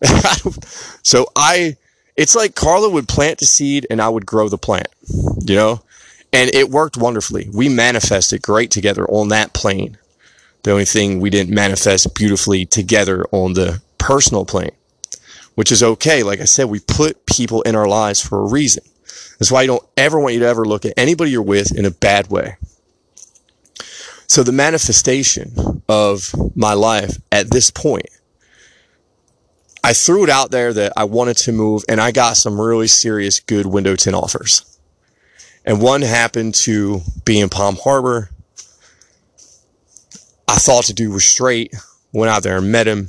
so 1.02 1.26
I, 1.34 1.76
it's 2.16 2.36
like 2.36 2.54
Carla 2.54 2.88
would 2.88 3.08
plant 3.08 3.38
the 3.38 3.44
seed 3.44 3.88
and 3.90 4.00
I 4.00 4.08
would 4.08 4.24
grow 4.24 4.48
the 4.48 4.58
plant, 4.58 4.88
you 5.44 5.56
know? 5.56 5.82
And 6.32 6.54
it 6.54 6.70
worked 6.70 6.96
wonderfully. 6.96 7.48
We 7.52 7.68
manifested 7.68 8.42
great 8.42 8.70
together 8.70 9.04
on 9.06 9.28
that 9.30 9.54
plane. 9.54 9.98
The 10.62 10.70
only 10.70 10.84
thing 10.84 11.18
we 11.18 11.30
didn't 11.30 11.52
manifest 11.52 12.14
beautifully 12.14 12.64
together 12.64 13.24
on 13.32 13.54
the 13.54 13.82
personal 13.98 14.44
plane, 14.44 14.70
which 15.58 15.72
is 15.72 15.82
okay. 15.82 16.22
Like 16.22 16.40
I 16.40 16.44
said, 16.44 16.66
we 16.66 16.78
put 16.78 17.26
people 17.26 17.62
in 17.62 17.74
our 17.74 17.88
lives 17.88 18.22
for 18.22 18.38
a 18.38 18.48
reason. 18.48 18.84
That's 19.40 19.50
why 19.50 19.62
I 19.62 19.66
don't 19.66 19.84
ever 19.96 20.20
want 20.20 20.34
you 20.34 20.40
to 20.40 20.46
ever 20.46 20.64
look 20.64 20.84
at 20.84 20.92
anybody 20.96 21.32
you're 21.32 21.42
with 21.42 21.76
in 21.76 21.84
a 21.84 21.90
bad 21.90 22.30
way. 22.30 22.58
So 24.28 24.44
the 24.44 24.52
manifestation 24.52 25.82
of 25.88 26.32
my 26.54 26.74
life 26.74 27.18
at 27.32 27.50
this 27.50 27.72
point, 27.72 28.06
I 29.82 29.94
threw 29.94 30.22
it 30.22 30.30
out 30.30 30.52
there 30.52 30.72
that 30.72 30.92
I 30.96 31.02
wanted 31.02 31.38
to 31.38 31.50
move 31.50 31.82
and 31.88 32.00
I 32.00 32.12
got 32.12 32.36
some 32.36 32.60
really 32.60 32.86
serious 32.86 33.40
good 33.40 33.66
window 33.66 33.96
tint 33.96 34.14
offers. 34.14 34.78
And 35.64 35.82
one 35.82 36.02
happened 36.02 36.54
to 36.66 37.00
be 37.24 37.40
in 37.40 37.48
Palm 37.48 37.76
Harbor. 37.82 38.30
I 40.46 40.54
thought 40.58 40.86
the 40.86 40.92
dude 40.92 41.12
was 41.12 41.26
straight, 41.26 41.74
went 42.12 42.30
out 42.30 42.44
there 42.44 42.58
and 42.58 42.70
met 42.70 42.86
him. 42.86 43.08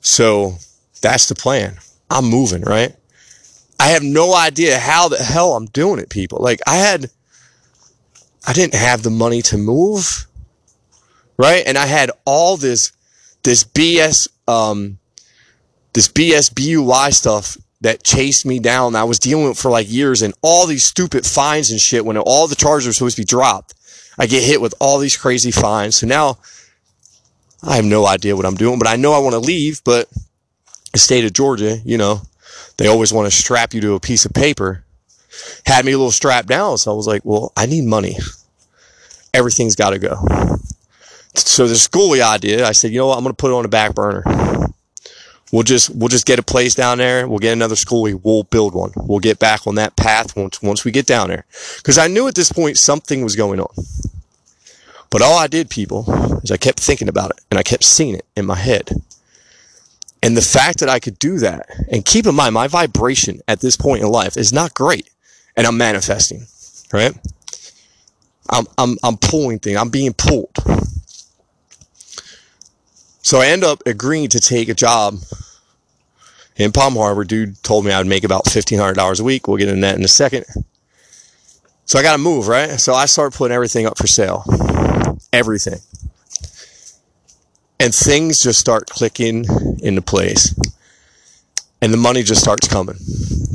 So 0.00 0.58
that's 0.98 1.28
the 1.28 1.34
plan. 1.34 1.78
I'm 2.10 2.24
moving, 2.26 2.62
right? 2.62 2.94
I 3.80 3.88
have 3.88 4.02
no 4.02 4.34
idea 4.34 4.78
how 4.78 5.08
the 5.08 5.18
hell 5.18 5.54
I'm 5.54 5.66
doing 5.66 6.00
it, 6.00 6.10
people. 6.10 6.38
Like 6.40 6.60
I 6.66 6.76
had 6.76 7.10
I 8.46 8.52
didn't 8.52 8.74
have 8.74 9.02
the 9.02 9.10
money 9.10 9.42
to 9.42 9.58
move, 9.58 10.26
right? 11.36 11.62
And 11.66 11.76
I 11.76 11.84
had 11.84 12.10
all 12.24 12.56
this, 12.56 12.92
this 13.42 13.62
BS, 13.62 14.28
um, 14.48 14.98
this 15.92 16.08
BS 16.08 16.54
BUI 16.54 17.12
stuff 17.12 17.58
that 17.82 18.02
chased 18.02 18.46
me 18.46 18.58
down. 18.58 18.96
I 18.96 19.04
was 19.04 19.18
dealing 19.18 19.48
with 19.48 19.58
for 19.58 19.70
like 19.70 19.90
years 19.90 20.22
and 20.22 20.34
all 20.42 20.66
these 20.66 20.84
stupid 20.84 21.26
fines 21.26 21.70
and 21.70 21.78
shit 21.78 22.04
when 22.04 22.16
all 22.16 22.48
the 22.48 22.56
charges 22.56 22.86
were 22.86 22.92
supposed 22.94 23.16
to 23.16 23.22
be 23.22 23.26
dropped. 23.26 23.74
I 24.18 24.26
get 24.26 24.42
hit 24.42 24.60
with 24.60 24.74
all 24.80 24.98
these 24.98 25.16
crazy 25.16 25.50
fines. 25.50 25.96
So 25.96 26.06
now 26.06 26.38
I 27.62 27.76
have 27.76 27.84
no 27.84 28.06
idea 28.06 28.34
what 28.34 28.46
I'm 28.46 28.56
doing, 28.56 28.78
but 28.78 28.88
I 28.88 28.96
know 28.96 29.12
I 29.12 29.18
want 29.18 29.34
to 29.34 29.40
leave, 29.40 29.82
but 29.84 30.08
the 30.98 31.04
state 31.04 31.24
of 31.24 31.32
Georgia, 31.32 31.78
you 31.84 31.96
know, 31.96 32.22
they 32.76 32.88
always 32.88 33.12
want 33.12 33.30
to 33.30 33.36
strap 33.36 33.72
you 33.72 33.80
to 33.80 33.94
a 33.94 34.00
piece 34.00 34.24
of 34.24 34.32
paper 34.32 34.84
had 35.66 35.84
me 35.84 35.92
a 35.92 35.96
little 35.96 36.10
strapped 36.10 36.48
down. 36.48 36.78
So 36.78 36.92
I 36.92 36.96
was 36.96 37.06
like, 37.06 37.24
well, 37.24 37.52
I 37.56 37.66
need 37.66 37.84
money. 37.84 38.16
Everything's 39.34 39.76
got 39.76 39.90
to 39.90 39.98
go. 39.98 40.16
So 41.34 41.68
the 41.68 41.74
schoolie 41.74 42.22
idea, 42.22 42.66
I 42.66 42.72
said, 42.72 42.90
you 42.90 42.98
know 42.98 43.08
what? 43.08 43.18
I'm 43.18 43.22
going 43.22 43.34
to 43.34 43.36
put 43.36 43.50
it 43.50 43.54
on 43.54 43.62
the 43.62 43.68
back 43.68 43.94
burner. 43.94 44.24
We'll 45.52 45.62
just 45.62 45.88
we'll 45.90 46.08
just 46.08 46.26
get 46.26 46.38
a 46.38 46.42
place 46.42 46.74
down 46.74 46.98
there. 46.98 47.26
We'll 47.26 47.38
get 47.38 47.54
another 47.54 47.74
schoolie. 47.74 48.20
We'll 48.22 48.42
build 48.42 48.74
one. 48.74 48.92
We'll 48.96 49.18
get 49.18 49.38
back 49.38 49.66
on 49.66 49.76
that 49.76 49.96
path 49.96 50.36
once 50.36 50.60
once 50.60 50.84
we 50.84 50.90
get 50.90 51.06
down 51.06 51.28
there. 51.28 51.46
Because 51.78 51.96
I 51.96 52.06
knew 52.06 52.28
at 52.28 52.34
this 52.34 52.52
point 52.52 52.76
something 52.76 53.22
was 53.22 53.34
going 53.34 53.58
on. 53.58 53.72
But 55.08 55.22
all 55.22 55.38
I 55.38 55.46
did, 55.46 55.70
people, 55.70 56.40
is 56.42 56.50
I 56.50 56.58
kept 56.58 56.80
thinking 56.80 57.08
about 57.08 57.30
it 57.30 57.40
and 57.50 57.58
I 57.58 57.62
kept 57.62 57.84
seeing 57.84 58.14
it 58.14 58.26
in 58.36 58.44
my 58.44 58.56
head. 58.56 58.90
And 60.22 60.36
the 60.36 60.42
fact 60.42 60.80
that 60.80 60.88
I 60.88 60.98
could 60.98 61.18
do 61.18 61.38
that, 61.38 61.66
and 61.90 62.04
keep 62.04 62.26
in 62.26 62.34
mind, 62.34 62.54
my 62.54 62.66
vibration 62.66 63.40
at 63.46 63.60
this 63.60 63.76
point 63.76 64.02
in 64.02 64.08
life 64.08 64.36
is 64.36 64.52
not 64.52 64.74
great 64.74 65.08
and 65.56 65.66
I'm 65.66 65.76
manifesting, 65.76 66.46
right? 66.92 67.12
I'm, 68.50 68.66
I'm, 68.78 68.96
I'm 69.02 69.16
pulling 69.16 69.58
things. 69.58 69.76
I'm 69.76 69.90
being 69.90 70.14
pulled. 70.14 70.54
So 73.22 73.40
I 73.40 73.48
end 73.48 73.64
up 73.64 73.82
agreeing 73.84 74.28
to 74.30 74.40
take 74.40 74.68
a 74.68 74.74
job 74.74 75.16
in 76.56 76.72
Palm 76.72 76.94
Harbor. 76.94 77.24
Dude 77.24 77.62
told 77.62 77.84
me 77.84 77.92
I 77.92 77.98
would 77.98 78.06
make 78.06 78.24
about 78.24 78.46
$1,500 78.46 79.20
a 79.20 79.24
week. 79.24 79.46
We'll 79.46 79.58
get 79.58 79.68
into 79.68 79.82
that 79.82 79.96
in 79.96 80.04
a 80.04 80.08
second. 80.08 80.46
So 81.84 81.98
I 81.98 82.02
got 82.02 82.12
to 82.12 82.18
move, 82.18 82.48
right? 82.48 82.80
So 82.80 82.94
I 82.94 83.06
start 83.06 83.34
putting 83.34 83.54
everything 83.54 83.86
up 83.86 83.98
for 83.98 84.06
sale. 84.06 84.44
Everything. 85.32 85.80
And 87.80 87.94
things 87.94 88.42
just 88.42 88.58
start 88.58 88.88
clicking 88.88 89.44
into 89.80 90.02
place 90.02 90.54
and 91.80 91.92
the 91.92 91.98
money 91.98 92.22
just 92.22 92.40
starts 92.40 92.66
coming. 92.66 92.96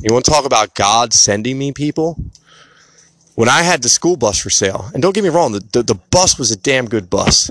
You 0.01 0.13
want 0.13 0.25
to 0.25 0.31
talk 0.31 0.45
about 0.45 0.75
God 0.75 1.13
sending 1.13 1.57
me 1.57 1.71
people? 1.71 2.23
When 3.35 3.49
I 3.49 3.63
had 3.63 3.81
the 3.81 3.89
school 3.89 4.15
bus 4.15 4.39
for 4.39 4.49
sale, 4.49 4.89
and 4.93 5.01
don't 5.01 5.15
get 5.15 5.23
me 5.23 5.29
wrong, 5.29 5.53
the, 5.53 5.59
the, 5.71 5.83
the 5.83 5.95
bus 5.95 6.37
was 6.37 6.51
a 6.51 6.57
damn 6.57 6.85
good 6.87 7.09
bus, 7.09 7.49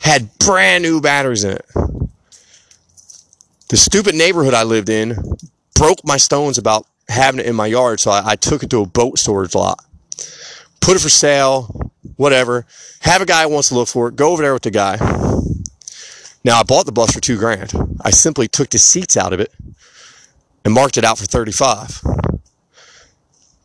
had 0.00 0.38
brand 0.38 0.82
new 0.82 1.00
batteries 1.00 1.44
in 1.44 1.52
it. 1.52 1.66
The 3.68 3.76
stupid 3.76 4.14
neighborhood 4.14 4.54
I 4.54 4.62
lived 4.62 4.88
in 4.88 5.16
broke 5.74 6.04
my 6.04 6.18
stones 6.18 6.58
about 6.58 6.86
having 7.08 7.40
it 7.40 7.46
in 7.46 7.56
my 7.56 7.66
yard, 7.66 7.98
so 7.98 8.10
I, 8.10 8.32
I 8.32 8.36
took 8.36 8.62
it 8.62 8.70
to 8.70 8.82
a 8.82 8.86
boat 8.86 9.18
storage 9.18 9.54
lot. 9.54 9.84
Put 10.80 10.96
it 10.96 11.00
for 11.00 11.08
sale, 11.08 11.90
whatever. 12.16 12.66
Have 13.00 13.22
a 13.22 13.26
guy 13.26 13.42
who 13.42 13.48
wants 13.48 13.70
to 13.70 13.74
look 13.74 13.88
for 13.88 14.08
it. 14.08 14.16
Go 14.16 14.32
over 14.32 14.42
there 14.42 14.52
with 14.52 14.62
the 14.62 14.70
guy. 14.70 14.98
Now 16.46 16.60
I 16.60 16.62
bought 16.62 16.86
the 16.86 16.92
bus 16.92 17.10
for 17.10 17.20
two 17.20 17.36
grand. 17.36 17.74
I 18.02 18.10
simply 18.10 18.46
took 18.46 18.70
the 18.70 18.78
seats 18.78 19.16
out 19.16 19.32
of 19.32 19.40
it 19.40 19.52
and 20.64 20.72
marked 20.72 20.96
it 20.96 21.02
out 21.02 21.18
for 21.18 21.24
35. 21.24 22.00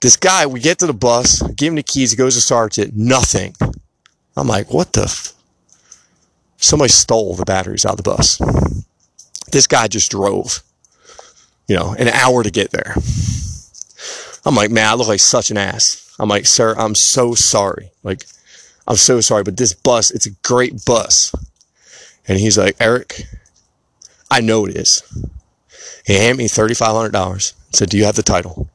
This 0.01 0.15
guy, 0.15 0.47
we 0.47 0.59
get 0.59 0.79
to 0.79 0.87
the 0.87 0.93
bus, 0.93 1.43
give 1.55 1.67
him 1.67 1.75
the 1.75 1.83
keys, 1.83 2.09
he 2.09 2.17
goes 2.17 2.33
to 2.33 2.41
start 2.41 2.79
it, 2.79 2.95
nothing. 2.95 3.55
I'm 4.35 4.47
like, 4.47 4.73
what 4.73 4.93
the? 4.93 5.03
F-? 5.03 5.33
Somebody 6.57 6.89
stole 6.89 7.35
the 7.35 7.45
batteries 7.45 7.85
out 7.85 7.91
of 7.91 7.97
the 7.97 8.03
bus. 8.03 8.41
This 9.51 9.67
guy 9.67 9.87
just 9.87 10.09
drove, 10.09 10.63
you 11.67 11.75
know, 11.75 11.93
an 11.99 12.07
hour 12.07 12.41
to 12.41 12.49
get 12.49 12.71
there. 12.71 12.95
I'm 14.43 14.55
like, 14.55 14.71
man, 14.71 14.87
I 14.87 14.95
look 14.95 15.07
like 15.07 15.19
such 15.19 15.51
an 15.51 15.57
ass. 15.57 16.15
I'm 16.17 16.29
like, 16.29 16.47
sir, 16.47 16.73
I'm 16.79 16.95
so 16.95 17.35
sorry. 17.35 17.91
Like, 18.01 18.25
I'm 18.87 18.95
so 18.95 19.21
sorry, 19.21 19.43
but 19.43 19.57
this 19.57 19.75
bus, 19.75 20.09
it's 20.09 20.25
a 20.25 20.31
great 20.41 20.83
bus. 20.83 21.31
And 22.27 22.39
he's 22.39 22.57
like, 22.57 22.75
Eric, 22.79 23.23
I 24.29 24.41
know 24.41 24.65
it 24.65 24.75
is. 24.75 25.03
He 26.05 26.15
handed 26.15 26.37
me 26.37 26.47
$3,500 26.47 27.13
and 27.15 27.75
said, 27.75 27.89
Do 27.89 27.97
you 27.97 28.05
have 28.05 28.15
the 28.15 28.23
title? 28.23 28.69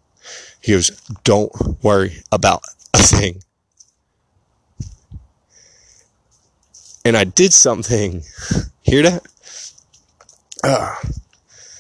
He 0.61 0.72
goes, 0.72 0.90
Don't 1.24 1.53
worry 1.82 2.22
about 2.32 2.64
a 2.94 2.99
thing. 2.99 3.42
And 7.05 7.16
I 7.16 7.24
did 7.24 7.53
something. 7.53 8.22
Hear 8.82 9.03
that? 9.03 9.26
Uh, 10.62 10.94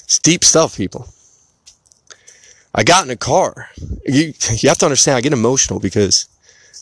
it's 0.04 0.18
deep 0.20 0.44
stuff, 0.44 0.76
people. 0.76 1.08
I 2.74 2.84
got 2.84 3.04
in 3.04 3.10
a 3.10 3.16
car. 3.16 3.70
You, 4.04 4.34
you 4.50 4.68
have 4.68 4.78
to 4.78 4.86
understand, 4.86 5.16
I 5.16 5.20
get 5.20 5.32
emotional 5.32 5.80
because 5.80 6.28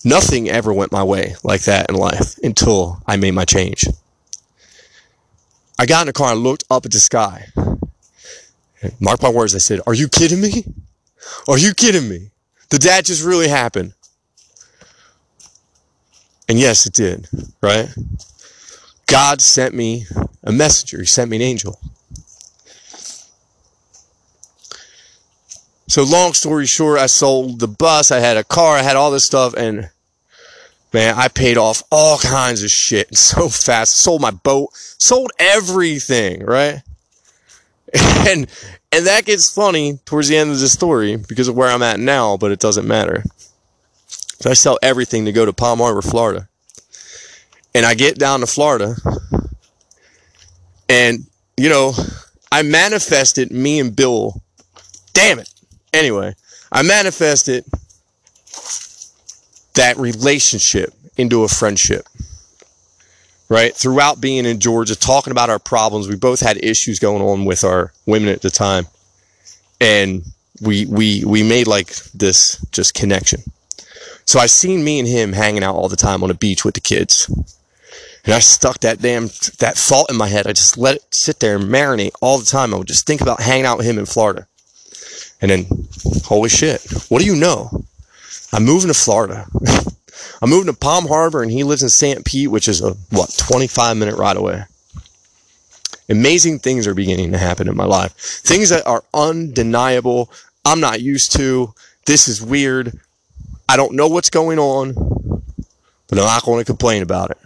nothing 0.04 0.50
ever 0.50 0.72
went 0.72 0.92
my 0.92 1.02
way 1.02 1.36
like 1.42 1.62
that 1.62 1.88
in 1.88 1.96
life 1.96 2.36
until 2.42 3.02
I 3.06 3.16
made 3.16 3.30
my 3.30 3.44
change. 3.44 3.86
I 5.78 5.86
got 5.86 6.02
in 6.02 6.06
the 6.06 6.12
car 6.12 6.32
and 6.32 6.42
looked 6.42 6.64
up 6.70 6.86
at 6.86 6.92
the 6.92 7.00
sky 7.00 7.48
Mark 9.00 9.22
my 9.22 9.30
words, 9.30 9.54
I 9.54 9.58
said, 9.58 9.80
Are 9.86 9.94
you 9.94 10.08
kidding 10.08 10.40
me? 10.40 10.64
Are 11.48 11.58
you 11.58 11.74
kidding 11.74 12.08
me? 12.08 12.30
Did 12.70 12.82
that 12.82 13.04
just 13.04 13.24
really 13.24 13.48
happen? 13.48 13.94
And 16.48 16.58
yes, 16.58 16.86
it 16.86 16.92
did, 16.92 17.28
right? 17.62 17.88
God 19.06 19.40
sent 19.40 19.74
me 19.74 20.06
a 20.42 20.52
messenger, 20.52 20.98
He 20.98 21.06
sent 21.06 21.30
me 21.30 21.36
an 21.36 21.42
angel. 21.42 21.78
So, 25.86 26.02
long 26.02 26.32
story 26.32 26.66
short, 26.66 26.98
I 26.98 27.06
sold 27.06 27.60
the 27.60 27.68
bus, 27.68 28.10
I 28.10 28.18
had 28.18 28.36
a 28.36 28.44
car, 28.44 28.76
I 28.76 28.82
had 28.82 28.96
all 28.96 29.10
this 29.10 29.24
stuff, 29.24 29.54
and 29.54 29.90
man, 30.94 31.16
I 31.16 31.28
paid 31.28 31.58
off 31.58 31.82
all 31.90 32.18
kinds 32.18 32.62
of 32.62 32.70
shit 32.70 33.14
so 33.16 33.50
fast. 33.50 33.98
Sold 33.98 34.22
my 34.22 34.30
boat, 34.30 34.70
sold 34.72 35.32
everything, 35.38 36.44
right? 36.44 36.80
and 38.26 38.46
and 38.90 39.06
that 39.06 39.24
gets 39.26 39.52
funny 39.52 39.98
towards 40.06 40.28
the 40.28 40.36
end 40.36 40.50
of 40.50 40.60
the 40.60 40.68
story 40.68 41.16
because 41.16 41.48
of 41.48 41.56
where 41.56 41.68
I'm 41.68 41.82
at 41.82 42.00
now, 42.00 42.36
but 42.36 42.52
it 42.52 42.60
doesn't 42.60 42.86
matter. 42.86 43.24
So 44.06 44.50
I 44.50 44.54
sell 44.54 44.78
everything 44.82 45.24
to 45.24 45.32
go 45.32 45.44
to 45.44 45.52
Palm 45.52 45.80
Harbor, 45.80 46.02
Florida. 46.02 46.48
And 47.74 47.84
I 47.84 47.94
get 47.94 48.18
down 48.18 48.40
to 48.40 48.46
Florida 48.46 48.94
and 50.88 51.26
you 51.56 51.68
know, 51.68 51.92
I 52.52 52.62
manifested 52.62 53.50
me 53.50 53.80
and 53.80 53.94
Bill. 53.94 54.40
Damn 55.12 55.40
it. 55.40 55.52
Anyway, 55.92 56.34
I 56.72 56.82
manifested 56.82 57.64
that 59.74 59.96
relationship 59.98 60.92
into 61.16 61.44
a 61.44 61.48
friendship. 61.48 62.06
right? 63.48 63.74
Throughout 63.74 64.20
being 64.20 64.46
in 64.46 64.58
Georgia, 64.60 64.96
talking 64.96 65.30
about 65.30 65.50
our 65.50 65.58
problems. 65.58 66.08
We 66.08 66.16
both 66.16 66.40
had 66.40 66.62
issues 66.64 66.98
going 66.98 67.22
on 67.22 67.44
with 67.44 67.64
our 67.64 67.92
women 68.06 68.28
at 68.30 68.42
the 68.42 68.50
time. 68.50 68.86
And 69.80 70.24
we, 70.60 70.86
we, 70.86 71.24
we 71.24 71.42
made 71.42 71.66
like 71.66 71.88
this 72.14 72.64
just 72.72 72.94
connection. 72.94 73.42
So 74.24 74.38
I 74.40 74.46
seen 74.46 74.84
me 74.84 74.98
and 74.98 75.08
him 75.08 75.32
hanging 75.32 75.62
out 75.62 75.74
all 75.74 75.88
the 75.88 75.96
time 75.96 76.22
on 76.22 76.28
the 76.28 76.34
beach 76.34 76.64
with 76.64 76.74
the 76.74 76.80
kids. 76.80 77.28
And 78.24 78.32
I 78.32 78.38
stuck 78.38 78.80
that 78.80 79.02
damn, 79.02 79.26
that 79.58 79.74
thought 79.76 80.10
in 80.10 80.16
my 80.16 80.28
head. 80.28 80.46
I 80.46 80.52
just 80.52 80.78
let 80.78 80.96
it 80.96 81.14
sit 81.14 81.40
there 81.40 81.56
and 81.56 81.64
marinate 81.66 82.12
all 82.22 82.38
the 82.38 82.46
time. 82.46 82.72
I 82.72 82.78
would 82.78 82.88
just 82.88 83.06
think 83.06 83.20
about 83.20 83.40
hanging 83.40 83.66
out 83.66 83.76
with 83.76 83.86
him 83.86 83.98
in 83.98 84.06
Florida. 84.06 84.46
And 85.42 85.50
then, 85.50 85.66
holy 86.24 86.48
shit, 86.48 86.80
what 87.10 87.20
do 87.20 87.26
you 87.26 87.36
know? 87.36 87.84
I'm 88.54 88.64
moving 88.64 88.86
to 88.86 88.94
Florida. 88.94 89.46
I'm 90.40 90.48
moving 90.48 90.72
to 90.72 90.78
Palm 90.78 91.08
Harbor 91.08 91.42
and 91.42 91.50
he 91.50 91.64
lives 91.64 91.82
in 91.82 91.88
St. 91.88 92.24
Pete, 92.24 92.48
which 92.48 92.68
is 92.68 92.80
a, 92.80 92.92
what, 93.10 93.34
25 93.36 93.96
minute 93.96 94.16
ride 94.16 94.36
away. 94.36 94.62
Amazing 96.08 96.60
things 96.60 96.86
are 96.86 96.94
beginning 96.94 97.32
to 97.32 97.38
happen 97.38 97.66
in 97.66 97.76
my 97.76 97.84
life. 97.84 98.12
Things 98.12 98.68
that 98.68 98.86
are 98.86 99.02
undeniable. 99.12 100.30
I'm 100.64 100.78
not 100.78 101.00
used 101.00 101.32
to. 101.32 101.74
This 102.06 102.28
is 102.28 102.40
weird. 102.40 102.92
I 103.68 103.76
don't 103.76 103.94
know 103.94 104.06
what's 104.06 104.30
going 104.30 104.60
on, 104.60 104.94
but 106.08 106.18
I'm 106.18 106.24
not 106.24 106.44
going 106.44 106.60
to 106.60 106.64
complain 106.64 107.02
about 107.02 107.32
it. 107.32 107.38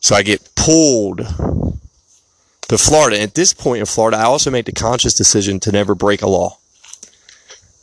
So 0.00 0.16
I 0.16 0.22
get 0.22 0.50
pulled 0.56 1.18
to 1.18 2.78
Florida. 2.78 3.20
At 3.20 3.34
this 3.34 3.54
point 3.54 3.80
in 3.80 3.86
Florida, 3.86 4.16
I 4.16 4.24
also 4.24 4.50
make 4.50 4.66
the 4.66 4.72
conscious 4.72 5.14
decision 5.14 5.60
to 5.60 5.70
never 5.70 5.94
break 5.94 6.22
a 6.22 6.26
law. 6.26 6.58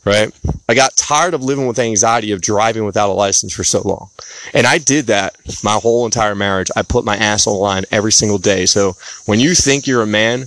Right? 0.04 0.32
I 0.68 0.74
got 0.74 0.96
tired 0.96 1.32
of 1.32 1.44
living 1.44 1.66
with 1.68 1.78
anxiety 1.78 2.32
of 2.32 2.40
driving 2.40 2.84
without 2.84 3.10
a 3.10 3.12
license 3.12 3.52
for 3.54 3.62
so 3.62 3.82
long. 3.82 4.10
And 4.52 4.66
I 4.66 4.78
did 4.78 5.06
that 5.06 5.36
my 5.62 5.74
whole 5.74 6.06
entire 6.06 6.34
marriage. 6.34 6.70
I 6.74 6.82
put 6.82 7.04
my 7.04 7.16
ass 7.16 7.46
on 7.46 7.54
the 7.54 7.60
line 7.60 7.84
every 7.92 8.10
single 8.10 8.38
day. 8.38 8.66
So 8.66 8.96
when 9.26 9.38
you 9.38 9.54
think 9.54 9.86
you're 9.86 10.02
a 10.02 10.06
man, 10.06 10.46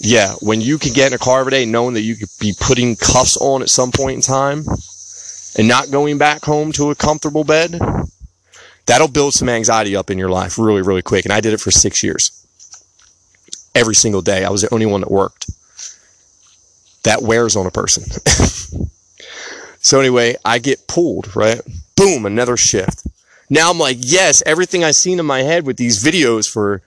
yeah, 0.00 0.34
when 0.40 0.60
you 0.60 0.78
can 0.78 0.92
get 0.92 1.08
in 1.08 1.12
a 1.14 1.18
car 1.18 1.40
every 1.40 1.52
day 1.52 1.66
knowing 1.66 1.94
that 1.94 2.00
you 2.00 2.16
could 2.16 2.30
be 2.40 2.52
putting 2.58 2.96
cuffs 2.96 3.36
on 3.36 3.62
at 3.62 3.70
some 3.70 3.92
point 3.92 4.16
in 4.16 4.22
time 4.22 4.64
and 5.56 5.68
not 5.68 5.92
going 5.92 6.18
back 6.18 6.44
home 6.44 6.72
to 6.72 6.90
a 6.90 6.96
comfortable 6.96 7.44
bed, 7.44 7.78
that'll 8.86 9.08
build 9.08 9.34
some 9.34 9.48
anxiety 9.48 9.94
up 9.94 10.10
in 10.10 10.18
your 10.18 10.30
life 10.30 10.58
really, 10.58 10.82
really 10.82 11.02
quick. 11.02 11.24
And 11.24 11.32
I 11.32 11.40
did 11.40 11.52
it 11.52 11.60
for 11.60 11.70
six 11.70 12.02
years 12.02 12.44
every 13.74 13.94
single 13.94 14.22
day. 14.22 14.44
I 14.44 14.50
was 14.50 14.62
the 14.62 14.74
only 14.74 14.86
one 14.86 15.00
that 15.00 15.10
worked. 15.10 15.50
That 17.04 17.22
wears 17.22 17.56
on 17.56 17.66
a 17.66 17.70
person. 17.70 18.02
so 19.80 20.00
anyway, 20.00 20.36
I 20.44 20.58
get 20.58 20.86
pulled, 20.88 21.34
right? 21.36 21.60
Boom, 21.96 22.26
another 22.26 22.56
shift. 22.56 23.06
Now 23.50 23.70
I'm 23.70 23.78
like, 23.78 23.98
yes, 24.00 24.42
everything 24.46 24.82
I've 24.82 24.96
seen 24.96 25.20
in 25.20 25.26
my 25.26 25.42
head 25.42 25.66
with 25.66 25.76
these 25.76 26.02
videos 26.02 26.50
for 26.50 26.82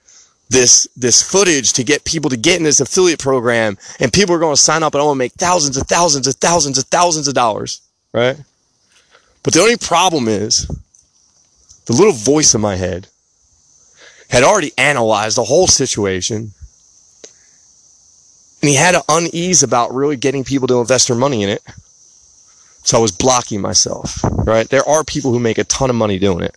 this 0.49 0.87
this 0.95 1.21
footage 1.21 1.73
to 1.73 1.83
get 1.83 2.05
people 2.05 2.29
to 2.29 2.37
get 2.37 2.57
in 2.57 2.63
this 2.63 2.79
affiliate 2.79 3.19
program 3.19 3.77
and 3.99 4.13
people 4.13 4.33
are 4.33 4.39
going 4.39 4.55
to 4.55 4.61
sign 4.61 4.81
up 4.81 4.93
and 4.93 5.01
I 5.01 5.05
want 5.05 5.15
to 5.15 5.19
make 5.19 5.33
thousands 5.33 5.75
and 5.77 5.85
thousands 5.87 6.25
and 6.25 6.35
thousands 6.37 6.77
and 6.77 6.87
thousands 6.87 7.27
of 7.27 7.33
dollars, 7.33 7.81
right? 8.13 8.37
But 9.43 9.53
the 9.53 9.61
only 9.61 9.77
problem 9.77 10.27
is 10.27 10.67
the 11.85 11.93
little 11.93 12.13
voice 12.13 12.55
in 12.55 12.61
my 12.61 12.75
head 12.75 13.07
had 14.29 14.43
already 14.43 14.71
analyzed 14.77 15.37
the 15.37 15.43
whole 15.43 15.67
situation 15.67 16.51
and 18.61 18.69
he 18.69 18.75
had 18.75 18.95
an 18.95 19.01
unease 19.09 19.63
about 19.63 19.93
really 19.93 20.15
getting 20.15 20.43
people 20.43 20.67
to 20.67 20.79
invest 20.79 21.07
their 21.07 21.17
money 21.17 21.43
in 21.43 21.49
it. 21.49 21.61
So 22.83 22.97
I 22.97 23.01
was 23.01 23.11
blocking 23.11 23.61
myself, 23.61 24.19
right? 24.23 24.67
There 24.69 24.87
are 24.87 25.03
people 25.03 25.31
who 25.31 25.39
make 25.39 25.57
a 25.57 25.63
ton 25.65 25.89
of 25.89 25.95
money 25.95 26.19
doing 26.19 26.43
it. 26.43 26.55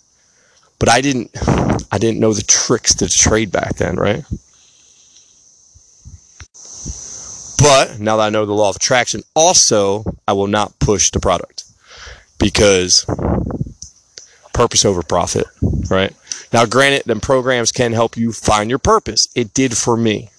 But 0.79 0.89
I 0.89 1.01
didn't 1.01 1.31
I 1.93 1.99
didn't 1.99 2.21
know 2.21 2.33
the 2.33 2.43
tricks 2.43 2.95
to 2.97 3.09
trade 3.09 3.53
back 3.53 3.77
then, 3.77 3.97
right? 3.97 4.25
But 7.59 8.01
now 8.01 8.17
that 8.17 8.23
I 8.23 8.31
know 8.31 8.47
the 8.47 8.55
law 8.55 8.71
of 8.71 8.77
attraction, 8.77 9.23
also 9.35 10.05
I 10.27 10.33
will 10.33 10.47
not 10.47 10.79
push 10.79 11.11
the 11.11 11.21
product 11.21 11.65
because 12.39 13.05
purpose 14.55 14.85
over 14.85 15.03
profit, 15.03 15.47
right? 15.91 16.15
Now, 16.53 16.65
granted, 16.65 17.05
them 17.05 17.21
programs 17.21 17.71
can 17.71 17.93
help 17.93 18.17
you 18.17 18.33
find 18.33 18.71
your 18.71 18.79
purpose. 18.79 19.29
It 19.35 19.55
did 19.55 19.77
for 19.77 19.97
me. 19.97 20.31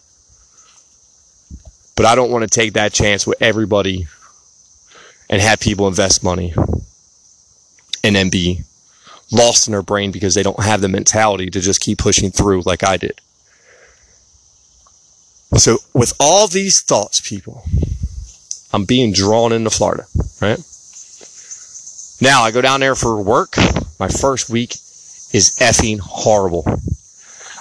But 2.01 2.07
I 2.07 2.15
don't 2.15 2.31
want 2.31 2.41
to 2.41 2.49
take 2.49 2.73
that 2.73 2.93
chance 2.93 3.27
with 3.27 3.39
everybody 3.43 4.07
and 5.29 5.39
have 5.39 5.59
people 5.59 5.87
invest 5.87 6.23
money 6.23 6.51
and 8.03 8.15
then 8.15 8.31
be 8.31 8.61
lost 9.31 9.67
in 9.67 9.73
their 9.73 9.83
brain 9.83 10.11
because 10.11 10.33
they 10.33 10.41
don't 10.41 10.63
have 10.63 10.81
the 10.81 10.87
mentality 10.87 11.51
to 11.51 11.59
just 11.59 11.79
keep 11.79 11.99
pushing 11.99 12.31
through 12.31 12.63
like 12.65 12.83
I 12.83 12.97
did. 12.97 13.21
So, 15.57 15.77
with 15.93 16.13
all 16.19 16.47
these 16.47 16.81
thoughts, 16.81 17.21
people, 17.21 17.65
I'm 18.73 18.85
being 18.85 19.13
drawn 19.13 19.51
into 19.51 19.69
Florida, 19.69 20.05
right? 20.41 20.57
Now 22.19 22.41
I 22.41 22.49
go 22.49 22.61
down 22.61 22.79
there 22.79 22.95
for 22.95 23.21
work. 23.21 23.57
My 23.99 24.07
first 24.07 24.49
week 24.49 24.71
is 24.71 25.55
effing 25.59 25.99
horrible. 25.99 26.63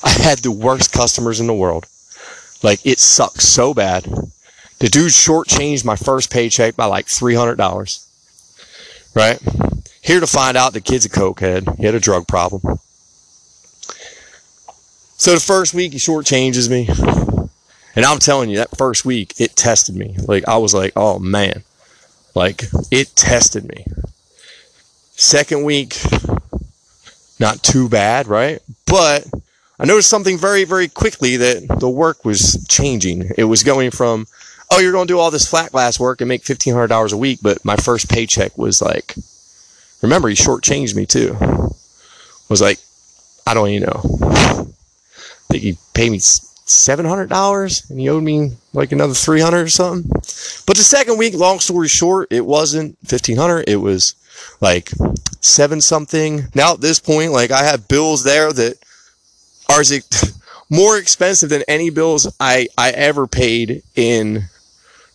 I 0.02 0.08
had 0.08 0.38
the 0.38 0.50
worst 0.50 0.94
customers 0.94 1.40
in 1.40 1.46
the 1.46 1.52
world. 1.52 1.86
Like 2.62 2.84
it 2.84 2.98
sucks 2.98 3.44
so 3.44 3.74
bad. 3.74 4.04
The 4.78 4.88
dude 4.88 5.12
shortchanged 5.12 5.84
my 5.84 5.96
first 5.96 6.30
paycheck 6.30 6.76
by 6.76 6.86
like 6.86 7.06
$300. 7.06 8.06
Right? 9.14 9.38
Here 10.02 10.20
to 10.20 10.26
find 10.26 10.56
out 10.56 10.72
the 10.72 10.80
kid's 10.80 11.04
a 11.04 11.10
cokehead. 11.10 11.76
He 11.76 11.84
had 11.84 11.94
a 11.94 12.00
drug 12.00 12.26
problem. 12.26 12.78
So 15.16 15.34
the 15.34 15.40
first 15.40 15.74
week 15.74 15.92
he 15.92 15.98
shortchanges 15.98 16.70
me. 16.70 16.88
And 17.96 18.04
I'm 18.04 18.18
telling 18.18 18.50
you, 18.50 18.56
that 18.58 18.76
first 18.76 19.04
week, 19.04 19.34
it 19.38 19.56
tested 19.56 19.96
me. 19.96 20.16
Like, 20.26 20.46
I 20.48 20.58
was 20.58 20.72
like, 20.72 20.92
oh 20.96 21.18
man. 21.18 21.64
Like, 22.34 22.64
it 22.90 23.14
tested 23.16 23.68
me. 23.68 23.84
Second 25.12 25.64
week, 25.64 26.00
not 27.38 27.62
too 27.62 27.88
bad, 27.88 28.28
right? 28.28 28.60
But 28.86 29.26
I 29.80 29.86
noticed 29.86 30.10
something 30.10 30.36
very, 30.36 30.64
very 30.64 30.88
quickly 30.88 31.38
that 31.38 31.78
the 31.80 31.88
work 31.88 32.22
was 32.22 32.62
changing. 32.68 33.30
It 33.38 33.44
was 33.44 33.62
going 33.62 33.90
from, 33.92 34.26
oh, 34.70 34.78
you're 34.78 34.92
going 34.92 35.06
to 35.06 35.12
do 35.14 35.18
all 35.18 35.30
this 35.30 35.48
flat 35.48 35.72
glass 35.72 35.98
work 35.98 36.20
and 36.20 36.28
make 36.28 36.44
$1,500 36.44 37.12
a 37.14 37.16
week. 37.16 37.38
But 37.40 37.64
my 37.64 37.76
first 37.76 38.10
paycheck 38.10 38.58
was 38.58 38.82
like, 38.82 39.14
remember, 40.02 40.28
he 40.28 40.34
shortchanged 40.34 40.94
me 40.94 41.06
too. 41.06 41.34
Was 42.50 42.60
like, 42.60 42.78
I 43.46 43.54
don't 43.54 43.70
even 43.70 43.88
know. 43.88 44.02
I 44.20 44.66
think 45.48 45.62
he 45.62 45.78
paid 45.94 46.12
me 46.12 46.18
$700 46.18 47.90
and 47.90 47.98
he 47.98 48.10
owed 48.10 48.22
me 48.22 48.50
like 48.74 48.92
another 48.92 49.14
300 49.14 49.60
or 49.60 49.68
something. 49.68 50.10
But 50.12 50.76
the 50.76 50.84
second 50.84 51.16
week, 51.16 51.32
long 51.32 51.58
story 51.58 51.88
short, 51.88 52.28
it 52.30 52.44
wasn't 52.44 52.98
1500. 53.08 53.66
It 53.66 53.76
was 53.76 54.14
like 54.60 54.90
seven 55.40 55.80
something. 55.80 56.48
Now 56.54 56.74
at 56.74 56.82
this 56.82 57.00
point, 57.00 57.32
like 57.32 57.50
I 57.50 57.64
have 57.64 57.88
bills 57.88 58.24
there 58.24 58.52
that 58.52 58.76
are 59.70 59.82
more 60.70 60.98
expensive 60.98 61.50
than 61.50 61.62
any 61.68 61.90
bills 61.90 62.32
I, 62.38 62.68
I 62.76 62.90
ever 62.90 63.26
paid 63.26 63.82
in 63.96 64.44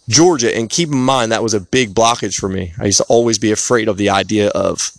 Georgia. 0.08 0.56
And 0.56 0.70
keep 0.70 0.90
in 0.90 0.98
mind, 0.98 1.32
that 1.32 1.44
was 1.44 1.54
a 1.54 1.60
big 1.60 1.94
blockage 1.94 2.36
for 2.36 2.50
me. 2.50 2.74
I 2.80 2.86
used 2.86 2.98
to 2.98 3.06
always 3.06 3.40
be 3.40 3.52
afraid 3.52 3.88
of 3.88 3.98
the 3.98 4.10
idea 4.10 4.50
of 4.50 4.92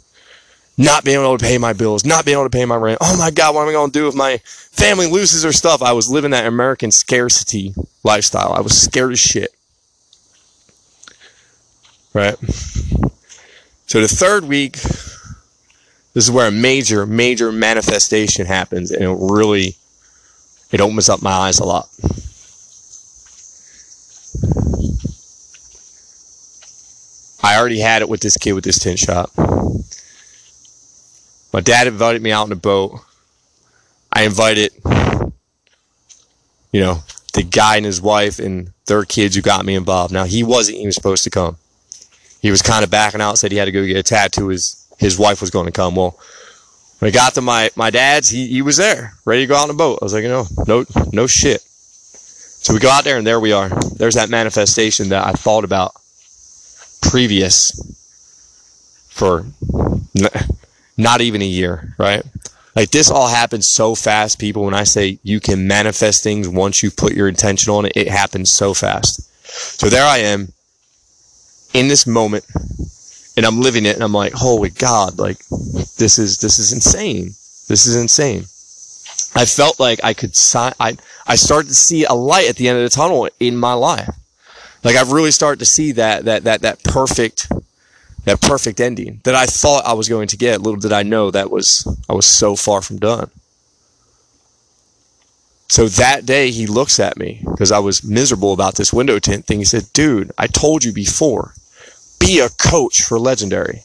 not 0.79 1.05
being 1.05 1.19
able 1.19 1.39
to 1.39 1.45
pay 1.45 1.59
my 1.59 1.73
bills, 1.73 2.05
not 2.05 2.25
being 2.25 2.37
able 2.37 2.49
to 2.49 2.57
pay 2.57 2.65
my 2.65 2.77
rent. 2.77 2.99
Oh 3.01 3.17
my 3.17 3.31
God, 3.31 3.55
what 3.55 3.63
am 3.63 3.69
I 3.69 3.73
going 3.73 3.91
to 3.91 3.99
do 3.99 4.09
if 4.09 4.15
my 4.15 4.39
family 4.45 5.07
loses 5.07 5.43
their 5.43 5.53
stuff? 5.53 5.83
I 5.83 5.93
was 5.93 6.11
living 6.11 6.33
that 6.33 6.47
American 6.47 6.91
scarcity 6.91 7.75
lifestyle. 8.03 8.53
I 8.53 8.61
was 8.61 8.79
scared 8.79 9.13
as 9.13 9.19
shit. 9.19 9.51
Right? 12.13 12.37
So 13.87 14.01
the 14.01 14.09
third 14.09 14.45
week, 14.45 14.79
this 16.17 16.25
is 16.25 16.31
where 16.31 16.49
a 16.49 16.51
major, 16.51 17.05
major 17.05 17.53
manifestation 17.53 18.47
happens, 18.47 18.91
and 18.91 19.05
it 19.05 19.17
really, 19.21 19.77
it 20.73 20.81
opens 20.81 21.11
up 21.11 21.21
my 21.21 21.31
eyes 21.31 21.59
a 21.59 21.65
lot. 21.65 21.91
I 27.45 27.59
already 27.59 27.81
had 27.81 28.01
it 28.01 28.09
with 28.09 28.23
this 28.23 28.39
kid 28.39 28.55
with 28.55 28.65
this 28.65 28.79
tin 28.79 28.97
shop. 28.97 29.31
My 31.53 31.61
dad 31.61 31.87
invited 31.87 32.23
me 32.23 32.33
out 32.33 32.45
on 32.45 32.53
a 32.53 32.57
boat. 32.57 32.99
I 34.11 34.23
invited, 34.23 34.71
you 36.73 36.81
know, 36.81 37.03
the 37.35 37.43
guy 37.43 37.77
and 37.77 37.85
his 37.85 38.01
wife 38.01 38.39
and 38.39 38.73
their 38.87 39.05
kids 39.05 39.37
who 39.37 39.43
got 39.43 39.67
me 39.67 39.75
involved. 39.75 40.15
Now, 40.15 40.25
he 40.25 40.43
wasn't 40.43 40.79
even 40.79 40.93
supposed 40.93 41.25
to 41.25 41.31
come. 41.31 41.59
He 42.41 42.51
was 42.51 42.63
kind 42.63 42.85
of 42.85 42.91
backing 42.91 43.21
out, 43.21 43.37
said 43.37 43.53
he 43.53 43.59
had 43.59 43.67
to 43.67 43.73
go 43.73 43.85
get 43.85 43.99
a 43.99 44.03
tattoo. 44.03 44.49
His, 44.49 44.86
his 44.99 45.19
wife 45.19 45.41
was 45.41 45.51
going 45.51 45.67
to 45.67 45.73
come. 45.73 45.97
Well, 45.97 46.19
when 46.99 47.11
I 47.11 47.13
got 47.13 47.35
to 47.35 47.41
my, 47.41 47.71
my 47.77 47.91
dad's, 47.91 48.29
he, 48.29 48.47
he 48.47 48.63
was 48.63 48.77
there, 48.77 49.15
ready 49.25 49.43
to 49.43 49.47
go 49.47 49.57
out 49.57 49.65
on 49.65 49.71
a 49.71 49.75
boat. 49.75 49.99
I 50.01 50.05
was 50.05 50.15
like, 50.15 50.23
you 50.23 50.29
know, 50.29 50.47
no, 50.67 50.85
no 51.13 51.27
shit. 51.27 51.61
So 51.61 52.73
we 52.73 52.81
go 52.81 52.91
out 52.91 53.05
there 53.05 53.19
and 53.19 53.27
there 53.27 53.39
we 53.39 53.53
are. 53.53 53.69
There's 53.69 54.15
that 54.15 54.31
manifestation 54.31 55.11
that 55.11 55.27
I 55.27 55.33
thought 55.33 55.65
about 55.65 55.93
previous 57.03 57.73
for 59.09 59.47
not 60.97 61.21
even 61.21 61.43
a 61.43 61.47
year, 61.47 61.95
right? 61.99 62.25
Like 62.75 62.91
this 62.91 63.11
all 63.11 63.29
happens 63.29 63.69
so 63.69 63.95
fast, 63.95 64.39
people. 64.39 64.65
When 64.65 64.75
I 64.75 64.85
say 64.85 65.19
you 65.23 65.41
can 65.41 65.67
manifest 65.67 66.23
things 66.23 66.49
once 66.49 66.83
you 66.83 66.91
put 66.91 67.15
your 67.15 67.29
intention 67.29 67.73
on 67.73 67.87
it, 67.87 67.93
it 67.95 68.09
happens 68.09 68.53
so 68.53 68.75
fast. 68.75 69.23
So 69.81 69.89
there 69.89 70.05
I 70.05 70.19
am 70.19 70.53
in 71.73 71.89
this 71.89 72.07
moment 72.07 72.45
and 73.37 73.45
I'm 73.45 73.61
living 73.61 73.85
it 73.87 73.95
and 73.95 74.05
I'm 74.05 74.13
like, 74.13 74.33
holy 74.33 74.71
God, 74.71 75.19
like 75.19 75.39
this 75.99 76.19
is 76.19 76.39
this 76.39 76.59
is 76.59 76.73
insane. 76.73 77.35
This 77.69 77.87
is 77.87 77.97
insane. 77.97 78.47
I 79.35 79.45
felt 79.45 79.79
like 79.79 80.01
I 80.03 80.15
could 80.15 80.35
sign 80.35 80.73
I 80.81 80.97
I 81.27 81.37
started 81.37 81.69
to 81.69 81.75
see 81.75 82.05
a 82.05 82.15
light 82.15 82.49
at 82.49 82.57
the 82.57 82.69
end 82.69 82.79
of 82.79 82.85
the 82.85 82.95
tunnel 82.95 83.29
in 83.39 83.57
my 83.57 83.75
life. 83.75 84.15
Like 84.83 84.97
I've 84.97 85.13
really 85.13 85.33
started 85.33 85.59
to 85.59 85.67
see 85.67 85.93
that 85.93 86.25
that 86.25 86.45
that 86.45 86.63
that 86.63 86.83
perfect 86.85 87.51
that 88.25 88.41
perfect 88.41 88.81
ending 88.81 89.21
that 89.25 89.35
I 89.35 89.47
thought 89.47 89.87
I 89.87 89.93
was 89.93 90.09
going 90.09 90.29
to 90.29 90.37
get. 90.37 90.63
Little 90.63 90.81
did 90.81 90.93
I 90.93 91.03
know 91.03 91.31
that 91.31 91.51
was 91.51 91.87
I 92.09 92.15
was 92.15 92.27
so 92.27 92.57
far 92.57 92.83
from 92.83 92.99
done. 92.99 93.31
So 95.69 95.89
that 95.89 96.25
day 96.25 96.51
he 96.53 96.67
looks 96.67 97.01
at 97.01 97.17
me 97.19 97.43
because 97.45 97.73
I 97.73 97.81
was 97.81 98.05
miserable 98.05 98.53
about 98.53 98.77
this 98.77 98.93
window 98.93 99.19
tint 99.19 99.45
thing. 99.45 99.59
He 99.59 99.65
said, 99.65 99.93
"Dude, 99.93 100.31
I 100.39 100.47
told 100.47 100.85
you 100.85 100.93
before, 100.93 101.55
be 102.19 102.41
a 102.41 102.49
coach 102.49 103.03
for 103.03 103.19
legendary." 103.19 103.85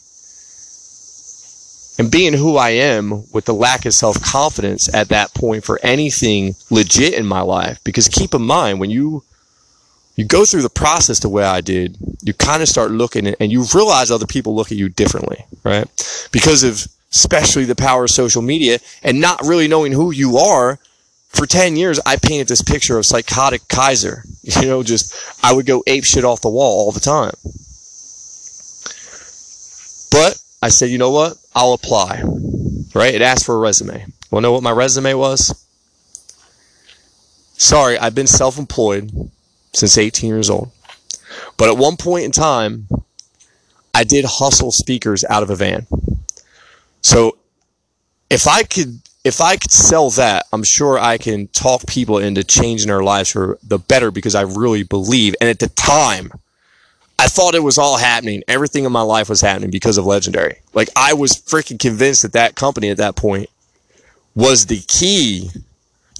And 1.97 2.09
being 2.09 2.33
who 2.33 2.57
I 2.57 2.69
am 2.69 3.25
with 3.31 3.45
the 3.45 3.53
lack 3.53 3.85
of 3.85 3.93
self 3.93 4.21
confidence 4.21 4.91
at 4.93 5.09
that 5.09 5.33
point 5.33 5.63
for 5.63 5.79
anything 5.83 6.55
legit 6.69 7.13
in 7.13 7.25
my 7.25 7.41
life, 7.41 7.79
because 7.83 8.07
keep 8.07 8.33
in 8.33 8.41
mind 8.41 8.79
when 8.79 8.89
you 8.89 9.23
you 10.15 10.25
go 10.25 10.45
through 10.45 10.61
the 10.61 10.69
process 10.69 11.19
the 11.19 11.29
way 11.29 11.43
I 11.43 11.61
did, 11.61 11.97
you 12.21 12.33
kind 12.33 12.61
of 12.61 12.69
start 12.69 12.91
looking 12.91 13.27
and 13.27 13.51
you 13.51 13.65
realize 13.73 14.11
other 14.11 14.27
people 14.27 14.55
look 14.55 14.71
at 14.71 14.77
you 14.77 14.89
differently, 14.89 15.45
right? 15.63 15.85
Because 16.31 16.63
of 16.63 16.87
especially 17.11 17.65
the 17.65 17.75
power 17.75 18.05
of 18.05 18.09
social 18.09 18.41
media 18.41 18.79
and 19.03 19.19
not 19.19 19.41
really 19.41 19.67
knowing 19.67 19.91
who 19.91 20.11
you 20.11 20.37
are. 20.37 20.79
For 21.29 21.45
10 21.45 21.77
years, 21.77 21.99
I 22.05 22.17
painted 22.17 22.49
this 22.49 22.61
picture 22.61 22.97
of 22.97 23.05
psychotic 23.05 23.67
Kaiser. 23.67 24.23
You 24.43 24.67
know, 24.67 24.81
just, 24.81 25.15
I 25.43 25.53
would 25.53 25.67
go 25.67 25.83
ape 25.85 26.03
shit 26.03 26.25
off 26.25 26.41
the 26.41 26.49
wall 26.49 26.85
all 26.85 26.91
the 26.91 26.99
time. 26.99 27.31
But 30.09 30.41
I 30.61 30.69
said, 30.69 30.89
you 30.89 30.97
know 30.97 31.11
what? 31.11 31.37
I'll 31.55 31.73
apply, 31.73 32.21
right? 32.93 33.13
It 33.13 33.21
asked 33.21 33.45
for 33.45 33.55
a 33.55 33.59
resume. 33.59 34.05
Want 34.29 34.43
to 34.43 34.47
know 34.47 34.51
what 34.51 34.63
my 34.63 34.71
resume 34.71 35.13
was? 35.15 35.65
Sorry, 37.53 37.97
I've 37.97 38.15
been 38.15 38.27
self 38.27 38.57
employed 38.57 39.11
since 39.73 39.97
18 39.97 40.27
years 40.29 40.49
old. 40.49 40.71
But 41.57 41.69
at 41.69 41.77
one 41.77 41.97
point 41.97 42.25
in 42.25 42.31
time, 42.31 42.87
I 43.93 44.03
did 44.03 44.25
hustle 44.25 44.71
speakers 44.71 45.23
out 45.23 45.43
of 45.43 45.49
a 45.49 45.55
van. 45.55 45.87
So 47.01 47.37
if 48.29 48.47
I 48.47 48.63
could 48.63 49.01
if 49.23 49.41
I 49.41 49.57
could 49.57 49.71
sell 49.71 50.09
that, 50.11 50.47
I'm 50.51 50.63
sure 50.63 50.97
I 50.97 51.17
can 51.17 51.47
talk 51.49 51.85
people 51.85 52.17
into 52.17 52.43
changing 52.43 52.87
their 52.87 53.03
lives 53.03 53.31
for 53.31 53.59
the 53.61 53.77
better 53.77 54.09
because 54.09 54.33
I 54.33 54.41
really 54.41 54.83
believe. 54.83 55.35
And 55.39 55.49
at 55.49 55.59
the 55.59 55.67
time, 55.67 56.31
I 57.21 57.27
thought 57.27 57.53
it 57.53 57.61
was 57.61 57.77
all 57.77 57.97
happening. 57.97 58.41
Everything 58.47 58.83
in 58.83 58.91
my 58.91 59.03
life 59.03 59.29
was 59.29 59.41
happening 59.41 59.69
because 59.69 59.99
of 59.99 60.07
Legendary. 60.07 60.57
Like 60.73 60.89
I 60.95 61.13
was 61.13 61.33
freaking 61.33 61.77
convinced 61.77 62.23
that 62.23 62.33
that 62.33 62.55
company 62.55 62.89
at 62.89 62.97
that 62.97 63.15
point 63.15 63.47
was 64.33 64.65
the 64.65 64.79
key 64.87 65.51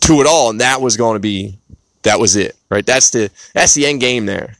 to 0.02 0.22
it 0.22 0.28
all, 0.28 0.52
and 0.52 0.62
that 0.62 0.80
was 0.80 0.98
going 0.98 1.16
to 1.16 1.20
be 1.20 1.58
that 2.04 2.20
was 2.20 2.36
it, 2.36 2.56
right? 2.70 2.86
That's 2.86 3.10
the 3.10 3.32
that's 3.56 3.74
the 3.74 3.88
end 3.88 4.00
game 4.00 4.28
there. 4.28 4.58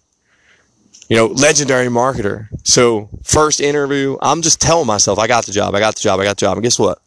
You 1.10 1.18
know, 1.18 1.28
legendary 1.28 1.90
marketer. 1.90 2.48
So 2.64 3.10
first 3.24 3.62
interview, 3.62 4.18
I'm 4.20 4.42
just 4.42 4.60
telling 4.60 4.88
myself, 4.88 5.20
I 5.20 5.28
got 5.28 5.46
the 5.46 5.52
job, 5.52 5.76
I 5.76 5.80
got 5.80 5.94
the 5.94 6.02
job, 6.02 6.20
I 6.20 6.24
got 6.24 6.38
the 6.38 6.46
job. 6.48 6.58
And 6.58 6.64
guess 6.64 6.80
what? 6.80 6.98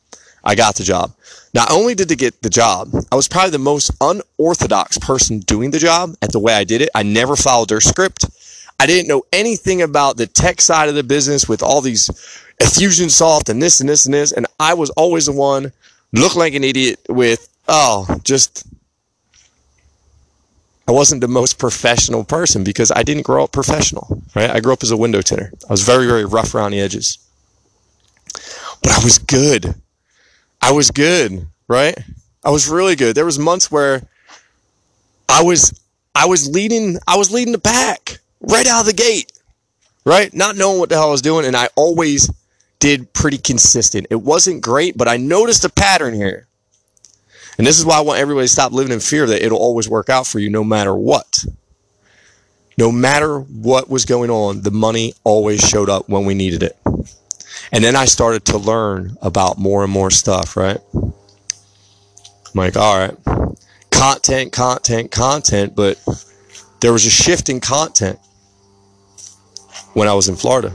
I 0.44 0.54
got 0.54 0.76
the 0.76 0.84
job. 0.84 1.12
Not 1.52 1.72
only 1.72 1.96
did 1.96 2.12
I 2.12 2.14
get 2.14 2.40
the 2.42 2.50
job, 2.50 2.90
I 3.10 3.16
was 3.16 3.26
probably 3.26 3.50
the 3.50 3.58
most 3.58 3.90
unorthodox 4.00 4.96
person 4.98 5.40
doing 5.40 5.72
the 5.72 5.80
job 5.80 6.14
at 6.22 6.30
the 6.30 6.38
way 6.38 6.54
I 6.54 6.62
did 6.62 6.82
it. 6.82 6.90
I 6.94 7.02
never 7.02 7.34
followed 7.34 7.70
their 7.70 7.80
script. 7.80 8.26
I 8.84 8.86
didn't 8.86 9.08
know 9.08 9.22
anything 9.32 9.80
about 9.80 10.18
the 10.18 10.26
tech 10.26 10.60
side 10.60 10.90
of 10.90 10.94
the 10.94 11.02
business 11.02 11.48
with 11.48 11.62
all 11.62 11.80
these 11.80 12.10
Infusionsoft 12.60 13.48
and 13.48 13.62
this 13.62 13.80
and 13.80 13.88
this 13.88 14.04
and 14.04 14.12
this. 14.12 14.30
And 14.30 14.46
I 14.60 14.74
was 14.74 14.90
always 14.90 15.24
the 15.24 15.32
one 15.32 15.72
look 16.12 16.36
like 16.36 16.52
an 16.52 16.62
idiot 16.62 17.00
with, 17.08 17.48
oh, 17.66 18.20
just 18.24 18.66
I 20.86 20.92
wasn't 20.92 21.22
the 21.22 21.28
most 21.28 21.58
professional 21.58 22.24
person 22.24 22.62
because 22.62 22.92
I 22.94 23.02
didn't 23.02 23.22
grow 23.22 23.44
up 23.44 23.52
professional, 23.52 24.22
right? 24.36 24.50
I 24.50 24.60
grew 24.60 24.74
up 24.74 24.82
as 24.82 24.90
a 24.90 24.98
window 24.98 25.22
tinner. 25.22 25.50
I 25.66 25.72
was 25.72 25.80
very, 25.80 26.06
very 26.06 26.26
rough 26.26 26.54
around 26.54 26.72
the 26.72 26.80
edges. 26.82 27.16
But 28.82 28.92
I 28.92 29.02
was 29.02 29.16
good. 29.16 29.76
I 30.60 30.72
was 30.72 30.90
good, 30.90 31.46
right? 31.68 31.96
I 32.44 32.50
was 32.50 32.68
really 32.68 32.96
good. 32.96 33.16
There 33.16 33.24
was 33.24 33.38
months 33.38 33.70
where 33.70 34.02
I 35.26 35.42
was 35.42 35.72
I 36.14 36.26
was 36.26 36.50
leading 36.50 36.98
I 37.08 37.16
was 37.16 37.30
leading 37.30 37.52
the 37.52 37.58
pack 37.58 38.18
right 38.48 38.66
out 38.66 38.80
of 38.80 38.86
the 38.86 38.92
gate. 38.92 39.32
Right? 40.04 40.32
Not 40.34 40.56
knowing 40.56 40.78
what 40.78 40.90
the 40.90 40.96
hell 40.96 41.08
I 41.08 41.10
was 41.10 41.22
doing 41.22 41.46
and 41.46 41.56
I 41.56 41.68
always 41.76 42.30
did 42.78 43.12
pretty 43.14 43.38
consistent. 43.38 44.06
It 44.10 44.20
wasn't 44.20 44.62
great, 44.62 44.98
but 44.98 45.08
I 45.08 45.16
noticed 45.16 45.64
a 45.64 45.70
pattern 45.70 46.12
here. 46.12 46.46
And 47.56 47.66
this 47.66 47.78
is 47.78 47.86
why 47.86 47.96
I 47.96 48.02
want 48.02 48.18
everybody 48.18 48.46
to 48.46 48.52
stop 48.52 48.72
living 48.72 48.92
in 48.92 49.00
fear 49.00 49.26
that 49.26 49.42
it'll 49.42 49.58
always 49.58 49.88
work 49.88 50.10
out 50.10 50.26
for 50.26 50.38
you 50.38 50.50
no 50.50 50.64
matter 50.64 50.94
what. 50.94 51.44
No 52.76 52.90
matter 52.90 53.38
what 53.38 53.88
was 53.88 54.04
going 54.04 54.30
on, 54.30 54.62
the 54.62 54.72
money 54.72 55.14
always 55.22 55.60
showed 55.60 55.88
up 55.88 56.08
when 56.08 56.26
we 56.26 56.34
needed 56.34 56.62
it. 56.62 56.76
And 57.72 57.82
then 57.82 57.96
I 57.96 58.04
started 58.04 58.44
to 58.46 58.58
learn 58.58 59.16
about 59.22 59.58
more 59.58 59.84
and 59.84 59.92
more 59.92 60.10
stuff, 60.10 60.56
right? 60.56 60.78
I'm 60.94 61.12
like, 62.54 62.76
all 62.76 62.98
right, 62.98 63.16
content, 63.90 64.52
content, 64.52 65.10
content, 65.10 65.74
but 65.74 65.98
there 66.80 66.92
was 66.92 67.06
a 67.06 67.10
shift 67.10 67.48
in 67.48 67.60
content 67.60 68.18
when 69.94 70.08
I 70.08 70.14
was 70.14 70.28
in 70.28 70.36
Florida. 70.36 70.74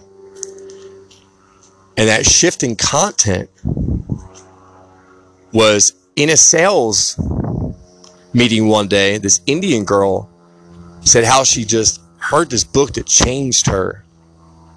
And 1.97 2.07
that 2.07 2.25
shift 2.25 2.63
in 2.63 2.75
content 2.75 3.49
was 5.51 5.93
in 6.15 6.29
a 6.29 6.37
sales 6.37 7.19
meeting 8.33 8.67
one 8.67 8.87
day, 8.87 9.17
this 9.17 9.41
Indian 9.45 9.83
girl 9.83 10.29
said 11.01 11.23
how 11.23 11.43
she 11.43 11.65
just 11.65 12.01
heard 12.17 12.49
this 12.49 12.63
book 12.63 12.93
that 12.93 13.05
changed 13.05 13.67
her, 13.67 14.05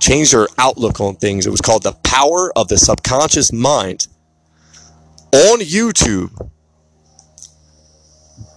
changed 0.01 0.33
her 0.33 0.47
outlook 0.59 1.01
on 1.01 1.17
things. 1.17 1.47
It 1.47 1.51
was 1.51 1.61
called 1.61 1.83
The 1.83 1.93
Power 2.05 2.53
of 2.57 2.69
the 2.69 2.79
Subconscious 2.79 3.53
Mind 3.53 4.09
on 5.33 5.61
YouTube. 5.61 6.51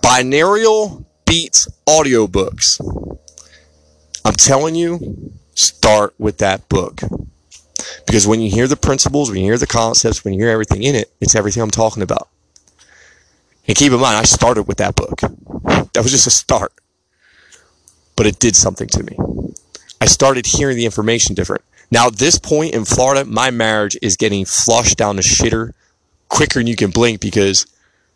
Binaural 0.01 1.05
Beats 1.25 1.67
audiobooks. 1.87 2.79
I'm 4.23 4.33
telling 4.33 4.75
you, 4.75 5.33
start 5.55 6.13
with 6.19 6.37
that 6.37 6.69
book. 6.69 7.01
Because 8.05 8.27
when 8.27 8.39
you 8.39 8.51
hear 8.51 8.67
the 8.67 8.77
principles, 8.77 9.29
when 9.29 9.39
you 9.39 9.45
hear 9.45 9.57
the 9.57 9.67
concepts, 9.67 10.23
when 10.23 10.33
you 10.33 10.41
hear 10.41 10.49
everything 10.49 10.83
in 10.83 10.95
it, 10.95 11.11
it's 11.19 11.35
everything 11.35 11.63
I'm 11.63 11.71
talking 11.71 12.03
about. 12.03 12.29
And 13.67 13.75
keep 13.75 13.91
in 13.91 13.99
mind, 13.99 14.17
I 14.17 14.23
started 14.23 14.63
with 14.63 14.77
that 14.77 14.95
book. 14.95 15.21
That 15.21 16.03
was 16.03 16.11
just 16.11 16.27
a 16.27 16.31
start. 16.31 16.71
But 18.15 18.27
it 18.27 18.39
did 18.39 18.55
something 18.55 18.87
to 18.89 19.03
me. 19.03 19.17
I 19.99 20.05
started 20.05 20.45
hearing 20.45 20.77
the 20.77 20.85
information 20.85 21.35
different. 21.35 21.63
Now, 21.91 22.07
at 22.07 22.17
this 22.17 22.37
point 22.37 22.73
in 22.73 22.85
Florida, 22.85 23.25
my 23.25 23.49
marriage 23.51 23.97
is 24.01 24.17
getting 24.17 24.45
flushed 24.45 24.97
down 24.97 25.15
the 25.15 25.21
shitter 25.21 25.73
quicker 26.29 26.59
than 26.59 26.67
you 26.67 26.75
can 26.75 26.91
blink 26.91 27.21
because, 27.21 27.65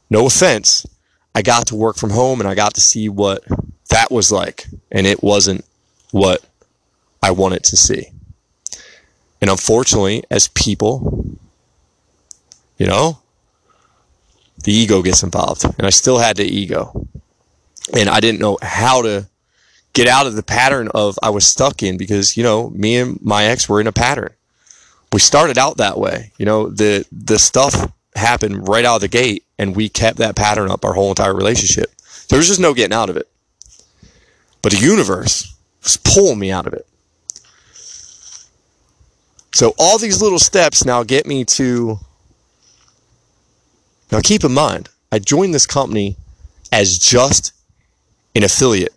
no 0.10 0.26
offense, 0.26 0.86
I 1.34 1.42
got 1.42 1.68
to 1.68 1.76
work 1.76 1.96
from 1.96 2.10
home 2.12 2.40
and 2.40 2.50
I 2.50 2.56
got 2.56 2.74
to 2.76 2.82
see 2.82 3.10
what 3.10 3.44
that 3.90 4.12
was 4.12 4.32
like. 4.32 4.66
And 4.92 5.08
it 5.08 5.24
wasn't 5.24 5.66
what 6.12 6.44
I 7.22 7.32
wanted 7.32 7.64
to 7.66 7.78
see. 7.78 8.08
And 9.42 9.50
unfortunately, 9.50 10.24
as 10.30 10.48
people, 10.50 11.38
you 12.78 12.88
know, 12.88 13.20
the 14.64 14.74
ego 14.74 15.02
gets 15.02 15.24
involved. 15.24 15.64
And 15.64 15.86
I 15.86 15.90
still 15.90 16.18
had 16.18 16.38
the 16.38 16.46
ego. 16.46 17.08
And 17.96 18.10
I 18.10 18.20
didn't 18.20 18.42
know 18.42 18.58
how 18.62 19.02
to 19.02 19.28
get 19.94 20.08
out 20.08 20.28
of 20.28 20.36
the 20.36 20.44
pattern 20.44 20.90
of 20.94 21.18
I 21.24 21.30
was 21.30 21.48
stuck 21.48 21.82
in 21.82 21.98
because, 21.98 22.38
you 22.38 22.44
know, 22.44 22.70
me 22.72 22.98
and 22.98 23.20
my 23.22 23.46
ex 23.46 23.68
were 23.68 23.82
in 23.82 23.88
a 23.88 23.92
pattern. 23.92 24.32
We 25.12 25.20
started 25.20 25.58
out 25.58 25.78
that 25.78 25.98
way. 25.98 26.32
You 26.38 26.46
know, 26.46 26.70
the 26.70 27.06
the 27.12 27.40
stuff 27.40 27.92
happened 28.16 28.68
right 28.68 28.86
out 28.86 28.96
of 28.96 29.02
the 29.02 29.08
gate 29.08 29.44
and 29.58 29.76
we 29.76 29.90
kept 29.90 30.18
that 30.18 30.36
pattern 30.36 30.70
up 30.70 30.86
our 30.86 30.94
whole 30.94 31.10
entire 31.10 31.34
relationship. 31.34 31.92
There 32.30 32.38
was 32.38 32.48
just 32.48 32.60
no 32.60 32.74
getting 32.74 32.94
out 32.94 33.10
of 33.10 33.18
it. 33.18 33.28
But 34.62 34.74
the 34.74 34.80
universe 34.80 35.56
was 35.84 35.98
pulling 35.98 36.38
me 36.38 36.52
out 36.52 36.68
of 36.68 36.74
it. 36.74 36.86
So 39.54 39.74
all 39.78 39.98
these 39.98 40.22
little 40.22 40.40
steps 40.40 40.86
now 40.86 41.04
get 41.04 41.26
me 41.26 41.44
to 41.46 42.00
now, 44.12 44.22
keep 44.22 44.44
in 44.44 44.54
mind, 44.54 44.90
I 45.12 45.20
joined 45.20 45.54
this 45.54 45.68
company 45.68 46.16
as 46.72 46.98
just 46.98 47.54
an 48.36 48.44
affiliate 48.44 48.94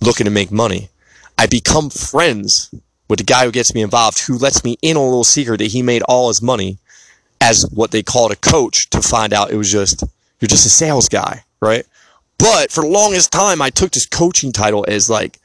looking 0.00 0.24
to 0.24 0.30
make 0.30 0.50
money. 0.50 0.88
I 1.38 1.46
become 1.46 1.90
friends 1.90 2.74
with 3.08 3.18
the 3.18 3.24
guy 3.24 3.44
who 3.44 3.52
gets 3.52 3.74
me 3.74 3.82
involved, 3.82 4.18
who 4.20 4.36
lets 4.36 4.64
me 4.64 4.76
in 4.82 4.96
on 4.96 5.02
a 5.02 5.06
little 5.06 5.24
secret 5.24 5.58
that 5.58 5.70
he 5.70 5.82
made 5.82 6.02
all 6.02 6.28
his 6.28 6.42
money 6.42 6.78
as 7.40 7.64
what 7.72 7.92
they 7.92 8.02
called 8.02 8.32
a 8.32 8.36
coach 8.36 8.90
to 8.90 9.00
find 9.00 9.32
out 9.32 9.50
it 9.50 9.56
was 9.56 9.70
just, 9.70 10.02
you're 10.40 10.48
just 10.48 10.66
a 10.66 10.70
sales 10.70 11.08
guy, 11.08 11.44
right? 11.60 11.86
But 12.38 12.72
for 12.72 12.82
the 12.82 12.90
longest 12.90 13.30
time, 13.30 13.62
I 13.62 13.70
took 13.70 13.92
this 13.92 14.06
coaching 14.06 14.50
title 14.50 14.84
as 14.88 15.08
like 15.08 15.38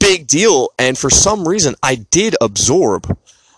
big 0.00 0.26
deal. 0.26 0.70
And 0.78 0.98
for 0.98 1.10
some 1.10 1.46
reason, 1.46 1.76
I 1.82 1.94
did 1.94 2.34
absorb 2.40 3.16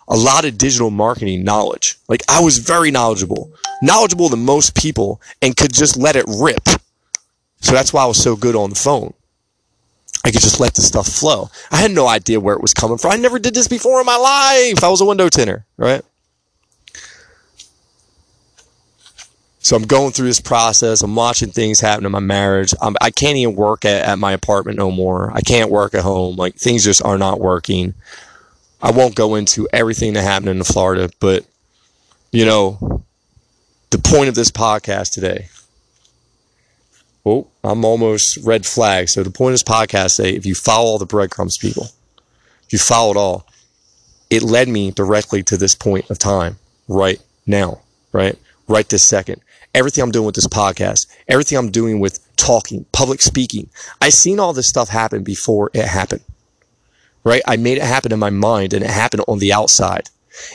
a 0.08 0.16
lot 0.16 0.44
of 0.44 0.58
digital 0.58 0.90
marketing 0.90 1.44
knowledge. 1.44 1.96
Like 2.08 2.22
I 2.28 2.42
was 2.42 2.58
very 2.58 2.90
knowledgeable, 2.90 3.52
knowledgeable 3.82 4.28
than 4.28 4.44
most 4.44 4.74
people 4.74 5.20
and 5.40 5.56
could 5.56 5.72
just 5.72 5.96
let 5.96 6.16
it 6.16 6.24
rip. 6.28 6.68
So 7.60 7.72
that's 7.72 7.92
why 7.92 8.02
I 8.02 8.06
was 8.06 8.22
so 8.22 8.36
good 8.36 8.54
on 8.56 8.70
the 8.70 8.76
phone. 8.76 9.14
I 10.24 10.30
could 10.30 10.40
just 10.40 10.60
let 10.60 10.74
the 10.74 10.82
stuff 10.82 11.06
flow. 11.06 11.50
I 11.70 11.76
had 11.76 11.90
no 11.90 12.06
idea 12.06 12.40
where 12.40 12.54
it 12.54 12.62
was 12.62 12.72
coming 12.72 12.96
from. 12.96 13.12
I 13.12 13.16
never 13.16 13.38
did 13.38 13.54
this 13.54 13.68
before 13.68 14.00
in 14.00 14.06
my 14.06 14.16
life. 14.16 14.82
I 14.82 14.88
was 14.88 15.02
a 15.02 15.04
window 15.04 15.28
tinner, 15.28 15.66
right? 15.76 16.02
So 19.58 19.76
I'm 19.76 19.84
going 19.84 20.12
through 20.12 20.26
this 20.26 20.42
process. 20.42 21.00
I'm 21.00 21.14
watching 21.14 21.50
things 21.50 21.80
happen 21.80 22.04
in 22.04 22.12
my 22.12 22.20
marriage. 22.20 22.74
I'm, 22.82 22.96
I 23.00 23.10
can 23.10 23.30
not 23.30 23.36
even 23.36 23.56
work 23.56 23.86
at, 23.86 24.04
at 24.04 24.18
my 24.18 24.32
apartment 24.32 24.76
no 24.76 24.90
more. 24.90 25.30
I 25.32 25.40
can't 25.40 25.70
work 25.70 25.94
at 25.94 26.02
home. 26.02 26.36
Like 26.36 26.56
things 26.56 26.84
just 26.84 27.02
are 27.02 27.16
not 27.16 27.40
working. 27.40 27.94
I 28.84 28.90
won't 28.90 29.14
go 29.14 29.34
into 29.34 29.66
everything 29.72 30.12
that 30.12 30.22
happened 30.22 30.50
in 30.50 30.62
Florida, 30.62 31.08
but 31.18 31.46
you 32.32 32.44
know, 32.44 33.02
the 33.90 33.98
point 33.98 34.28
of 34.28 34.34
this 34.34 34.50
podcast 34.50 35.12
today. 35.12 35.48
Oh, 37.24 37.48
I'm 37.62 37.86
almost 37.86 38.36
red 38.44 38.66
flag. 38.66 39.08
So 39.08 39.22
the 39.22 39.30
point 39.30 39.54
of 39.54 39.54
this 39.54 39.62
podcast 39.62 40.16
today, 40.16 40.36
if 40.36 40.44
you 40.44 40.54
follow 40.54 40.84
all 40.84 40.98
the 40.98 41.06
breadcrumbs, 41.06 41.56
people, 41.56 41.84
if 42.64 42.72
you 42.74 42.78
follow 42.78 43.12
it 43.12 43.16
all, 43.16 43.46
it 44.28 44.42
led 44.42 44.68
me 44.68 44.90
directly 44.90 45.42
to 45.44 45.56
this 45.56 45.74
point 45.74 46.10
of 46.10 46.18
time 46.18 46.58
right 46.86 47.22
now, 47.46 47.80
right? 48.12 48.38
Right 48.68 48.86
this 48.86 49.02
second 49.02 49.40
everything 49.74 50.02
I'm 50.02 50.12
doing 50.12 50.26
with 50.26 50.36
this 50.36 50.46
podcast, 50.46 51.08
everything 51.26 51.58
I'm 51.58 51.70
doing 51.70 51.98
with 51.98 52.20
talking, 52.36 52.86
public 52.92 53.20
speaking. 53.20 53.68
I've 54.00 54.12
seen 54.12 54.38
all 54.38 54.52
this 54.52 54.68
stuff 54.68 54.88
happen 54.88 55.24
before 55.24 55.70
it 55.74 55.84
happened. 55.84 56.22
Right? 57.24 57.42
I 57.46 57.56
made 57.56 57.78
it 57.78 57.84
happen 57.84 58.12
in 58.12 58.18
my 58.18 58.30
mind 58.30 58.72
and 58.74 58.84
it 58.84 58.90
happened 58.90 59.24
on 59.26 59.38
the 59.38 59.52
outside. 59.52 60.10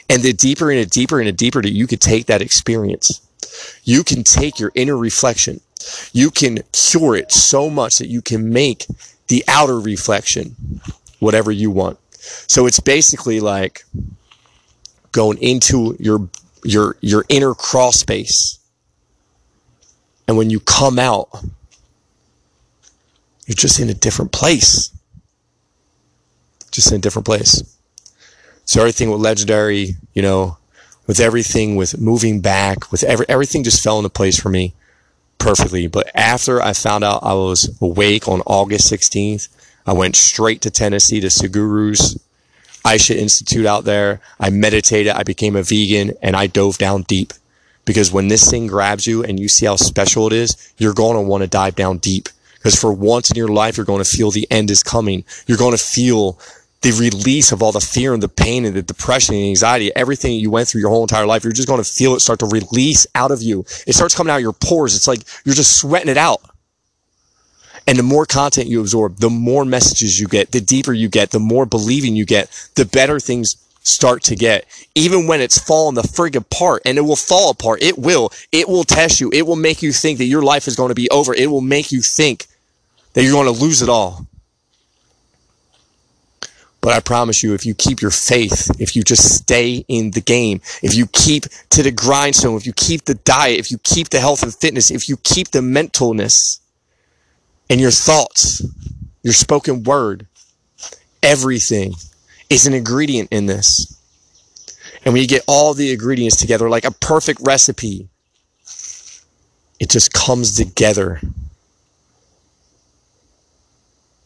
And 0.09 0.21
the 0.21 0.33
deeper 0.33 0.71
and 0.71 0.79
the 0.79 0.85
deeper 0.85 1.19
and 1.19 1.27
the 1.27 1.33
deeper 1.33 1.61
that 1.61 1.73
you 1.73 1.87
could 1.87 2.01
take 2.01 2.27
that 2.27 2.41
experience, 2.41 3.21
you 3.83 4.03
can 4.03 4.23
take 4.23 4.59
your 4.59 4.71
inner 4.75 4.97
reflection. 4.97 5.61
You 6.13 6.29
can 6.29 6.59
cure 6.71 7.15
it 7.15 7.31
so 7.31 7.69
much 7.69 7.97
that 7.97 8.09
you 8.09 8.21
can 8.21 8.51
make 8.51 8.85
the 9.27 9.43
outer 9.47 9.79
reflection 9.79 10.55
whatever 11.19 11.51
you 11.51 11.71
want. 11.71 11.97
So 12.19 12.65
it's 12.67 12.79
basically 12.79 13.39
like 13.39 13.83
going 15.11 15.37
into 15.39 15.95
your 15.99 16.29
your 16.63 16.97
your 17.01 17.25
inner 17.29 17.55
crawl 17.55 17.91
space 17.91 18.59
and 20.29 20.37
when 20.37 20.51
you 20.51 20.59
come 20.59 20.99
out, 20.99 21.27
you're 23.47 23.55
just 23.55 23.79
in 23.79 23.89
a 23.89 23.95
different 23.95 24.31
place. 24.31 24.91
Just 26.71 26.91
in 26.91 26.97
a 26.97 27.01
different 27.01 27.25
place. 27.25 27.63
So 28.65 28.81
everything 28.81 29.09
with 29.09 29.21
legendary, 29.21 29.95
you 30.13 30.21
know, 30.21 30.57
with 31.07 31.19
everything 31.19 31.75
with 31.75 31.99
moving 31.99 32.39
back, 32.39 32.91
with 32.91 33.03
every, 33.03 33.25
everything 33.27 33.63
just 33.63 33.83
fell 33.83 33.97
into 33.97 34.09
place 34.09 34.39
for 34.39 34.49
me 34.49 34.75
perfectly. 35.39 35.87
But 35.87 36.11
after 36.13 36.61
I 36.61 36.73
found 36.73 37.03
out 37.03 37.23
I 37.23 37.33
was 37.33 37.75
awake 37.81 38.27
on 38.27 38.41
August 38.45 38.91
16th, 38.93 39.47
I 39.87 39.93
went 39.93 40.15
straight 40.15 40.61
to 40.61 40.69
Tennessee 40.69 41.19
to 41.21 41.27
Sadhguru's 41.27 42.19
Isha 42.85 43.19
Institute 43.19 43.65
out 43.65 43.85
there. 43.85 44.21
I 44.39 44.51
meditated. 44.51 45.13
I 45.13 45.23
became 45.23 45.55
a 45.55 45.63
vegan 45.63 46.13
and 46.21 46.35
I 46.35 46.45
dove 46.45 46.77
down 46.77 47.01
deep. 47.03 47.33
Because 47.85 48.11
when 48.11 48.27
this 48.27 48.47
thing 48.47 48.67
grabs 48.67 49.07
you 49.07 49.23
and 49.23 49.39
you 49.39 49.47
see 49.47 49.65
how 49.65 49.77
special 49.77 50.27
it 50.27 50.33
is, 50.33 50.73
you're 50.77 50.93
going 50.93 51.15
to 51.15 51.21
want 51.21 51.41
to 51.41 51.47
dive 51.47 51.75
down 51.75 51.97
deep. 51.97 52.29
Because 52.55 52.79
for 52.79 52.93
once 52.93 53.31
in 53.31 53.37
your 53.37 53.47
life, 53.47 53.77
you're 53.77 53.85
going 53.85 54.03
to 54.03 54.09
feel 54.09 54.29
the 54.29 54.47
end 54.51 54.69
is 54.69 54.83
coming. 54.83 55.23
You're 55.47 55.57
going 55.57 55.75
to 55.75 55.83
feel 55.83 56.37
the 56.81 56.91
release 56.91 57.51
of 57.51 57.61
all 57.61 57.71
the 57.71 57.81
fear 57.81 58.13
and 58.13 58.23
the 58.23 58.29
pain 58.29 58.63
and 58.65 58.75
the 58.75 58.81
depression 58.81 59.35
and 59.35 59.45
anxiety, 59.45 59.93
everything 59.95 60.39
you 60.39 60.49
went 60.49 60.67
through 60.67 60.81
your 60.81 60.89
whole 60.89 61.03
entire 61.03 61.25
life. 61.25 61.43
You're 61.43 61.51
just 61.51 61.67
going 61.67 61.83
to 61.83 61.89
feel 61.89 62.15
it 62.15 62.21
start 62.21 62.39
to 62.39 62.45
release 62.45 63.05
out 63.15 63.31
of 63.31 63.41
you. 63.41 63.65
It 63.85 63.93
starts 63.93 64.15
coming 64.15 64.31
out 64.31 64.37
of 64.37 64.41
your 64.41 64.53
pores. 64.53 64.95
It's 64.95 65.07
like 65.07 65.23
you're 65.43 65.55
just 65.55 65.77
sweating 65.77 66.09
it 66.09 66.17
out. 66.17 66.41
And 67.85 67.97
the 67.97 68.03
more 68.03 68.25
content 68.25 68.67
you 68.67 68.81
absorb, 68.81 69.17
the 69.17 69.29
more 69.29 69.65
messages 69.65 70.19
you 70.19 70.27
get, 70.27 70.51
the 70.51 70.61
deeper 70.61 70.93
you 70.93 71.09
get, 71.09 71.31
the 71.31 71.39
more 71.39 71.65
believing 71.65 72.15
you 72.15 72.25
get, 72.25 72.49
the 72.75 72.85
better 72.85 73.19
things 73.19 73.55
start 73.81 74.21
to 74.23 74.35
get, 74.35 74.65
even 74.93 75.27
when 75.27 75.41
it's 75.41 75.57
falling 75.57 75.95
the 75.95 76.03
friggin' 76.03 76.37
apart, 76.37 76.83
and 76.85 76.97
it 76.97 77.01
will 77.01 77.15
fall 77.15 77.49
apart. 77.49 77.81
It 77.81 77.97
will. 77.97 78.31
It 78.51 78.69
will 78.69 78.83
test 78.83 79.19
you. 79.19 79.31
It 79.33 79.47
will 79.47 79.55
make 79.55 79.81
you 79.81 79.91
think 79.91 80.19
that 80.19 80.25
your 80.25 80.43
life 80.43 80.67
is 80.67 80.75
going 80.75 80.89
to 80.89 80.95
be 80.95 81.09
over. 81.09 81.33
It 81.33 81.49
will 81.49 81.61
make 81.61 81.91
you 81.91 82.01
think 82.01 82.45
that 83.13 83.23
you're 83.23 83.33
going 83.33 83.53
to 83.53 83.63
lose 83.63 83.81
it 83.81 83.89
all. 83.89 84.27
But 86.81 86.93
I 86.93 87.01
promise 87.01 87.43
you, 87.43 87.53
if 87.53 87.65
you 87.65 87.73
keep 87.75 88.01
your 88.01 88.11
faith, 88.11 88.71
if 88.79 88.95
you 88.95 89.03
just 89.03 89.35
stay 89.35 89.83
in 89.87 90.11
the 90.11 90.21
game, 90.21 90.61
if 90.81 90.95
you 90.95 91.07
keep 91.07 91.43
to 91.71 91.83
the 91.83 91.91
grindstone, 91.91 92.55
if 92.55 92.65
you 92.65 92.73
keep 92.73 93.05
the 93.05 93.15
diet, 93.15 93.59
if 93.59 93.69
you 93.69 93.77
keep 93.79 94.09
the 94.09 94.19
health 94.19 94.43
and 94.43 94.53
fitness, 94.53 94.89
if 94.89 95.09
you 95.09 95.17
keep 95.17 95.49
the 95.49 95.59
mentalness 95.59 96.59
and 97.69 97.81
your 97.81 97.91
thoughts, 97.91 98.65
your 99.23 99.33
spoken 99.33 99.83
word, 99.83 100.25
everything 101.21 101.93
is 102.49 102.65
an 102.65 102.73
ingredient 102.73 103.29
in 103.31 103.45
this. 103.45 103.97
And 105.03 105.13
when 105.13 105.21
you 105.21 105.27
get 105.27 105.43
all 105.47 105.73
the 105.73 105.91
ingredients 105.91 106.37
together, 106.37 106.69
like 106.69 106.85
a 106.85 106.91
perfect 106.91 107.41
recipe, 107.41 108.07
it 109.79 109.89
just 109.89 110.13
comes 110.13 110.55
together 110.55 111.21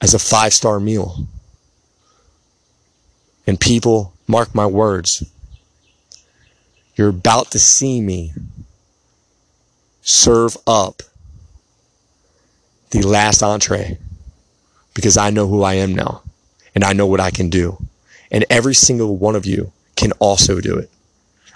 as 0.02 0.14
a 0.14 0.20
five 0.20 0.54
star 0.54 0.80
meal. 0.80 1.28
And 3.46 3.60
people, 3.60 4.14
mark 4.28 4.56
my 4.56 4.66
words, 4.66 5.24
you're 6.96 7.10
about 7.10 7.52
to 7.52 7.60
see 7.60 8.00
me 8.02 8.34
serve 10.02 10.58
up 10.68 11.02
the 12.92 13.02
last 13.02 13.42
entree 13.42 13.98
because 14.94 15.18
I 15.18 15.30
know 15.30 15.48
who 15.48 15.64
I 15.64 15.76
am 15.76 15.96
now 15.96 16.22
and 16.76 16.84
I 16.84 16.94
know 16.94 17.08
what 17.08 17.20
I 17.20 17.32
can 17.32 17.50
do. 17.50 17.78
And 18.32 18.46
every 18.50 18.76
single 18.76 19.18
one 19.18 19.36
of 19.36 19.46
you 19.46 19.72
can 19.96 20.12
also 20.14 20.60
do 20.60 20.78
it. 20.78 20.90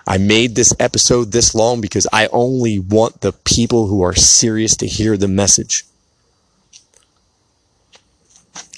I 0.07 0.17
made 0.17 0.55
this 0.55 0.73
episode 0.79 1.31
this 1.31 1.53
long 1.53 1.81
because 1.81 2.07
I 2.13 2.27
only 2.27 2.79
want 2.79 3.21
the 3.21 3.33
people 3.33 3.87
who 3.87 4.01
are 4.01 4.15
serious 4.15 4.75
to 4.77 4.87
hear 4.87 5.17
the 5.17 5.27
message. 5.27 5.83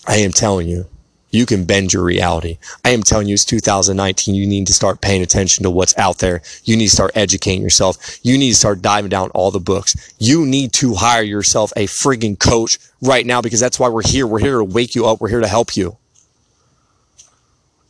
I 0.07 0.16
am 0.18 0.32
telling 0.32 0.68
you, 0.68 0.88
you 1.32 1.45
can 1.45 1.65
bend 1.65 1.93
your 1.93 2.03
reality. 2.03 2.57
I 2.84 2.89
am 2.89 3.03
telling 3.03 3.27
you, 3.27 3.36
it's 3.36 3.45
2019. 3.45 4.36
You 4.36 4.47
need 4.47 4.67
to 4.67 4.73
start 4.73 5.01
paying 5.01 5.21
attention 5.21 5.63
to 5.63 5.69
what's 5.69 5.97
out 5.97 6.19
there. 6.19 6.41
You 6.63 6.75
need 6.75 6.88
to 6.88 6.95
start 6.95 7.11
educating 7.15 7.61
yourself. 7.61 8.19
You 8.23 8.38
need 8.38 8.49
to 8.49 8.55
start 8.55 8.82
diving 8.82 9.09
down 9.09 9.30
all 9.32 9.51
the 9.51 9.59
books. 9.59 10.13
You 10.17 10.45
need 10.45 10.73
to 10.73 10.95
hire 10.95 11.23
yourself 11.23 11.71
a 11.75 11.86
frigging 11.86 12.39
coach 12.39 12.80
right 13.01 13.25
now 13.25 13.41
because 13.41 13.59
that's 13.59 13.80
why 13.80 13.89
we're 13.89 14.07
here. 14.07 14.25
We're 14.25 14.39
here 14.39 14.57
to 14.57 14.63
wake 14.63 14.95
you 14.95 15.05
up. 15.05 15.21
We're 15.21 15.30
here 15.30 15.41
to 15.41 15.47
help 15.47 15.77
you. 15.77 15.97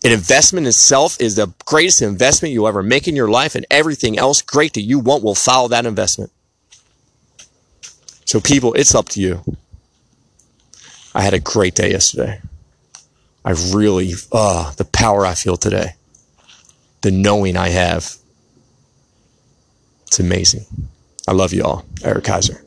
An 0.04 0.12
investment 0.12 0.66
in 0.66 0.72
self 0.72 1.20
is 1.20 1.36
the 1.36 1.54
greatest 1.66 2.02
investment 2.02 2.54
you'll 2.54 2.70
ever 2.70 2.82
make 2.82 3.08
in 3.08 3.18
your 3.18 3.28
life, 3.28 3.56
and 3.56 3.66
everything 3.70 4.18
else 4.18 4.42
great 4.42 4.74
that 4.76 4.82
you 4.82 4.98
want 4.98 5.24
will 5.24 5.36
follow 5.36 5.68
that 5.68 5.86
investment. 5.86 6.32
So, 8.24 8.40
people, 8.40 8.74
it's 8.76 8.96
up 8.96 9.10
to 9.10 9.22
you. 9.22 9.44
I 11.14 11.22
had 11.22 11.34
a 11.34 11.40
great 11.40 11.76
day 11.76 11.92
yesterday. 11.92 12.40
I 13.50 13.54
really, 13.74 14.14
uh, 14.32 14.72
the 14.74 14.86
power 14.86 15.26
I 15.26 15.34
feel 15.34 15.58
today, 15.58 15.96
the 17.02 17.10
knowing 17.10 17.58
I 17.58 17.70
have, 17.70 18.16
it's 20.06 20.20
amazing. 20.20 20.68
I 21.28 21.32
love 21.32 21.52
you 21.52 21.64
all. 21.64 21.84
Eric 22.04 22.26
Kaiser. 22.26 22.64